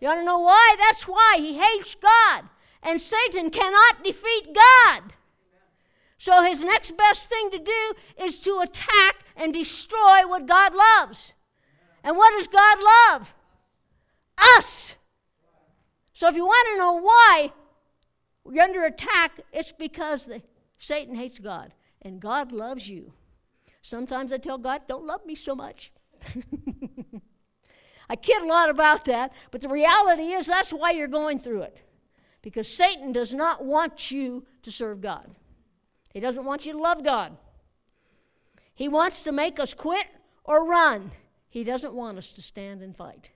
You 0.00 0.08
want 0.08 0.20
to 0.20 0.26
know 0.26 0.40
why? 0.40 0.76
That's 0.78 1.08
why 1.08 1.36
he 1.38 1.58
hates 1.58 1.94
God. 1.94 2.44
And 2.82 3.00
Satan 3.00 3.50
cannot 3.50 4.04
defeat 4.04 4.54
God. 4.54 5.14
So 6.18 6.42
his 6.42 6.62
next 6.64 6.96
best 6.96 7.28
thing 7.28 7.50
to 7.50 7.58
do 7.58 8.24
is 8.24 8.38
to 8.40 8.60
attack 8.62 9.16
and 9.36 9.52
destroy 9.52 10.26
what 10.26 10.46
God 10.46 10.72
loves. 10.74 11.32
And 12.02 12.16
what 12.16 12.30
does 12.38 12.46
God 12.46 12.78
love? 12.82 13.34
Us. 14.56 14.94
So 16.12 16.28
if 16.28 16.36
you 16.36 16.46
want 16.46 16.68
to 16.72 16.78
know 16.78 17.00
why 17.00 17.52
we're 18.44 18.62
under 18.62 18.84
attack, 18.84 19.40
it's 19.52 19.72
because 19.72 20.24
the, 20.24 20.40
Satan 20.78 21.14
hates 21.14 21.38
God 21.38 21.74
and 22.02 22.20
God 22.20 22.52
loves 22.52 22.88
you. 22.88 23.12
Sometimes 23.82 24.32
I 24.32 24.38
tell 24.38 24.58
God, 24.58 24.82
don't 24.88 25.04
love 25.04 25.24
me 25.26 25.34
so 25.34 25.54
much. 25.54 25.92
I 28.08 28.16
kid 28.16 28.42
a 28.42 28.46
lot 28.46 28.70
about 28.70 29.04
that, 29.06 29.32
but 29.50 29.60
the 29.60 29.68
reality 29.68 30.32
is 30.32 30.46
that's 30.46 30.72
why 30.72 30.92
you're 30.92 31.08
going 31.08 31.38
through 31.38 31.62
it. 31.62 31.80
Because 32.42 32.68
Satan 32.68 33.12
does 33.12 33.34
not 33.34 33.64
want 33.64 34.10
you 34.10 34.46
to 34.62 34.70
serve 34.70 35.00
God, 35.00 35.28
he 36.16 36.20
doesn't 36.20 36.46
want 36.46 36.64
you 36.64 36.72
to 36.72 36.78
love 36.78 37.04
God. 37.04 37.36
He 38.74 38.88
wants 38.88 39.22
to 39.24 39.32
make 39.32 39.60
us 39.60 39.74
quit 39.74 40.06
or 40.44 40.66
run. 40.66 41.10
He 41.50 41.62
doesn't 41.62 41.92
want 41.92 42.16
us 42.16 42.32
to 42.32 42.40
stand 42.40 42.80
and 42.80 42.96
fight. 42.96 43.28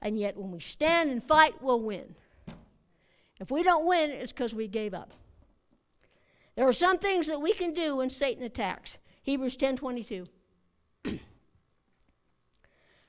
And 0.00 0.18
yet, 0.18 0.34
when 0.34 0.50
we 0.50 0.60
stand 0.60 1.10
and 1.10 1.22
fight, 1.22 1.60
we'll 1.60 1.82
win. 1.82 2.14
If 3.38 3.50
we 3.50 3.62
don't 3.62 3.86
win, 3.86 4.08
it's 4.08 4.32
because 4.32 4.54
we 4.54 4.68
gave 4.68 4.94
up. 4.94 5.12
There 6.56 6.66
are 6.66 6.72
some 6.72 6.96
things 6.96 7.26
that 7.26 7.42
we 7.42 7.52
can 7.52 7.74
do 7.74 7.96
when 7.96 8.08
Satan 8.08 8.42
attacks. 8.42 8.96
Hebrews 9.22 9.56
10:22. 9.56 10.28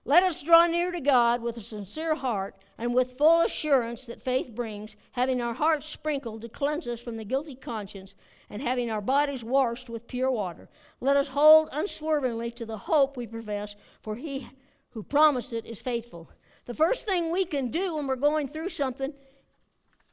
Let 0.09 0.23
us 0.23 0.41
draw 0.41 0.65
near 0.65 0.91
to 0.91 1.01
God 1.01 1.43
with 1.43 1.55
a 1.57 1.61
sincere 1.61 2.15
heart 2.15 2.55
and 2.79 2.95
with 2.95 3.11
full 3.11 3.41
assurance 3.41 4.07
that 4.07 4.23
faith 4.23 4.55
brings, 4.55 4.95
having 5.11 5.39
our 5.39 5.53
hearts 5.53 5.85
sprinkled 5.85 6.41
to 6.41 6.49
cleanse 6.49 6.87
us 6.87 6.99
from 6.99 7.15
the 7.15 7.23
guilty 7.23 7.53
conscience, 7.53 8.15
and 8.49 8.59
having 8.59 8.89
our 8.89 9.01
bodies 9.01 9.43
washed 9.43 9.87
with 9.87 10.07
pure 10.07 10.31
water. 10.31 10.67
Let 10.99 11.15
us 11.15 11.27
hold 11.27 11.69
unswervingly 11.71 12.49
to 12.53 12.65
the 12.65 12.75
hope 12.75 13.17
we 13.17 13.27
profess, 13.27 13.75
for 14.01 14.15
he 14.15 14.49
who 14.93 15.03
promised 15.03 15.53
it 15.53 15.67
is 15.67 15.79
faithful. 15.79 16.31
The 16.65 16.73
first 16.73 17.05
thing 17.05 17.29
we 17.29 17.45
can 17.45 17.69
do 17.69 17.93
when 17.93 18.07
we're 18.07 18.15
going 18.15 18.47
through 18.47 18.69
something 18.69 19.13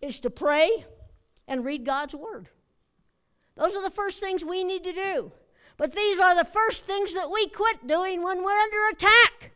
is 0.02 0.20
to 0.20 0.28
pray 0.28 0.84
and 1.48 1.64
read 1.64 1.86
God's 1.86 2.14
Word. 2.14 2.50
Those 3.54 3.74
are 3.74 3.82
the 3.82 3.88
first 3.88 4.20
things 4.20 4.44
we 4.44 4.62
need 4.62 4.84
to 4.84 4.92
do. 4.92 5.32
But 5.78 5.94
these 5.94 6.18
are 6.18 6.34
the 6.34 6.44
first 6.44 6.84
things 6.84 7.14
that 7.14 7.30
we 7.30 7.48
quit 7.48 7.86
doing 7.86 8.22
when 8.22 8.44
we're 8.44 8.50
under 8.50 8.88
attack. 8.92 9.52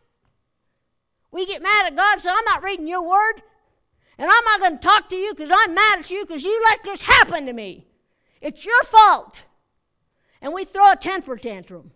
We 1.32 1.46
get 1.46 1.62
mad 1.62 1.86
at 1.86 1.96
God, 1.96 2.20
so 2.20 2.30
I'm 2.30 2.44
not 2.44 2.62
reading 2.62 2.88
your 2.88 3.02
Word, 3.02 3.42
and 4.18 4.30
I'm 4.30 4.44
not 4.44 4.60
going 4.60 4.78
to 4.78 4.78
talk 4.78 5.08
to 5.10 5.16
you 5.16 5.32
because 5.34 5.50
I'm 5.52 5.74
mad 5.74 6.00
at 6.00 6.10
you 6.10 6.24
because 6.26 6.44
you 6.44 6.60
let 6.64 6.82
this 6.82 7.02
happen 7.02 7.46
to 7.46 7.52
me. 7.52 7.86
It's 8.40 8.64
your 8.64 8.82
fault. 8.84 9.44
And 10.42 10.52
we 10.52 10.64
throw 10.64 10.90
a 10.90 10.96
temper 10.96 11.36
tantrum. 11.36 11.92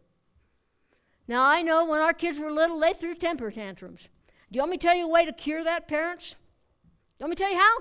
Now, 1.27 1.47
I 1.47 1.63
know 1.63 1.87
when 1.87 2.01
our 2.01 2.13
kids 2.13 2.39
were 2.39 2.53
little, 2.53 2.79
they 2.79 2.93
threw 2.93 3.15
temper 3.15 3.51
tantrums. 3.51 4.09
Do 4.53 4.57
you 4.57 4.61
want 4.61 4.73
me 4.73 4.77
to 4.77 4.87
tell 4.87 4.97
you 4.97 5.07
a 5.07 5.09
way 5.09 5.25
to 5.25 5.33
cure 5.33 5.65
that, 5.65 5.89
parents? 5.89 6.33
Do 6.33 6.37
you 7.19 7.25
want 7.25 7.31
me 7.31 7.37
to 7.37 7.43
tell 7.43 7.53
you 7.53 7.59
how? 7.59 7.79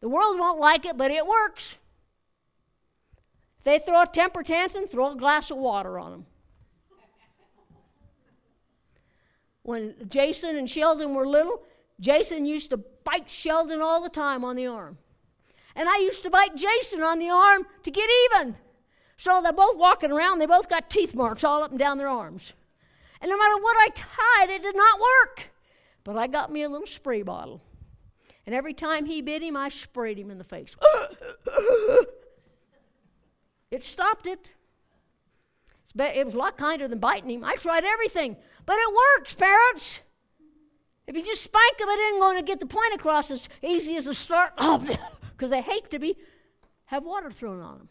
The 0.00 0.08
world 0.08 0.38
won't 0.38 0.60
like 0.60 0.86
it, 0.86 0.96
but 0.96 1.10
it 1.10 1.26
works. 1.26 1.76
If 3.58 3.64
they 3.64 3.78
throw 3.78 4.02
a 4.02 4.06
temper 4.06 4.42
tantrum, 4.42 4.86
throw 4.86 5.12
a 5.12 5.16
glass 5.16 5.50
of 5.50 5.56
water 5.56 5.98
on 5.98 6.10
them. 6.10 6.26
When 9.62 9.94
Jason 10.08 10.56
and 10.56 10.68
Sheldon 10.68 11.14
were 11.14 11.26
little, 11.26 11.62
Jason 12.00 12.46
used 12.46 12.70
to 12.70 12.76
bite 13.04 13.30
Sheldon 13.30 13.80
all 13.80 14.02
the 14.02 14.08
time 14.08 14.44
on 14.44 14.56
the 14.56 14.66
arm. 14.66 14.98
And 15.74 15.88
I 15.88 15.98
used 15.98 16.22
to 16.24 16.30
bite 16.30 16.54
Jason 16.56 17.02
on 17.02 17.18
the 17.18 17.30
arm 17.30 17.66
to 17.82 17.90
get 17.90 18.08
even. 18.26 18.56
So 19.16 19.40
they're 19.40 19.52
both 19.52 19.76
walking 19.76 20.10
around, 20.10 20.40
they 20.40 20.46
both 20.46 20.68
got 20.68 20.90
teeth 20.90 21.14
marks 21.14 21.44
all 21.44 21.62
up 21.62 21.70
and 21.70 21.78
down 21.78 21.98
their 21.98 22.08
arms. 22.08 22.52
And 23.20 23.30
no 23.30 23.38
matter 23.38 23.62
what 23.62 23.76
I 23.78 23.88
tied, 23.94 24.50
it 24.50 24.62
did 24.62 24.76
not 24.76 24.98
work. 24.98 25.50
But 26.02 26.16
I 26.16 26.26
got 26.26 26.50
me 26.50 26.64
a 26.64 26.68
little 26.68 26.88
spray 26.88 27.22
bottle. 27.22 27.62
And 28.46 28.54
every 28.54 28.74
time 28.74 29.04
he 29.04 29.22
bit 29.22 29.42
him, 29.42 29.56
I 29.56 29.68
sprayed 29.68 30.18
him 30.18 30.30
in 30.30 30.38
the 30.38 30.44
face. 30.44 30.74
it 33.70 33.84
stopped 33.84 34.26
it. 34.26 34.50
It 35.96 36.24
was 36.24 36.34
a 36.34 36.38
lot 36.38 36.56
kinder 36.56 36.88
than 36.88 36.98
biting 36.98 37.30
him. 37.30 37.44
I 37.44 37.54
tried 37.54 37.84
everything. 37.84 38.36
But 38.64 38.76
it 38.78 38.94
works, 39.18 39.34
parents. 39.34 40.00
If 41.06 41.16
you 41.16 41.22
just 41.22 41.42
spank 41.42 41.78
them, 41.78 41.88
it 41.88 41.98
isn't 41.98 42.20
going 42.20 42.36
to 42.36 42.42
get 42.42 42.60
the 42.60 42.66
point 42.66 42.94
across 42.94 43.30
as 43.30 43.48
easy 43.62 43.96
as 43.96 44.06
a 44.06 44.14
start, 44.14 44.52
up 44.56 44.82
oh, 44.88 44.96
because 45.32 45.50
they 45.50 45.60
hate 45.60 45.90
to 45.90 45.98
be 45.98 46.16
have 46.86 47.04
water 47.04 47.30
thrown 47.30 47.60
on 47.60 47.78
them. 47.78 47.88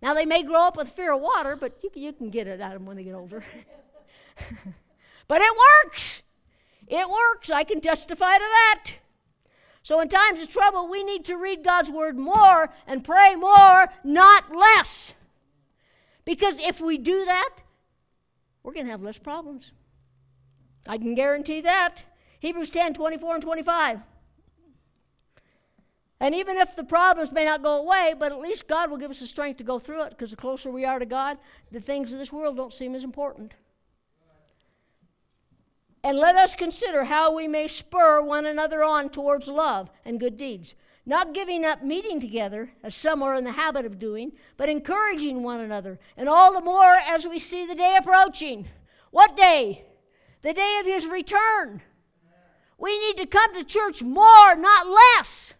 Now 0.00 0.14
they 0.14 0.24
may 0.24 0.42
grow 0.42 0.60
up 0.66 0.76
with 0.76 0.88
fear 0.88 1.12
of 1.12 1.20
water, 1.20 1.56
but 1.56 1.78
you 1.82 1.90
can, 1.90 2.02
you 2.02 2.12
can 2.12 2.30
get 2.30 2.46
it 2.46 2.60
out 2.60 2.72
of 2.72 2.80
them 2.80 2.86
when 2.86 2.96
they 2.96 3.04
get 3.04 3.14
older. 3.14 3.42
but 5.28 5.40
it 5.40 5.56
works. 5.84 6.22
It 6.86 7.08
works. 7.08 7.50
I 7.50 7.64
can 7.64 7.80
testify 7.80 8.34
to 8.34 8.44
that. 8.44 8.92
So 9.82 10.00
in 10.00 10.08
times 10.08 10.40
of 10.40 10.48
trouble, 10.48 10.88
we 10.88 11.02
need 11.02 11.24
to 11.24 11.36
read 11.36 11.64
God's 11.64 11.90
word 11.90 12.16
more 12.18 12.70
and 12.86 13.02
pray 13.02 13.34
more, 13.36 13.86
not 14.04 14.54
less. 14.54 15.14
Because 16.24 16.60
if 16.60 16.80
we 16.80 16.98
do 16.98 17.24
that, 17.24 17.56
we're 18.62 18.74
going 18.74 18.86
to 18.86 18.92
have 18.92 19.02
less 19.02 19.18
problems. 19.18 19.72
I 20.86 20.98
can 20.98 21.14
guarantee 21.14 21.60
that. 21.62 22.04
Hebrews 22.40 22.70
10 22.70 22.94
24 22.94 23.34
and 23.34 23.42
25. 23.42 24.00
And 26.22 26.36
even 26.36 26.56
if 26.56 26.76
the 26.76 26.84
problems 26.84 27.32
may 27.32 27.44
not 27.44 27.64
go 27.64 27.80
away, 27.80 28.14
but 28.16 28.30
at 28.30 28.38
least 28.38 28.68
God 28.68 28.90
will 28.90 28.96
give 28.96 29.10
us 29.10 29.18
the 29.18 29.26
strength 29.26 29.56
to 29.56 29.64
go 29.64 29.80
through 29.80 30.02
it 30.04 30.10
because 30.10 30.30
the 30.30 30.36
closer 30.36 30.70
we 30.70 30.84
are 30.84 31.00
to 31.00 31.04
God, 31.06 31.36
the 31.72 31.80
things 31.80 32.12
of 32.12 32.20
this 32.20 32.32
world 32.32 32.56
don't 32.56 32.72
seem 32.72 32.94
as 32.94 33.02
important. 33.02 33.54
And 36.04 36.18
let 36.18 36.36
us 36.36 36.54
consider 36.54 37.02
how 37.02 37.34
we 37.34 37.48
may 37.48 37.66
spur 37.66 38.22
one 38.22 38.46
another 38.46 38.84
on 38.84 39.08
towards 39.08 39.48
love 39.48 39.90
and 40.04 40.20
good 40.20 40.36
deeds, 40.36 40.76
not 41.06 41.34
giving 41.34 41.64
up 41.64 41.82
meeting 41.82 42.20
together, 42.20 42.70
as 42.84 42.94
some 42.94 43.20
are 43.22 43.34
in 43.34 43.42
the 43.42 43.52
habit 43.52 43.84
of 43.84 43.98
doing, 43.98 44.32
but 44.56 44.68
encouraging 44.68 45.42
one 45.42 45.60
another, 45.60 45.98
and 46.16 46.28
all 46.28 46.52
the 46.52 46.60
more 46.60 46.96
as 47.08 47.26
we 47.26 47.40
see 47.40 47.66
the 47.66 47.74
day 47.74 47.96
approaching. 47.98 48.68
What 49.10 49.36
day? 49.36 49.86
The 50.42 50.52
day 50.52 50.78
of 50.80 50.86
his 50.86 51.06
return. 51.06 51.82
We 52.78 52.98
need 52.98 53.16
to 53.18 53.26
come 53.26 53.54
to 53.54 53.64
church 53.64 54.02
more, 54.02 54.56
not 54.56 54.86
less. 54.88 55.54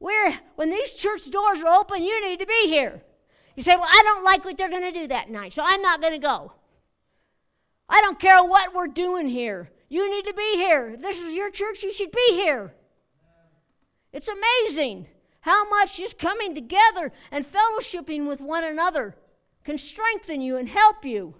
We're, 0.00 0.38
when 0.56 0.70
these 0.70 0.92
church 0.92 1.30
doors 1.30 1.62
are 1.62 1.80
open, 1.80 2.02
you 2.02 2.26
need 2.26 2.40
to 2.40 2.46
be 2.46 2.68
here. 2.68 3.02
You 3.56 3.62
say, 3.62 3.76
Well, 3.76 3.88
I 3.88 4.02
don't 4.04 4.24
like 4.24 4.44
what 4.44 4.56
they're 4.56 4.70
going 4.70 4.92
to 4.92 4.98
do 4.98 5.06
that 5.08 5.30
night, 5.30 5.52
so 5.52 5.62
I'm 5.64 5.82
not 5.82 6.00
going 6.00 6.14
to 6.14 6.18
go. 6.18 6.52
I 7.88 8.00
don't 8.00 8.18
care 8.18 8.42
what 8.42 8.74
we're 8.74 8.88
doing 8.88 9.28
here. 9.28 9.70
You 9.88 10.10
need 10.10 10.24
to 10.26 10.34
be 10.34 10.56
here. 10.56 10.90
If 10.94 11.02
this 11.02 11.20
is 11.20 11.34
your 11.34 11.50
church, 11.50 11.82
you 11.82 11.92
should 11.92 12.10
be 12.10 12.32
here. 12.32 12.74
It's 14.12 14.28
amazing 14.28 15.06
how 15.40 15.68
much 15.68 15.98
just 15.98 16.18
coming 16.18 16.54
together 16.54 17.12
and 17.30 17.44
fellowshipping 17.44 18.26
with 18.26 18.40
one 18.40 18.64
another 18.64 19.16
can 19.64 19.76
strengthen 19.76 20.40
you 20.40 20.56
and 20.56 20.68
help 20.68 21.04
you 21.04 21.34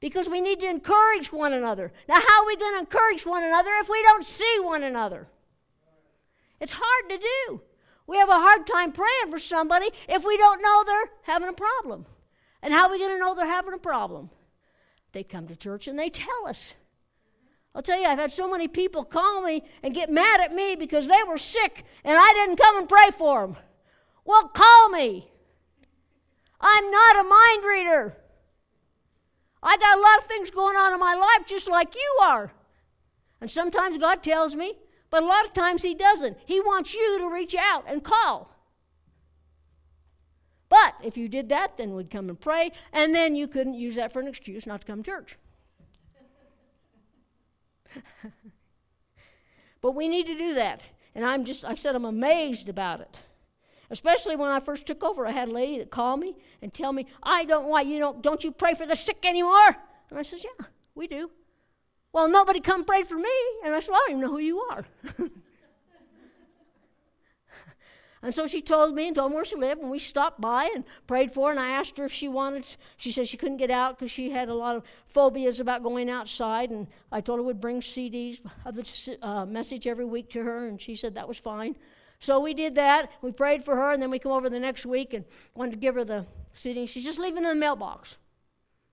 because 0.00 0.28
we 0.28 0.40
need 0.40 0.60
to 0.60 0.68
encourage 0.68 1.32
one 1.32 1.52
another. 1.52 1.92
Now, 2.08 2.16
how 2.16 2.42
are 2.42 2.46
we 2.46 2.56
going 2.56 2.74
to 2.74 2.80
encourage 2.80 3.26
one 3.26 3.44
another 3.44 3.70
if 3.80 3.88
we 3.88 4.02
don't 4.02 4.24
see 4.24 4.58
one 4.60 4.82
another? 4.82 5.28
It's 6.58 6.72
hard 6.76 7.10
to 7.10 7.18
do. 7.18 7.62
We 8.06 8.16
have 8.16 8.28
a 8.28 8.32
hard 8.32 8.66
time 8.66 8.92
praying 8.92 9.30
for 9.30 9.38
somebody 9.38 9.86
if 10.08 10.24
we 10.24 10.36
don't 10.36 10.62
know 10.62 10.84
they're 10.84 11.10
having 11.22 11.48
a 11.48 11.52
problem. 11.52 12.06
And 12.62 12.72
how 12.72 12.86
are 12.86 12.90
we 12.90 12.98
going 12.98 13.12
to 13.12 13.18
know 13.18 13.34
they're 13.34 13.46
having 13.46 13.74
a 13.74 13.78
problem? 13.78 14.30
They 15.12 15.22
come 15.22 15.46
to 15.48 15.56
church 15.56 15.86
and 15.86 15.98
they 15.98 16.10
tell 16.10 16.46
us. 16.46 16.74
I'll 17.74 17.82
tell 17.82 18.00
you, 18.00 18.06
I've 18.06 18.18
had 18.18 18.32
so 18.32 18.50
many 18.50 18.66
people 18.68 19.04
call 19.04 19.42
me 19.42 19.62
and 19.82 19.94
get 19.94 20.10
mad 20.10 20.40
at 20.40 20.52
me 20.52 20.74
because 20.74 21.06
they 21.06 21.22
were 21.28 21.38
sick 21.38 21.84
and 22.04 22.18
I 22.18 22.32
didn't 22.32 22.56
come 22.56 22.78
and 22.78 22.88
pray 22.88 23.10
for 23.16 23.46
them. 23.46 23.56
Well, 24.24 24.48
call 24.48 24.88
me. 24.88 25.30
I'm 26.60 26.90
not 26.90 27.20
a 27.20 27.28
mind 27.28 27.64
reader. 27.64 28.16
I 29.62 29.76
got 29.76 29.98
a 29.98 30.00
lot 30.00 30.18
of 30.18 30.24
things 30.24 30.50
going 30.50 30.76
on 30.76 30.92
in 30.92 31.00
my 31.00 31.14
life 31.14 31.46
just 31.46 31.68
like 31.68 31.94
you 31.94 32.18
are. 32.22 32.52
And 33.40 33.50
sometimes 33.50 33.98
God 33.98 34.22
tells 34.22 34.54
me, 34.54 34.74
but 35.10 35.22
a 35.22 35.26
lot 35.26 35.44
of 35.44 35.52
times 35.52 35.82
He 35.82 35.94
doesn't. 35.94 36.38
He 36.46 36.60
wants 36.60 36.94
you 36.94 37.18
to 37.18 37.28
reach 37.28 37.54
out 37.54 37.90
and 37.90 38.02
call. 38.02 38.50
But 40.68 40.94
if 41.02 41.16
you 41.16 41.28
did 41.28 41.48
that, 41.48 41.76
then 41.76 41.94
we'd 41.94 42.10
come 42.10 42.28
and 42.28 42.40
pray, 42.40 42.70
and 42.92 43.14
then 43.14 43.34
you 43.34 43.48
couldn't 43.48 43.74
use 43.74 43.96
that 43.96 44.12
for 44.12 44.20
an 44.20 44.28
excuse 44.28 44.66
not 44.66 44.82
to 44.82 44.86
come 44.86 45.02
to 45.02 45.10
church. 45.10 45.36
but 49.80 49.92
we 49.92 50.06
need 50.06 50.26
to 50.26 50.38
do 50.38 50.54
that. 50.54 50.86
And 51.14 51.24
I'm 51.24 51.44
just, 51.44 51.64
I 51.64 51.74
said, 51.74 51.96
I'm 51.96 52.04
amazed 52.04 52.68
about 52.68 53.00
it. 53.00 53.20
Especially 53.90 54.36
when 54.36 54.50
I 54.50 54.60
first 54.60 54.86
took 54.86 55.02
over, 55.02 55.26
I 55.26 55.32
had 55.32 55.48
a 55.48 55.52
lady 55.52 55.78
that 55.78 55.90
called 55.90 56.20
me 56.20 56.36
and 56.62 56.72
tell 56.72 56.92
me, 56.92 57.06
"I 57.22 57.44
don't 57.44 57.68
why 57.68 57.82
you 57.82 57.98
don't 57.98 58.22
don't 58.22 58.44
you 58.44 58.52
pray 58.52 58.74
for 58.74 58.86
the 58.86 58.96
sick 58.96 59.24
anymore?" 59.24 59.76
And 60.10 60.18
I 60.18 60.22
says, 60.22 60.44
"Yeah, 60.44 60.66
we 60.94 61.06
do." 61.06 61.30
Well, 62.12 62.28
nobody 62.28 62.60
come 62.60 62.84
pray 62.84 63.04
for 63.04 63.16
me, 63.16 63.36
and 63.64 63.74
I 63.74 63.80
said, 63.80 63.92
well, 63.92 64.00
"I 64.00 64.10
don't 64.10 64.18
even 64.18 64.20
know 64.22 64.36
who 64.36 64.38
you 64.38 64.60
are." 64.70 64.84
And 68.22 68.34
so 68.34 68.46
she 68.46 68.60
told 68.60 68.94
me 68.94 69.06
and 69.06 69.16
told 69.16 69.30
me 69.30 69.36
where 69.36 69.46
she 69.46 69.56
lived, 69.56 69.80
and 69.80 69.90
we 69.90 69.98
stopped 69.98 70.40
by 70.40 70.70
and 70.74 70.84
prayed 71.06 71.32
for 71.32 71.48
her. 71.48 71.52
And 71.52 71.60
I 71.60 71.70
asked 71.70 71.96
her 71.96 72.04
if 72.04 72.12
she 72.12 72.28
wanted. 72.28 72.66
She 72.98 73.12
said 73.12 73.26
she 73.26 73.38
couldn't 73.38 73.56
get 73.56 73.70
out 73.70 73.98
because 73.98 74.10
she 74.10 74.30
had 74.30 74.50
a 74.50 74.54
lot 74.54 74.76
of 74.76 74.84
phobias 75.06 75.58
about 75.58 75.82
going 75.82 76.10
outside. 76.10 76.70
And 76.70 76.86
I 77.10 77.22
told 77.22 77.38
her 77.38 77.42
we'd 77.42 77.62
bring 77.62 77.80
CDs 77.80 78.40
of 78.66 78.74
the 78.74 79.18
uh, 79.22 79.46
message 79.46 79.86
every 79.86 80.04
week 80.04 80.28
to 80.30 80.42
her, 80.42 80.66
and 80.66 80.78
she 80.78 80.94
said 80.94 81.14
that 81.14 81.28
was 81.28 81.38
fine. 81.38 81.76
So 82.20 82.38
we 82.38 82.52
did 82.52 82.74
that. 82.74 83.10
We 83.22 83.32
prayed 83.32 83.64
for 83.64 83.74
her, 83.74 83.92
and 83.92 84.00
then 84.00 84.10
we 84.10 84.18
come 84.18 84.32
over 84.32 84.50
the 84.50 84.60
next 84.60 84.84
week 84.84 85.14
and 85.14 85.24
wanted 85.54 85.72
to 85.72 85.78
give 85.78 85.94
her 85.94 86.04
the 86.04 86.26
seating. 86.52 86.86
She's 86.86 87.04
just 87.04 87.18
leaving 87.18 87.38
in 87.38 87.48
the 87.48 87.54
mailbox. 87.54 88.18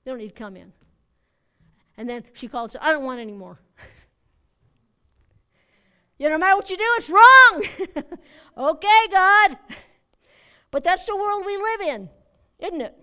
They 0.04 0.12
don't 0.12 0.20
need 0.20 0.30
to 0.30 0.34
come 0.34 0.56
in. 0.56 0.72
And 1.98 2.10
then 2.10 2.24
she 2.34 2.48
called 2.48 2.66
and 2.66 2.72
said, 2.74 2.82
I 2.82 2.94
don't 2.94 3.04
want 3.04 3.20
any 3.20 3.34
more. 3.34 3.60
you 6.18 6.28
know, 6.28 6.36
no 6.36 6.40
matter 6.40 6.56
what 6.56 6.70
you 6.70 6.78
do, 6.78 6.84
it's 6.98 7.10
wrong. 7.10 7.64
okay, 8.76 9.08
God. 9.12 9.58
But 10.72 10.86
that's 10.86 11.06
the 11.06 11.16
world 11.16 11.44
we 11.46 11.58
live 11.58 11.82
in, 11.82 12.10
isn't 12.60 12.82
it? 12.82 12.98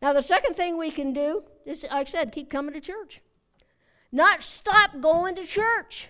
Now, 0.00 0.12
the 0.12 0.22
second 0.22 0.54
thing 0.54 0.78
we 0.78 0.90
can 0.90 1.12
do 1.12 1.42
is, 1.66 1.84
like 1.90 2.06
I 2.06 2.10
said, 2.10 2.32
keep 2.32 2.48
coming 2.48 2.72
to 2.72 2.80
church. 2.80 3.20
Not 4.12 4.42
stop 4.42 5.00
going 5.00 5.34
to 5.34 5.44
church. 5.44 6.08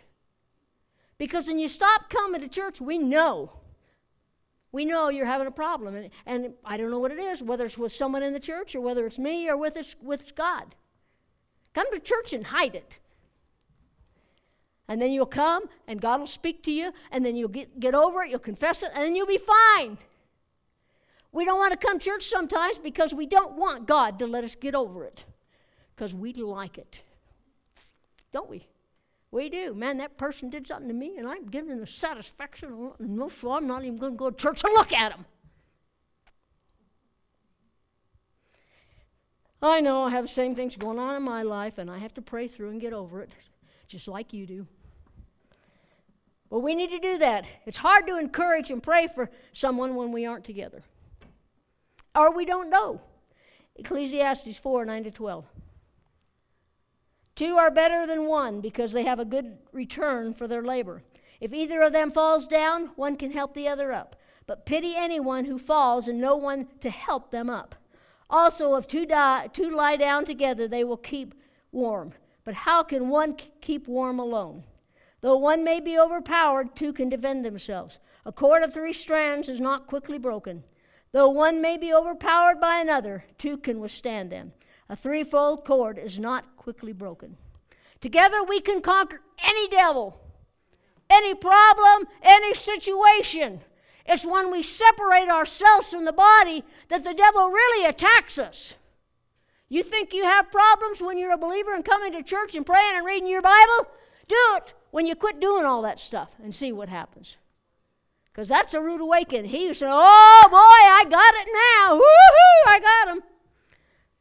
Because 1.19 1.49
when 1.49 1.59
you 1.59 1.69
stop 1.69 2.09
coming 2.09 2.41
to 2.41 2.49
church, 2.49 2.81
we 2.81 2.97
know. 2.97 3.53
We 4.71 4.85
know 4.85 5.09
you're 5.09 5.27
having 5.27 5.47
a 5.47 5.53
problem. 5.53 5.97
And, 5.97 6.11
and 6.27 6.55
I 6.65 6.77
don't 6.77 6.91
know 6.91 6.99
what 6.99 7.11
it 7.11 7.19
is, 7.19 7.43
whether 7.43 7.67
it's 7.67 7.77
with 7.77 7.93
someone 7.93 8.23
in 8.23 8.33
the 8.33 8.41
church 8.41 8.75
or 8.75 8.81
whether 8.81 9.07
it's 9.07 9.19
me 9.19 9.49
or 9.49 9.57
with, 9.57 9.77
it's, 9.77 9.97
with 10.01 10.35
God. 10.35 10.75
Come 11.75 11.91
to 11.93 11.99
church 11.99 12.33
and 12.33 12.47
hide 12.47 12.75
it. 12.75 12.99
And 14.89 15.03
then 15.03 15.11
you'll 15.11 15.27
come 15.27 15.65
and 15.87 16.01
God 16.01 16.21
will 16.21 16.27
speak 16.27 16.63
to 16.63 16.73
you, 16.73 16.93
and 17.11 17.25
then 17.25 17.37
you'll 17.37 17.49
get, 17.49 17.79
get 17.79 17.95
over 17.95 18.23
it, 18.23 18.31
you'll 18.31 18.39
confess 18.39 18.83
it, 18.83 18.91
and 18.95 19.05
then 19.05 19.15
you'll 19.15 19.27
be 19.27 19.39
fine. 19.39 19.99
We 21.31 21.45
don't 21.45 21.59
want 21.59 21.79
to 21.79 21.87
come 21.87 21.99
church 21.99 22.25
sometimes 22.25 22.79
because 22.79 23.13
we 23.13 23.27
don't 23.27 23.55
want 23.57 23.87
God 23.87 24.19
to 24.21 24.27
let 24.27 24.45
us 24.45 24.55
get 24.55 24.75
over 24.75 25.05
it 25.05 25.25
because 25.95 26.15
we 26.15 26.33
like 26.33 26.79
it. 26.79 27.03
Don't 28.33 28.49
we? 28.49 28.67
We 29.31 29.51
do. 29.51 29.75
Man, 29.75 29.99
that 29.99 30.17
person 30.17 30.49
did 30.49 30.67
something 30.67 30.89
to 30.89 30.95
me, 30.95 31.17
and 31.19 31.29
I'm 31.29 31.47
giving 31.47 31.79
the 31.79 31.87
satisfaction. 31.87 32.93
No, 32.99 33.29
so 33.29 33.53
I'm 33.53 33.67
not 33.67 33.85
even 33.85 33.99
going 33.99 34.13
to 34.13 34.19
go 34.19 34.31
to 34.31 34.37
church 34.37 34.65
and 34.65 34.73
look 34.73 34.93
at 34.93 35.15
them. 35.15 35.27
I 39.61 39.81
know 39.81 40.05
I 40.05 40.11
have 40.11 40.25
the 40.25 40.29
same 40.29 40.55
things 40.55 40.77
going 40.77 40.99
on 40.99 41.17
in 41.17 41.23
my 41.23 41.43
life, 41.43 41.79
and 41.79 41.91
I 41.91 41.99
have 41.99 42.15
to 42.15 42.23
pray 42.23 42.49
through 42.49 42.71
and 42.71 42.81
get 42.81 42.93
over 42.93 43.21
it, 43.21 43.31
just 43.89 44.09
like 44.09 44.33
you 44.33 44.47
do. 44.47 44.67
But 46.49 46.61
we 46.61 46.75
need 46.75 46.91
to 46.91 46.99
do 46.99 47.19
that. 47.19 47.45
It's 47.67 47.77
hard 47.77 48.07
to 48.07 48.19
encourage 48.19 48.71
and 48.71 48.83
pray 48.83 49.09
for 49.09 49.31
someone 49.53 49.97
when 49.97 50.13
we 50.13 50.25
aren't 50.25 50.45
together, 50.45 50.83
or 52.15 52.35
we 52.35 52.45
don't 52.47 52.71
know. 52.71 53.01
Ecclesiastes 53.77 54.57
4 54.57 54.85
9 54.85 55.05
to 55.05 55.11
12. 55.11 55.45
Two 57.39 57.57
are 57.57 57.71
better 57.71 58.05
than 58.05 58.27
one 58.27 58.61
because 58.61 58.91
they 58.91 59.05
have 59.05 59.21
a 59.21 59.25
good 59.25 59.59
return 59.71 60.35
for 60.35 60.49
their 60.49 60.61
labor. 60.61 61.05
If 61.41 61.53
either 61.53 61.83
of 61.83 61.93
them 61.93 62.11
falls 62.11 62.49
down, 62.49 62.87
one 62.97 63.15
can 63.15 63.31
help 63.31 63.55
the 63.55 63.69
other 63.69 63.93
up. 63.93 64.17
But 64.49 64.67
pity 64.67 64.97
anyone 64.97 65.45
who 65.45 65.57
falls 65.57 66.09
and 66.09 66.21
no 66.21 66.35
one 66.35 66.67
to 66.81 66.91
help 66.91 67.31
them 67.31 67.49
up. 67.49 67.77
Also, 68.29 68.75
if 68.75 68.89
two, 68.89 69.07
die, 69.07 69.47
two 69.53 69.71
lie 69.71 69.95
down 69.95 70.25
together, 70.25 70.67
they 70.67 70.83
will 70.83 70.97
keep 70.97 71.33
warm. 71.71 72.13
But 72.43 72.55
how 72.55 72.83
can 72.83 73.09
one 73.09 73.37
keep 73.61 73.87
warm 73.87 74.19
alone? 74.19 74.65
Though 75.21 75.37
one 75.37 75.63
may 75.63 75.79
be 75.79 75.97
overpowered, 75.97 76.75
two 76.75 76.93
can 76.93 77.09
defend 77.09 77.45
themselves. 77.45 78.01
A 78.27 78.33
cord 78.33 78.65
of 78.65 78.75
three 78.75 78.93
strands 78.93 79.49
is 79.49 79.61
not 79.61 79.87
quickly 79.87 80.19
broken. 80.19 80.65
Though 81.13 81.29
one 81.29 81.63
may 81.63 81.77
be 81.79 81.95
overpowered 81.95 82.59
by 82.61 82.81
another, 82.81 83.23
two 83.39 83.59
can 83.59 83.79
withstand 83.79 84.33
them. 84.33 84.55
A 84.89 84.97
threefold 84.97 85.65
cord 85.65 85.99
is 85.99 86.19
not 86.19 86.57
quickly 86.69 86.93
broken. 86.93 87.35
Together 88.03 88.45
we 88.45 88.61
can 88.61 88.83
conquer 88.83 89.23
any 89.43 89.69
devil, 89.69 90.21
any 91.09 91.35
problem, 91.35 92.07
any 92.23 92.53
situation. 92.53 93.63
It's 94.05 94.27
when 94.27 94.51
we 94.51 94.63
separate 94.63 95.31
ourselves 95.31 95.89
from 95.89 96.05
the 96.05 96.13
body 96.13 96.63
that 96.91 97.05
the 97.05 97.15
devil 97.15 97.49
really 97.49 97.89
attacks 97.89 98.39
us. 98.39 98.75
You 99.71 99.83
think 99.83 100.13
you 100.13 100.25
have 100.25 100.53
problems 100.53 101.01
when 101.01 101.17
you're 101.17 101.33
a 101.33 101.39
believer 101.39 101.73
and 101.75 101.83
coming 101.83 102.13
to 102.13 102.23
church 102.23 102.55
and 102.55 102.67
praying 102.67 102.97
and 102.97 103.07
reading 103.07 103.31
your 103.31 103.41
Bible? 103.41 103.89
Do 104.29 104.37
it 104.57 104.75
when 104.91 105.07
you 105.07 105.15
quit 105.15 105.41
doing 105.41 105.65
all 105.65 105.81
that 105.81 105.99
stuff 105.99 106.37
and 106.45 106.55
see 106.55 106.71
what 106.71 106.91
happens. 106.91 107.39
Because 108.27 108.51
that's 108.51 108.75
a 108.75 108.83
rude 108.83 109.01
awakening. 109.01 109.51
He 109.51 109.73
said, 109.73 109.89
Oh 109.91 110.49
boy, 110.51 110.59
I 110.59 111.05
got 111.09 111.35
it 111.35 111.49
now. 111.65 111.95
Woohoo, 111.95 112.75
I 112.75 112.81
got 112.81 113.17
him. 113.17 113.23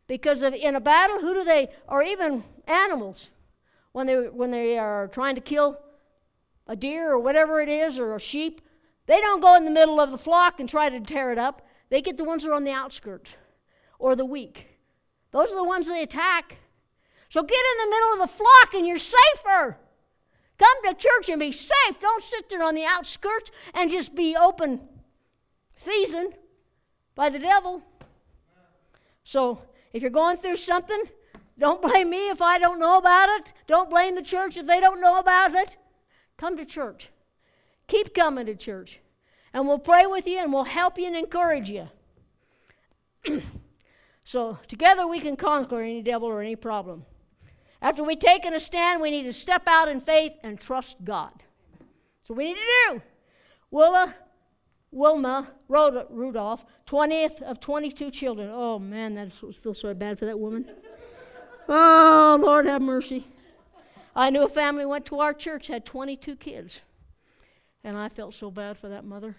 Because 0.07 0.41
of, 0.41 0.53
in 0.53 0.75
a 0.75 0.81
battle, 0.81 1.19
who 1.19 1.33
do 1.33 1.43
they, 1.43 1.69
or 1.87 2.01
even 2.01 2.43
animals, 2.65 3.29
when 3.91 4.07
they, 4.07 4.15
when 4.15 4.51
they 4.51 4.77
are 4.77 5.07
trying 5.07 5.35
to 5.35 5.41
kill 5.41 5.79
a 6.65 6.75
deer 6.75 7.11
or 7.11 7.19
whatever 7.19 7.59
it 7.59 7.69
is, 7.69 7.99
or 7.99 8.15
a 8.15 8.19
sheep, 8.19 8.61
they 9.05 9.19
don't 9.19 9.41
go 9.41 9.55
in 9.55 9.65
the 9.65 9.71
middle 9.71 9.99
of 9.99 10.11
the 10.11 10.17
flock 10.17 10.59
and 10.59 10.69
try 10.69 10.89
to 10.89 10.99
tear 10.99 11.31
it 11.31 11.37
up. 11.37 11.67
They 11.89 12.01
get 12.01 12.17
the 12.17 12.23
ones 12.23 12.43
that 12.43 12.49
are 12.49 12.53
on 12.53 12.63
the 12.63 12.71
outskirts 12.71 13.31
or 13.99 14.15
the 14.15 14.25
weak. 14.25 14.67
Those 15.31 15.51
are 15.51 15.55
the 15.55 15.63
ones 15.63 15.87
they 15.87 16.03
attack. 16.03 16.57
So 17.29 17.41
get 17.41 17.59
in 17.59 17.85
the 17.85 17.95
middle 17.95 18.13
of 18.13 18.19
the 18.29 18.35
flock 18.35 18.73
and 18.73 18.87
you're 18.87 18.97
safer. 18.97 19.77
Come 20.57 20.83
to 20.85 20.93
church 20.93 21.29
and 21.29 21.39
be 21.39 21.51
safe. 21.51 21.99
Don't 21.99 22.23
sit 22.23 22.49
there 22.49 22.63
on 22.63 22.75
the 22.75 22.85
outskirts 22.85 23.51
and 23.73 23.91
just 23.91 24.15
be 24.15 24.35
open 24.35 24.81
season 25.75 26.33
by 27.15 27.29
the 27.29 27.39
devil. 27.39 27.83
So 29.23 29.61
if 29.93 30.01
you're 30.01 30.11
going 30.11 30.37
through 30.37 30.57
something, 30.57 31.01
don't 31.59 31.81
blame 31.81 32.09
me 32.09 32.29
if 32.29 32.41
I 32.41 32.59
don't 32.59 32.79
know 32.79 32.97
about 32.97 33.29
it. 33.29 33.53
Don't 33.65 33.89
blame 33.89 34.15
the 34.15 34.21
church 34.21 34.57
if 34.57 34.67
they 34.67 34.79
don't 34.79 35.01
know 35.01 35.19
about 35.19 35.53
it. 35.53 35.75
Come 36.37 36.57
to 36.57 36.65
church. 36.65 37.09
Keep 37.87 38.13
coming 38.13 38.45
to 38.45 38.55
church. 38.55 38.99
And 39.53 39.67
we'll 39.67 39.79
pray 39.79 40.05
with 40.05 40.27
you 40.27 40.39
and 40.39 40.53
we'll 40.53 40.65
help 40.65 40.99
you 40.99 41.07
and 41.07 41.15
encourage 41.15 41.69
you. 41.69 41.87
so, 44.23 44.59
together 44.67 45.07
we 45.07 45.19
can 45.19 45.35
conquer 45.35 45.81
any 45.81 46.01
devil 46.03 46.27
or 46.27 46.41
any 46.41 46.55
problem. 46.55 47.05
After 47.81 48.03
we've 48.03 48.19
taken 48.19 48.53
a 48.53 48.59
stand, 48.59 49.01
we 49.01 49.09
need 49.09 49.23
to 49.23 49.33
step 49.33 49.63
out 49.67 49.87
in 49.87 49.99
faith 49.99 50.33
and 50.43 50.59
trust 50.59 50.97
God. 51.03 51.31
So, 52.23 52.33
we 52.33 52.45
need 52.45 52.55
to 52.55 52.93
do. 52.93 53.01
Willa, 53.71 54.13
Wilma 54.91 55.51
Rudolph, 55.67 56.65
20th 56.85 57.41
of 57.41 57.59
22 57.59 58.11
children. 58.11 58.49
Oh 58.51 58.79
man, 58.79 59.15
that 59.15 59.33
feels 59.33 59.79
so 59.79 59.93
bad 59.93 60.17
for 60.17 60.25
that 60.25 60.39
woman. 60.39 60.65
oh, 61.67 62.39
Lord 62.41 62.65
have 62.65 62.81
mercy. 62.81 63.27
I 64.15 64.29
knew 64.29 64.43
a 64.43 64.49
family 64.49 64.85
went 64.85 65.05
to 65.07 65.19
our 65.19 65.33
church, 65.33 65.67
had 65.67 65.85
22 65.85 66.35
kids. 66.37 66.81
And 67.83 67.95
I 67.95 68.09
felt 68.09 68.33
so 68.33 68.49
bad 68.49 68.77
for 68.77 68.89
that 68.89 69.05
mother. 69.05 69.35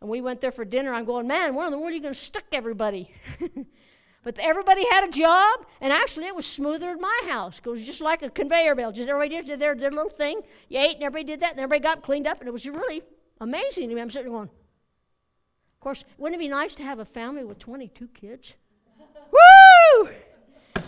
And 0.00 0.10
we 0.10 0.20
went 0.20 0.40
there 0.40 0.52
for 0.52 0.64
dinner. 0.64 0.92
I'm 0.92 1.04
going, 1.04 1.26
man, 1.26 1.54
where 1.54 1.66
in 1.66 1.72
the 1.72 1.78
world 1.78 1.92
are 1.92 1.94
you 1.94 2.02
going 2.02 2.12
to 2.12 2.20
stick 2.20 2.44
everybody? 2.52 3.10
but 4.24 4.38
everybody 4.38 4.84
had 4.90 5.08
a 5.08 5.10
job, 5.10 5.64
and 5.80 5.92
actually 5.92 6.26
it 6.26 6.34
was 6.34 6.44
smoother 6.44 6.90
in 6.90 7.00
my 7.00 7.20
house. 7.28 7.60
It 7.64 7.68
was 7.68 7.84
just 7.84 8.00
like 8.00 8.22
a 8.22 8.28
conveyor 8.28 8.74
belt. 8.74 8.94
Just 8.94 9.08
everybody 9.08 9.42
did 9.42 9.58
their, 9.58 9.74
their 9.74 9.90
little 9.90 10.10
thing. 10.10 10.42
You 10.68 10.80
ate, 10.80 10.96
and 10.96 11.04
everybody 11.04 11.24
did 11.24 11.40
that, 11.40 11.52
and 11.52 11.60
everybody 11.60 11.82
got 11.82 12.02
cleaned 12.02 12.26
up, 12.26 12.40
and 12.40 12.48
it 12.48 12.52
was 12.52 12.66
really 12.66 13.02
amazing 13.42 13.88
to 13.88 13.94
me. 13.94 14.00
I'm 14.00 14.10
sitting 14.10 14.30
going, 14.30 14.48
of 14.48 15.80
course, 15.80 16.04
wouldn't 16.16 16.40
it 16.40 16.44
be 16.44 16.48
nice 16.48 16.74
to 16.76 16.82
have 16.82 17.00
a 17.00 17.04
family 17.04 17.44
with 17.44 17.58
22 17.58 18.08
kids? 18.08 18.54
Woo! 19.32 20.10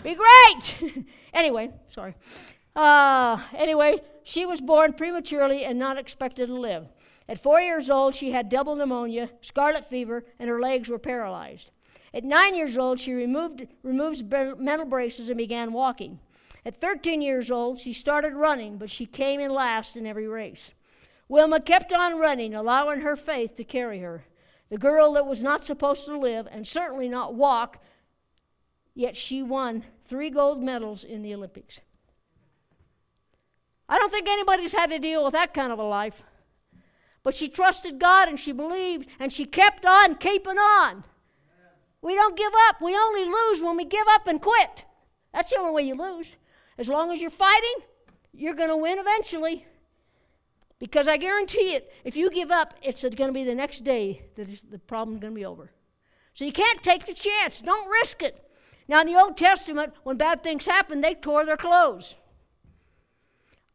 Be 0.03 0.15
great! 0.15 1.05
anyway, 1.33 1.71
sorry. 1.89 2.15
Uh, 2.75 3.37
anyway, 3.55 3.99
she 4.23 4.45
was 4.45 4.61
born 4.61 4.93
prematurely 4.93 5.65
and 5.65 5.77
not 5.77 5.97
expected 5.97 6.47
to 6.47 6.53
live. 6.53 6.87
At 7.27 7.39
four 7.39 7.59
years 7.59 7.89
old, 7.89 8.15
she 8.15 8.31
had 8.31 8.49
double 8.49 8.75
pneumonia, 8.75 9.29
scarlet 9.41 9.85
fever, 9.85 10.25
and 10.39 10.49
her 10.49 10.59
legs 10.59 10.89
were 10.89 10.99
paralyzed. 10.99 11.71
At 12.13 12.23
nine 12.23 12.55
years 12.55 12.77
old, 12.77 12.99
she 12.99 13.13
removed 13.13 13.67
removes 13.83 14.23
mental 14.23 14.85
braces 14.85 15.29
and 15.29 15.37
began 15.37 15.73
walking. 15.73 16.19
At 16.65 16.79
13 16.79 17.21
years 17.21 17.51
old, 17.51 17.79
she 17.79 17.93
started 17.93 18.33
running, 18.33 18.77
but 18.77 18.89
she 18.89 19.05
came 19.05 19.39
in 19.39 19.51
last 19.51 19.97
in 19.97 20.07
every 20.07 20.27
race. 20.27 20.71
Wilma 21.27 21.59
kept 21.59 21.91
on 21.91 22.19
running, 22.19 22.53
allowing 22.53 23.01
her 23.01 23.15
faith 23.15 23.55
to 23.55 23.63
carry 23.63 23.99
her. 23.99 24.23
The 24.69 24.77
girl 24.77 25.13
that 25.13 25.25
was 25.25 25.43
not 25.43 25.63
supposed 25.63 26.05
to 26.05 26.17
live 26.17 26.47
and 26.51 26.65
certainly 26.65 27.09
not 27.09 27.35
walk, 27.35 27.83
yet 28.93 29.15
she 29.15 29.41
won 29.41 29.83
three 30.05 30.29
gold 30.29 30.61
medals 30.61 31.03
in 31.03 31.21
the 31.21 31.33
Olympics. 31.33 31.79
I 33.87 33.99
don't 33.99 34.11
think 34.11 34.27
anybody's 34.27 34.73
had 34.73 34.89
to 34.89 34.99
deal 34.99 35.23
with 35.23 35.33
that 35.33 35.53
kind 35.53 35.71
of 35.71 35.79
a 35.79 35.83
life. 35.83 36.23
But 37.23 37.35
she 37.35 37.47
trusted 37.47 37.99
God 37.99 38.29
and 38.29 38.39
she 38.39 38.51
believed 38.51 39.09
and 39.19 39.31
she 39.31 39.45
kept 39.45 39.85
on 39.85 40.15
keeping 40.15 40.57
on. 40.57 41.03
We 42.01 42.13
don't 42.13 42.37
give 42.37 42.53
up. 42.67 42.81
We 42.81 42.95
only 42.95 43.25
lose 43.25 43.63
when 43.63 43.77
we 43.77 43.85
give 43.85 44.07
up 44.09 44.27
and 44.27 44.39
quit. 44.39 44.85
That's 45.33 45.49
the 45.49 45.57
only 45.57 45.73
way 45.73 45.81
you 45.87 45.95
lose. 45.95 46.35
As 46.77 46.87
long 46.87 47.11
as 47.11 47.19
you're 47.19 47.31
fighting, 47.31 47.75
you're 48.31 48.53
going 48.53 48.69
to 48.69 48.77
win 48.77 48.99
eventually. 48.99 49.65
Because 50.79 51.07
I 51.07 51.17
guarantee 51.17 51.73
it, 51.73 51.91
if 52.03 52.17
you 52.17 52.29
give 52.29 52.51
up, 52.51 52.73
it's 52.81 53.03
going 53.03 53.29
to 53.29 53.33
be 53.33 53.43
the 53.43 53.55
next 53.55 53.83
day 53.83 54.25
that 54.35 54.47
the 54.69 54.79
problem's 54.79 55.19
going 55.19 55.33
to 55.33 55.39
be 55.39 55.45
over. 55.45 55.71
So 56.33 56.43
you 56.43 56.51
can't 56.51 56.83
take 56.83 57.05
the 57.05 57.13
chance. 57.13 57.61
Don't 57.61 57.89
risk 58.01 58.21
it. 58.21 58.41
Now, 58.87 59.01
in 59.01 59.07
the 59.07 59.19
Old 59.19 59.37
Testament, 59.37 59.93
when 60.03 60.17
bad 60.17 60.43
things 60.43 60.65
happened, 60.65 61.03
they 61.03 61.15
tore 61.15 61.45
their 61.45 61.57
clothes. 61.57 62.15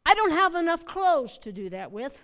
I 0.05 0.15
don't 0.15 0.33
have 0.33 0.55
enough 0.55 0.85
clothes 0.85 1.39
to 1.39 1.53
do 1.53 1.71
that 1.71 1.91
with. 1.91 2.23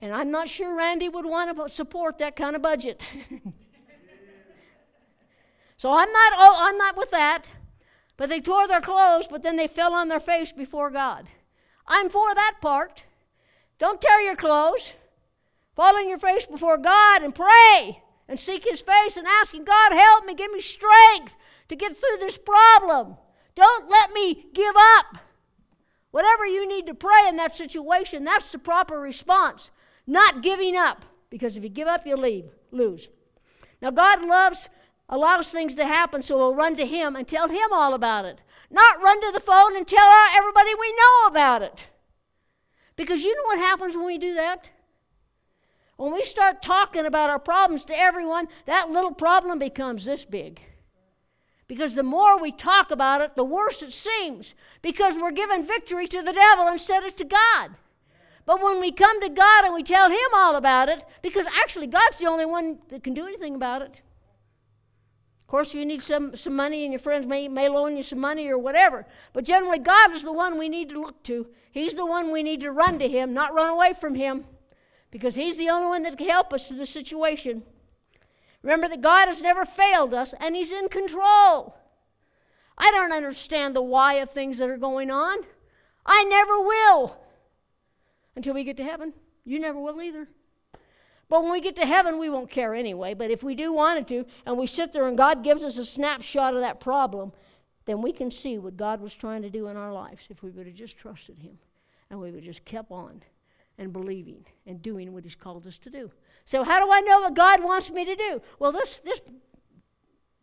And 0.00 0.12
I'm 0.12 0.30
not 0.30 0.50
sure 0.50 0.76
Randy 0.76 1.08
would 1.08 1.24
want 1.24 1.56
to 1.56 1.68
support 1.68 2.18
that 2.18 2.36
kind 2.36 2.54
of 2.54 2.60
budget. 2.62 3.02
so 5.78 5.90
I'm 5.90 6.12
not, 6.12 6.32
oh, 6.36 6.56
I'm 6.58 6.76
not 6.76 6.96
with 6.96 7.10
that. 7.10 7.48
But 8.16 8.28
they 8.28 8.40
tore 8.40 8.68
their 8.68 8.82
clothes, 8.82 9.26
but 9.28 9.42
then 9.42 9.56
they 9.56 9.66
fell 9.66 9.94
on 9.94 10.08
their 10.08 10.20
face 10.20 10.52
before 10.52 10.90
God. 10.90 11.26
I'm 11.86 12.08
for 12.08 12.34
that 12.34 12.56
part. 12.60 13.04
Don't 13.78 14.00
tear 14.00 14.20
your 14.20 14.36
clothes. 14.36 14.94
Fall 15.74 15.96
on 15.96 16.08
your 16.08 16.18
face 16.18 16.46
before 16.46 16.78
God 16.78 17.22
and 17.22 17.34
pray 17.34 18.02
and 18.28 18.38
seek 18.38 18.64
His 18.64 18.80
face 18.80 19.16
and 19.16 19.26
ask 19.26 19.54
Him, 19.54 19.64
God, 19.64 19.92
help 19.92 20.24
me, 20.24 20.34
give 20.34 20.52
me 20.52 20.60
strength 20.60 21.34
to 21.68 21.76
get 21.76 21.96
through 21.96 22.18
this 22.20 22.38
problem. 22.38 23.16
Don't 23.54 23.90
let 23.90 24.12
me 24.12 24.46
give 24.52 24.74
up. 24.76 25.18
Whatever 26.10 26.46
you 26.46 26.68
need 26.68 26.86
to 26.86 26.94
pray 26.94 27.28
in 27.28 27.36
that 27.36 27.56
situation, 27.56 28.24
that's 28.24 28.52
the 28.52 28.58
proper 28.58 29.00
response. 29.00 29.70
Not 30.06 30.42
giving 30.42 30.76
up, 30.76 31.04
because 31.28 31.56
if 31.56 31.64
you 31.64 31.68
give 31.68 31.88
up, 31.88 32.06
you 32.06 32.16
leave, 32.16 32.46
lose. 32.70 33.08
Now, 33.82 33.90
God 33.90 34.24
loves, 34.24 34.68
allows 35.08 35.50
things 35.50 35.74
to 35.74 35.84
happen, 35.84 36.22
so 36.22 36.36
we'll 36.36 36.54
run 36.54 36.76
to 36.76 36.86
Him 36.86 37.16
and 37.16 37.26
tell 37.26 37.48
Him 37.48 37.68
all 37.72 37.94
about 37.94 38.24
it. 38.26 38.40
Not 38.74 39.00
run 39.00 39.20
to 39.20 39.30
the 39.32 39.38
phone 39.38 39.76
and 39.76 39.86
tell 39.86 40.10
everybody 40.34 40.70
we 40.74 40.96
know 40.96 41.28
about 41.28 41.62
it. 41.62 41.86
Because 42.96 43.22
you 43.22 43.32
know 43.32 43.44
what 43.44 43.58
happens 43.60 43.96
when 43.96 44.04
we 44.04 44.18
do 44.18 44.34
that? 44.34 44.68
When 45.96 46.12
we 46.12 46.24
start 46.24 46.60
talking 46.60 47.06
about 47.06 47.30
our 47.30 47.38
problems 47.38 47.84
to 47.84 47.96
everyone, 47.96 48.48
that 48.66 48.90
little 48.90 49.12
problem 49.12 49.60
becomes 49.60 50.04
this 50.04 50.24
big. 50.24 50.60
Because 51.68 51.94
the 51.94 52.02
more 52.02 52.40
we 52.40 52.50
talk 52.50 52.90
about 52.90 53.20
it, 53.20 53.36
the 53.36 53.44
worse 53.44 53.80
it 53.80 53.92
seems. 53.92 54.54
Because 54.82 55.18
we're 55.18 55.30
giving 55.30 55.64
victory 55.64 56.08
to 56.08 56.22
the 56.22 56.32
devil 56.32 56.66
instead 56.66 57.04
of 57.04 57.14
to 57.14 57.24
God. 57.24 57.70
But 58.44 58.60
when 58.60 58.80
we 58.80 58.90
come 58.90 59.20
to 59.20 59.28
God 59.28 59.66
and 59.66 59.74
we 59.74 59.84
tell 59.84 60.10
Him 60.10 60.18
all 60.34 60.56
about 60.56 60.88
it, 60.88 61.04
because 61.22 61.46
actually 61.62 61.86
God's 61.86 62.18
the 62.18 62.26
only 62.26 62.44
one 62.44 62.80
that 62.88 63.04
can 63.04 63.14
do 63.14 63.24
anything 63.24 63.54
about 63.54 63.82
it. 63.82 64.02
Of 65.44 65.48
course, 65.48 65.68
if 65.68 65.74
you 65.74 65.84
need 65.84 66.02
some, 66.02 66.34
some 66.34 66.56
money 66.56 66.84
and 66.84 66.92
your 66.92 66.98
friends 66.98 67.26
may, 67.26 67.48
may 67.48 67.68
loan 67.68 67.98
you 67.98 68.02
some 68.02 68.18
money 68.18 68.48
or 68.48 68.56
whatever. 68.56 69.06
But 69.34 69.44
generally, 69.44 69.78
God 69.78 70.12
is 70.12 70.22
the 70.22 70.32
one 70.32 70.58
we 70.58 70.70
need 70.70 70.88
to 70.88 71.00
look 71.00 71.22
to. 71.24 71.46
He's 71.70 71.94
the 71.94 72.06
one 72.06 72.32
we 72.32 72.42
need 72.42 72.62
to 72.62 72.72
run 72.72 72.98
to 72.98 73.06
Him, 73.06 73.34
not 73.34 73.52
run 73.52 73.68
away 73.68 73.92
from 73.92 74.14
Him. 74.14 74.46
Because 75.10 75.34
He's 75.34 75.58
the 75.58 75.68
only 75.68 75.88
one 75.88 76.02
that 76.04 76.16
can 76.16 76.28
help 76.28 76.54
us 76.54 76.66
through 76.66 76.78
the 76.78 76.86
situation. 76.86 77.62
Remember 78.62 78.88
that 78.88 79.02
God 79.02 79.28
has 79.28 79.42
never 79.42 79.66
failed 79.66 80.14
us 80.14 80.34
and 80.40 80.56
He's 80.56 80.72
in 80.72 80.88
control. 80.88 81.76
I 82.78 82.90
don't 82.90 83.12
understand 83.12 83.76
the 83.76 83.82
why 83.82 84.14
of 84.14 84.30
things 84.30 84.56
that 84.58 84.70
are 84.70 84.78
going 84.78 85.10
on. 85.10 85.36
I 86.06 86.24
never 86.24 86.58
will 86.58 87.18
until 88.34 88.54
we 88.54 88.64
get 88.64 88.78
to 88.78 88.84
heaven. 88.84 89.12
You 89.44 89.58
never 89.58 89.78
will 89.78 90.00
either. 90.00 90.26
But 91.28 91.42
when 91.42 91.52
we 91.52 91.60
get 91.60 91.76
to 91.76 91.86
heaven, 91.86 92.18
we 92.18 92.28
won't 92.28 92.50
care 92.50 92.74
anyway. 92.74 93.14
But 93.14 93.30
if 93.30 93.42
we 93.42 93.54
do 93.54 93.72
want 93.72 94.00
it 94.00 94.08
to, 94.08 94.26
and 94.46 94.58
we 94.58 94.66
sit 94.66 94.92
there 94.92 95.08
and 95.08 95.16
God 95.16 95.42
gives 95.42 95.64
us 95.64 95.78
a 95.78 95.84
snapshot 95.84 96.54
of 96.54 96.60
that 96.60 96.80
problem, 96.80 97.32
then 97.86 98.02
we 98.02 98.12
can 98.12 98.30
see 98.30 98.58
what 98.58 98.76
God 98.76 99.00
was 99.00 99.14
trying 99.14 99.42
to 99.42 99.50
do 99.50 99.68
in 99.68 99.76
our 99.76 99.92
lives 99.92 100.24
if 100.30 100.42
we 100.42 100.50
would 100.50 100.66
have 100.66 100.74
just 100.74 100.96
trusted 100.96 101.38
Him 101.38 101.58
and 102.10 102.18
we 102.18 102.30
would 102.30 102.36
have 102.36 102.44
just 102.44 102.64
kept 102.64 102.90
on 102.90 103.22
and 103.78 103.92
believing 103.92 104.44
and 104.66 104.80
doing 104.82 105.12
what 105.12 105.24
He's 105.24 105.34
called 105.34 105.66
us 105.66 105.78
to 105.78 105.90
do. 105.90 106.10
So, 106.44 106.62
how 106.62 106.84
do 106.84 106.90
I 106.90 107.00
know 107.00 107.20
what 107.20 107.34
God 107.34 107.62
wants 107.62 107.90
me 107.90 108.04
to 108.04 108.16
do? 108.16 108.42
Well, 108.58 108.72
this, 108.72 108.98
this 109.00 109.20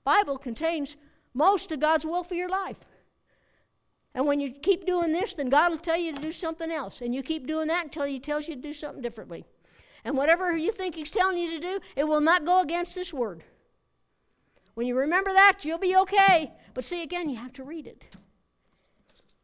Bible 0.04 0.38
contains 0.38 0.98
most 1.34 1.72
of 1.72 1.80
God's 1.80 2.06
will 2.06 2.24
for 2.24 2.36
your 2.36 2.50
life. 2.50 2.84
And 4.14 4.28
when 4.28 4.42
you 4.42 4.52
keep 4.52 4.86
doing 4.86 5.14
this, 5.14 5.36
then 5.36 5.50
God 5.50 5.72
will 5.72 5.78
tell 5.78 5.98
you 5.98 6.14
to 6.14 6.22
do 6.22 6.34
something 6.34 6.70
else. 6.70 7.02
And 7.02 7.16
you 7.16 7.24
keep 7.24 7.48
doing 7.48 7.68
that 7.70 7.86
until 7.86 8.04
He 8.04 8.20
tells 8.20 8.48
you 8.48 8.56
to 8.56 8.62
do 8.62 8.74
something 8.74 9.02
differently. 9.02 9.46
And 10.04 10.18
whatever 10.18 10.56
you 10.56 10.72
think 10.72 10.96
He's 10.96 11.12
telling 11.12 11.38
you 11.38 11.52
to 11.52 11.60
do, 11.60 11.80
it 11.96 12.08
will 12.08 12.22
not 12.22 12.46
go 12.46 12.62
against 12.62 12.96
this 12.96 13.14
word. 13.14 13.44
When 14.74 14.88
you 14.88 14.98
remember 14.98 15.34
that, 15.34 15.64
you'll 15.64 15.78
be 15.78 15.96
okay. 15.98 16.52
But 16.74 16.84
see, 16.84 17.04
again, 17.04 17.30
you 17.30 17.38
have 17.38 17.54
to 17.54 17.64
read 17.64 17.88
it. 17.88 18.06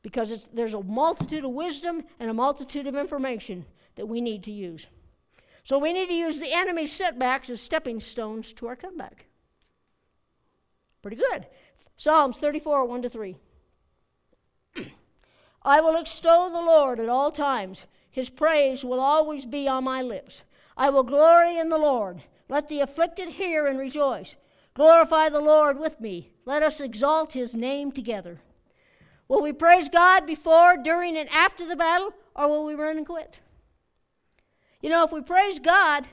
Because 0.01 0.47
there's 0.53 0.73
a 0.73 0.81
multitude 0.81 1.43
of 1.43 1.51
wisdom 1.51 2.03
and 2.19 2.29
a 2.29 2.33
multitude 2.33 2.87
of 2.87 2.95
information 2.95 3.65
that 3.95 4.05
we 4.07 4.21
need 4.21 4.43
to 4.43 4.51
use. 4.51 4.87
So 5.63 5.77
we 5.77 5.91
need 5.91 6.07
to 6.07 6.13
use 6.13 6.39
the 6.39 6.53
enemy's 6.53 6.93
setbacks 6.93 7.49
as 7.49 7.59
stepping 7.59 7.99
stones 7.99 8.53
to 8.53 8.67
our 8.67 8.75
comeback. 8.75 9.25
Pretty 11.01 11.17
good. 11.17 11.45
Psalms 11.97 12.39
34, 12.39 12.85
1 12.85 13.01
to 13.01 13.09
3. 13.09 13.37
I 15.63 15.81
will 15.81 15.97
extol 15.97 16.49
the 16.51 16.61
Lord 16.61 16.99
at 16.99 17.09
all 17.09 17.31
times. 17.31 17.85
His 18.09 18.29
praise 18.29 18.83
will 18.85 18.99
always 18.99 19.45
be 19.45 19.67
on 19.67 19.83
my 19.83 20.01
lips. 20.01 20.43
I 20.77 20.91
will 20.91 21.03
glory 21.03 21.57
in 21.57 21.69
the 21.69 21.77
Lord. 21.77 22.23
Let 22.47 22.67
the 22.67 22.81
afflicted 22.81 23.29
hear 23.29 23.65
and 23.65 23.79
rejoice. 23.79 24.35
Glorify 24.75 25.29
the 25.29 25.41
Lord 25.41 25.79
with 25.79 25.99
me. 25.99 26.29
Let 26.45 26.61
us 26.61 26.79
exalt 26.79 27.33
his 27.33 27.55
name 27.55 27.91
together. 27.91 28.39
Will 29.27 29.41
we 29.41 29.51
praise 29.51 29.89
God 29.89 30.27
before, 30.27 30.77
during, 30.77 31.17
and 31.17 31.27
after 31.29 31.65
the 31.65 31.75
battle, 31.75 32.13
or 32.35 32.47
will 32.47 32.65
we 32.65 32.75
run 32.75 32.97
and 32.97 33.05
quit? 33.05 33.39
You 34.79 34.91
know, 34.91 35.03
if 35.03 35.11
we 35.11 35.21
praise 35.21 35.57
God 35.57 36.05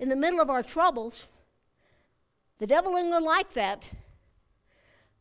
in 0.00 0.08
the 0.08 0.16
middle 0.16 0.40
of 0.40 0.50
our 0.50 0.64
troubles, 0.64 1.26
the 2.58 2.66
devil 2.66 2.96
isn't 2.96 3.24
like 3.24 3.52
that. 3.54 3.90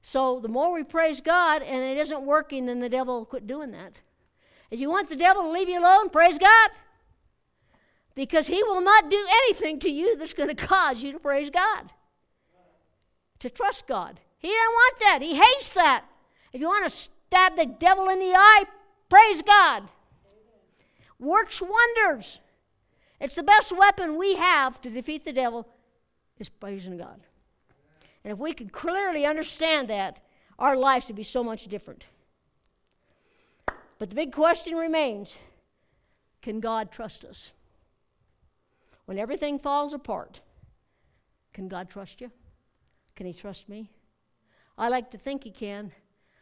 So 0.02 0.40
the 0.40 0.48
more 0.48 0.74
we 0.74 0.84
praise 0.84 1.22
God 1.22 1.62
and 1.62 1.84
it 1.84 1.98
isn't 1.98 2.26
working, 2.26 2.66
then 2.66 2.80
the 2.80 2.90
devil 2.90 3.20
will 3.20 3.26
quit 3.26 3.46
doing 3.46 3.72
that. 3.72 4.00
If 4.72 4.80
you 4.80 4.90
want 4.90 5.10
the 5.10 5.16
devil 5.16 5.44
to 5.44 5.50
leave 5.50 5.70
you 5.70 5.80
alone, 5.80 6.10
praise 6.10 6.38
God. 6.38 6.72
Because 8.18 8.48
he 8.48 8.64
will 8.64 8.82
not 8.82 9.12
do 9.12 9.28
anything 9.44 9.78
to 9.78 9.92
you 9.92 10.18
that's 10.18 10.34
going 10.34 10.50
to 10.50 10.56
cause 10.56 11.04
you 11.04 11.12
to 11.12 11.20
praise 11.20 11.52
God, 11.52 11.94
to 13.38 13.48
trust 13.48 13.86
God. 13.86 14.20
He 14.40 14.48
doesn't 14.48 14.74
want 14.74 15.00
that. 15.02 15.20
He 15.22 15.36
hates 15.36 15.76
that. 15.76 16.04
If 16.52 16.60
you 16.60 16.66
want 16.66 16.86
to 16.86 16.90
stab 16.90 17.56
the 17.56 17.68
devil 17.68 18.10
in 18.10 18.20
the 18.20 18.34
eye, 18.34 18.64
praise 19.08 19.44
God. 19.44 19.84
Works 21.20 21.62
wonders. 21.62 22.40
It's 23.22 23.36
the 23.36 23.44
best 23.44 23.72
weapon 23.78 24.18
we 24.18 24.36
have 24.36 24.82
to 24.82 24.90
defeat 24.90 25.24
the 25.24 25.32
devil 25.32 25.68
is 26.40 26.50
praising 26.50 26.98
God. 26.98 27.22
And 28.24 28.34
if 28.34 28.40
we 28.40 28.52
could 28.52 28.72
clearly 28.72 29.28
understand 29.28 29.92
that, 29.92 30.22
our 30.58 30.76
lives 30.76 31.06
would 31.06 31.16
be 31.16 31.22
so 31.22 31.44
much 31.44 31.68
different. 31.68 32.06
But 34.00 34.10
the 34.10 34.16
big 34.16 34.32
question 34.32 34.76
remains 34.76 35.36
can 36.42 36.60
God 36.60 36.92
trust 36.92 37.24
us? 37.24 37.52
When 39.08 39.18
everything 39.18 39.58
falls 39.58 39.94
apart, 39.94 40.42
can 41.54 41.70
God 41.70 41.90
trust 41.90 42.20
you? 42.20 42.30
Can 43.16 43.26
He 43.26 43.34
trust 43.34 43.70
me? 43.70 43.90
I 44.78 44.90
like 44.90 45.12
to 45.12 45.18
think 45.18 45.46
He 45.46 45.50
can, 45.50 45.94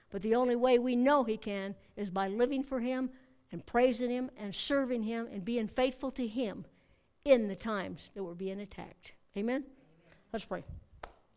but 0.09 0.24
the 0.24 0.34
only 0.34 0.55
way 0.55 0.80
we 0.80 0.95
know 0.95 1.24
He 1.24 1.38
can 1.38 1.76
is 1.95 2.09
by 2.09 2.28
living 2.28 2.63
for 2.63 2.80
Him 2.80 3.11
and 3.51 3.63
praising 3.63 4.09
Him 4.09 4.32
and 4.36 4.53
serving 4.53 5.03
Him 5.03 5.28
and 5.32 5.45
being 5.45 5.68
faithful 5.68 6.09
to 6.13 6.26
Him 6.26 6.66
in 7.24 7.47
the 7.47 7.55
times 7.55 8.09
that 8.16 8.24
we're 8.24 8.34
being 8.34 8.59
attacked. 8.59 9.13
Amen? 9.38 9.57
Amen. 9.57 9.66
Let's 10.34 10.45
pray. 10.45 10.63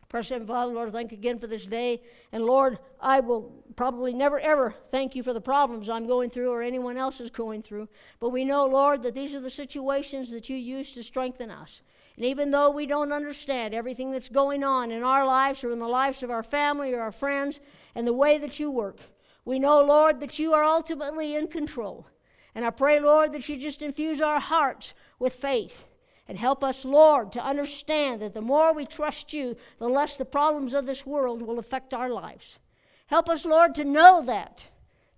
Precious 0.09 0.31
Heavenly 0.31 0.49
Father, 0.49 0.73
Lord, 0.73 0.91
thank 0.91 1.13
you 1.13 1.19
again 1.19 1.39
for 1.39 1.47
this 1.47 1.67
day. 1.67 2.01
And 2.33 2.43
Lord, 2.43 2.79
I 2.99 3.21
will 3.21 3.53
probably 3.77 4.15
never 4.15 4.41
ever 4.41 4.75
thank 4.91 5.15
you 5.15 5.23
for 5.23 5.35
the 5.35 5.41
problems 5.41 5.91
I'm 5.91 6.07
going 6.07 6.31
through 6.31 6.51
or 6.51 6.63
anyone 6.63 6.97
else 6.97 7.21
is 7.21 7.31
going 7.31 7.61
through. 7.61 7.89
But 8.19 8.31
we 8.31 8.47
know, 8.47 8.65
Lord, 8.65 9.03
that 9.03 9.15
these 9.15 9.35
are 9.35 9.41
the 9.41 9.51
situations 9.51 10.31
that 10.31 10.49
you 10.49 10.57
use 10.57 10.95
to 10.95 11.03
strengthen 11.03 11.51
us. 11.51 11.83
And 12.17 12.25
even 12.25 12.51
though 12.51 12.71
we 12.71 12.87
don't 12.87 13.13
understand 13.13 13.75
everything 13.75 14.11
that's 14.11 14.31
going 14.31 14.65
on 14.65 14.91
in 14.91 15.05
our 15.05 15.27
lives 15.27 15.63
or 15.63 15.73
in 15.73 15.79
the 15.79 15.87
lives 15.87 16.23
of 16.23 16.31
our 16.31 16.43
family 16.43 16.95
or 16.95 17.01
our 17.03 17.13
friends 17.13 17.61
and 17.95 18.07
the 18.07 18.15
way 18.15 18.39
that 18.39 18.59
you 18.59 18.71
work, 18.71 19.01
we 19.45 19.59
know, 19.59 19.83
Lord, 19.83 20.21
that 20.21 20.39
you 20.39 20.55
are 20.55 20.65
ultimately 20.65 21.37
in 21.37 21.49
control. 21.49 22.07
And 22.55 22.65
I 22.65 22.71
pray, 22.71 22.99
Lord, 22.99 23.33
that 23.33 23.47
you 23.47 23.59
just 23.59 23.83
infuse 23.83 24.23
our 24.23 24.41
hearts 24.41 24.95
with 25.19 25.35
faith 25.35 25.85
and 26.29 26.39
help 26.39 26.63
us, 26.63 26.85
Lord, 26.85 27.33
to 27.33 27.45
understand 27.45 28.21
that 28.21 28.35
the 28.35 28.43
more 28.43 28.75
we 28.75 28.85
trust 28.85 29.33
you, 29.33 29.57
the 29.79 29.89
less 29.89 30.17
the 30.17 30.27
problems 30.27 30.75
of 30.75 30.85
this 30.85 31.07
world 31.07 31.41
will 31.41 31.59
affect 31.59 31.95
our 31.95 32.11
lives. 32.11 32.59
Help 33.07 33.31
us, 33.31 33.47
Lord, 33.47 33.75
to 33.77 33.85
know 33.85 34.23
that, 34.23 34.67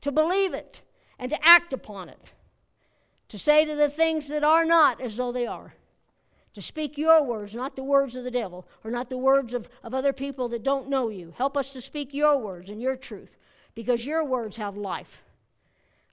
to 0.03 0.13
believe 0.13 0.55
it, 0.55 0.83
and 1.19 1.29
to 1.31 1.47
act 1.47 1.73
upon 1.73 2.09
it. 2.09 2.33
To 3.31 3.39
say 3.39 3.65
to 3.65 3.75
the 3.75 3.89
things 3.89 4.29
that 4.29 4.45
are 4.45 4.65
not 4.65 5.01
as 5.01 5.17
though 5.17 5.33
they 5.33 5.47
are. 5.47 5.75
To 6.55 6.63
speak 6.63 6.97
your 6.97 7.25
words, 7.25 7.55
not 7.55 7.75
the 7.75 7.83
words 7.83 8.15
of 8.15 8.23
the 8.23 8.31
devil, 8.31 8.67
or 8.85 8.93
not 8.93 9.11
the 9.11 9.19
words 9.19 9.53
of, 9.53 9.69
of 9.83 9.95
other 9.95 10.13
people 10.13 10.49
that 10.51 10.63
don't 10.63 10.89
know 10.89 11.09
you. 11.09 11.35
Help 11.37 11.57
us 11.57 11.73
to 11.73 11.83
speak 11.83 12.15
your 12.15 12.39
words 12.39 12.71
and 12.71 12.81
your 12.81 12.97
truth, 12.97 13.37
because 13.75 14.07
your 14.07 14.25
words 14.25 14.57
have 14.57 14.77
life. 14.77 15.23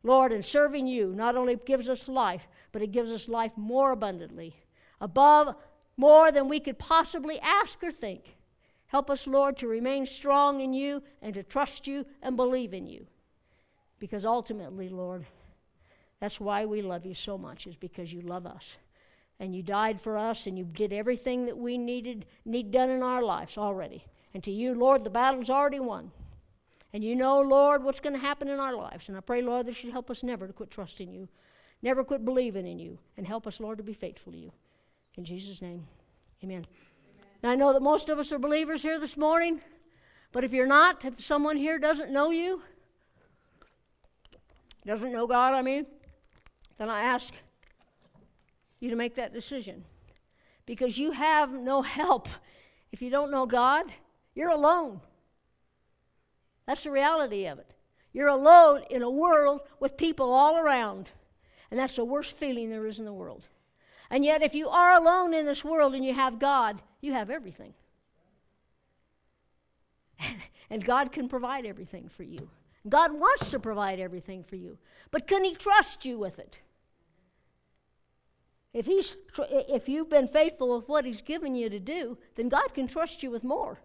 Lord, 0.02 0.32
in 0.32 0.42
serving 0.42 0.88
you 0.88 1.14
not 1.16 1.36
only 1.36 1.56
gives 1.56 1.88
us 1.88 2.08
life, 2.08 2.48
but 2.72 2.82
it 2.82 2.92
gives 2.92 3.12
us 3.12 3.28
life 3.28 3.52
more 3.56 3.92
abundantly 3.92 4.56
above 5.00 5.56
more 5.98 6.32
than 6.32 6.48
we 6.48 6.60
could 6.60 6.78
possibly 6.78 7.40
ask 7.40 7.84
or 7.84 7.92
think. 7.92 8.36
Help 8.88 9.10
us, 9.10 9.28
Lord, 9.28 9.58
to 9.58 9.68
remain 9.68 10.06
strong 10.06 10.62
in 10.62 10.74
you 10.74 11.04
and 11.22 11.34
to 11.34 11.44
trust 11.44 11.88
you 11.88 12.06
and 12.22 12.38
believe 12.38 12.74
in 12.74 12.88
you. 12.88 13.06
Because 14.00 14.26
ultimately, 14.26 14.90
Lord, 14.90 15.26
that's 16.20 16.40
why 16.40 16.66
we 16.66 16.82
love 16.82 17.06
you 17.06 17.14
so 17.14 17.38
much, 17.38 17.68
is 17.68 17.76
because 17.76 18.14
you 18.14 18.22
love 18.22 18.46
us. 18.46 18.78
And 19.40 19.56
you 19.56 19.62
died 19.62 20.02
for 20.02 20.18
us 20.18 20.48
and 20.48 20.58
you 20.58 20.64
did 20.66 20.94
everything 20.94 21.46
that 21.46 21.58
we 21.58 21.78
needed 21.78 22.26
need 22.46 22.72
done 22.72 22.90
in 22.90 23.04
our 23.04 23.22
lives 23.22 23.58
already. 23.58 24.04
And 24.34 24.44
to 24.44 24.52
you, 24.52 24.74
Lord, 24.74 25.04
the 25.04 25.10
battle's 25.10 25.50
already 25.50 25.80
won. 25.80 26.12
And 26.94 27.04
you 27.04 27.16
know, 27.16 27.42
Lord, 27.42 27.84
what's 27.84 28.00
going 28.00 28.16
to 28.16 28.22
happen 28.22 28.48
in 28.48 28.60
our 28.60 28.74
lives. 28.74 29.10
And 29.10 29.18
I 29.18 29.22
pray, 29.22 29.42
Lord, 29.42 29.68
that 29.68 29.84
you 29.84 29.92
help 29.92 30.10
us 30.10 30.24
never 30.24 30.48
to 30.48 30.54
quit 30.54 30.72
trusting 30.72 31.12
you, 31.12 31.28
never 31.82 32.04
quit 32.04 32.26
believing 32.26 32.66
in 32.66 32.80
you, 32.80 32.98
and 33.18 33.28
help 33.28 33.46
us, 33.46 33.60
Lord, 33.60 33.78
to 33.78 33.84
be 33.84 33.94
faithful 33.94 34.32
to 34.32 34.38
you. 34.38 34.52
In 35.18 35.26
Jesus' 35.26 35.62
name, 35.62 35.86
amen. 36.44 36.58
amen. 36.58 36.66
Now, 37.42 37.50
I 37.50 37.56
know 37.56 37.74
that 37.74 37.82
most 37.82 38.10
of 38.10 38.20
us 38.20 38.32
are 38.32 38.38
believers 38.38 38.84
here 38.84 39.00
this 39.00 39.18
morning, 39.18 39.60
but 40.32 40.44
if 40.44 40.54
you're 40.54 40.68
not, 40.68 41.04
if 41.04 41.20
someone 41.22 41.58
here 41.58 41.80
doesn't 41.80 42.12
know 42.12 42.30
you, 42.30 42.62
doesn't 44.86 45.12
know 45.12 45.26
God, 45.26 45.54
I 45.54 45.64
mean, 45.64 45.88
then 46.78 46.90
I 46.90 47.02
ask 47.02 47.34
you 48.80 48.92
to 48.92 48.96
make 48.96 49.16
that 49.16 49.34
decision. 49.34 49.84
Because 50.66 50.98
you 50.98 51.12
have 51.12 51.52
no 51.52 51.82
help. 51.82 52.28
If 52.92 53.02
you 53.02 53.10
don't 53.10 53.32
know 53.32 53.46
God, 53.46 53.86
you're 54.36 54.50
alone. 54.50 55.02
That's 56.68 56.84
the 56.84 56.92
reality 56.92 57.48
of 57.48 57.58
it. 57.58 57.72
You're 58.14 58.28
alone 58.28 58.84
in 58.90 59.02
a 59.02 59.10
world 59.10 59.62
with 59.80 59.98
people 59.98 60.32
all 60.32 60.58
around. 60.58 61.10
And 61.72 61.80
that's 61.80 61.96
the 61.96 62.06
worst 62.06 62.34
feeling 62.36 62.70
there 62.70 62.86
is 62.86 63.00
in 63.00 63.06
the 63.06 63.14
world. 63.14 63.48
And 64.10 64.24
yet, 64.24 64.42
if 64.42 64.56
you 64.56 64.70
are 64.70 65.00
alone 65.00 65.34
in 65.34 65.46
this 65.46 65.64
world 65.64 65.94
and 65.94 66.06
you 66.06 66.14
have 66.14 66.40
God, 66.40 66.82
you 67.02 67.14
have 67.14 67.30
everything. 67.30 67.74
and 70.70 70.84
God 70.84 71.12
can 71.12 71.28
provide 71.28 71.66
everything 71.66 72.10
for 72.10 72.24
you. 72.24 72.50
God 72.88 73.12
wants 73.12 73.50
to 73.50 73.60
provide 73.60 74.00
everything 74.00 74.44
for 74.44 74.56
you. 74.56 74.78
But 75.12 75.28
can 75.28 75.44
He 75.44 75.56
trust 75.56 76.06
you 76.06 76.18
with 76.18 76.40
it? 76.40 76.60
If, 78.74 78.86
he's, 78.86 79.18
if 79.40 79.90
you've 79.90 80.10
been 80.10 80.28
faithful 80.28 80.78
with 80.78 80.88
what 80.88 81.06
He's 81.06 81.22
given 81.22 81.56
you 81.56 81.70
to 81.70 81.80
do, 81.80 82.18
then 82.36 82.50
God 82.50 82.74
can 82.74 82.88
trust 82.88 83.24
you 83.24 83.32
with 83.32 83.44
more. 83.44 83.80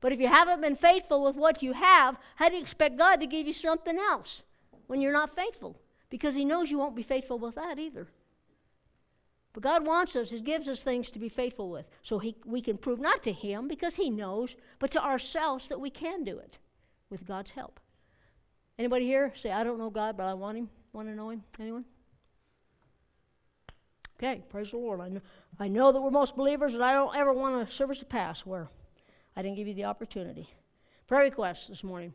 But 0.00 0.12
if 0.12 0.20
you 0.20 0.28
haven't 0.28 0.60
been 0.60 0.76
faithful 0.76 1.24
with 1.24 1.36
what 1.36 1.62
you 1.62 1.72
have, 1.72 2.18
how 2.36 2.48
do 2.48 2.56
you 2.56 2.60
expect 2.60 2.98
God 2.98 3.20
to 3.20 3.26
give 3.26 3.46
you 3.46 3.52
something 3.52 3.96
else 3.98 4.42
when 4.86 5.00
you're 5.00 5.12
not 5.12 5.34
faithful? 5.34 5.80
Because 6.10 6.34
He 6.34 6.44
knows 6.44 6.70
you 6.70 6.78
won't 6.78 6.94
be 6.94 7.02
faithful 7.02 7.38
with 7.38 7.54
that 7.54 7.78
either. 7.78 8.06
But 9.56 9.62
God 9.62 9.86
wants 9.86 10.14
us, 10.16 10.28
He 10.28 10.38
gives 10.42 10.68
us 10.68 10.82
things 10.82 11.10
to 11.10 11.18
be 11.18 11.30
faithful 11.30 11.70
with. 11.70 11.88
So 12.02 12.18
he, 12.18 12.36
we 12.44 12.60
can 12.60 12.76
prove 12.76 13.00
not 13.00 13.22
to 13.22 13.32
Him 13.32 13.68
because 13.68 13.94
He 13.96 14.10
knows, 14.10 14.54
but 14.78 14.90
to 14.90 15.02
ourselves 15.02 15.68
that 15.68 15.80
we 15.80 15.88
can 15.88 16.24
do 16.24 16.36
it 16.36 16.58
with 17.08 17.26
God's 17.26 17.52
help. 17.52 17.80
Anybody 18.78 19.06
here 19.06 19.32
say, 19.34 19.50
I 19.50 19.64
don't 19.64 19.78
know 19.78 19.88
God, 19.88 20.14
but 20.14 20.26
I 20.26 20.34
want 20.34 20.58
Him? 20.58 20.68
Want 20.92 21.08
to 21.08 21.14
know 21.14 21.30
Him? 21.30 21.42
Anyone? 21.58 21.86
Okay, 24.18 24.42
praise 24.50 24.72
the 24.72 24.76
Lord. 24.76 25.00
I 25.00 25.08
know, 25.08 25.22
I 25.58 25.68
know 25.68 25.90
that 25.90 26.02
we're 26.02 26.10
most 26.10 26.36
believers, 26.36 26.74
and 26.74 26.84
I 26.84 26.92
don't 26.92 27.16
ever 27.16 27.32
want 27.32 27.66
a 27.66 27.72
service 27.72 28.00
to 28.00 28.04
pass 28.04 28.44
where 28.44 28.68
I 29.36 29.40
didn't 29.40 29.56
give 29.56 29.68
you 29.68 29.74
the 29.74 29.84
opportunity. 29.84 30.50
Prayer 31.06 31.22
requests 31.22 31.68
this 31.68 31.82
morning. 31.82 32.12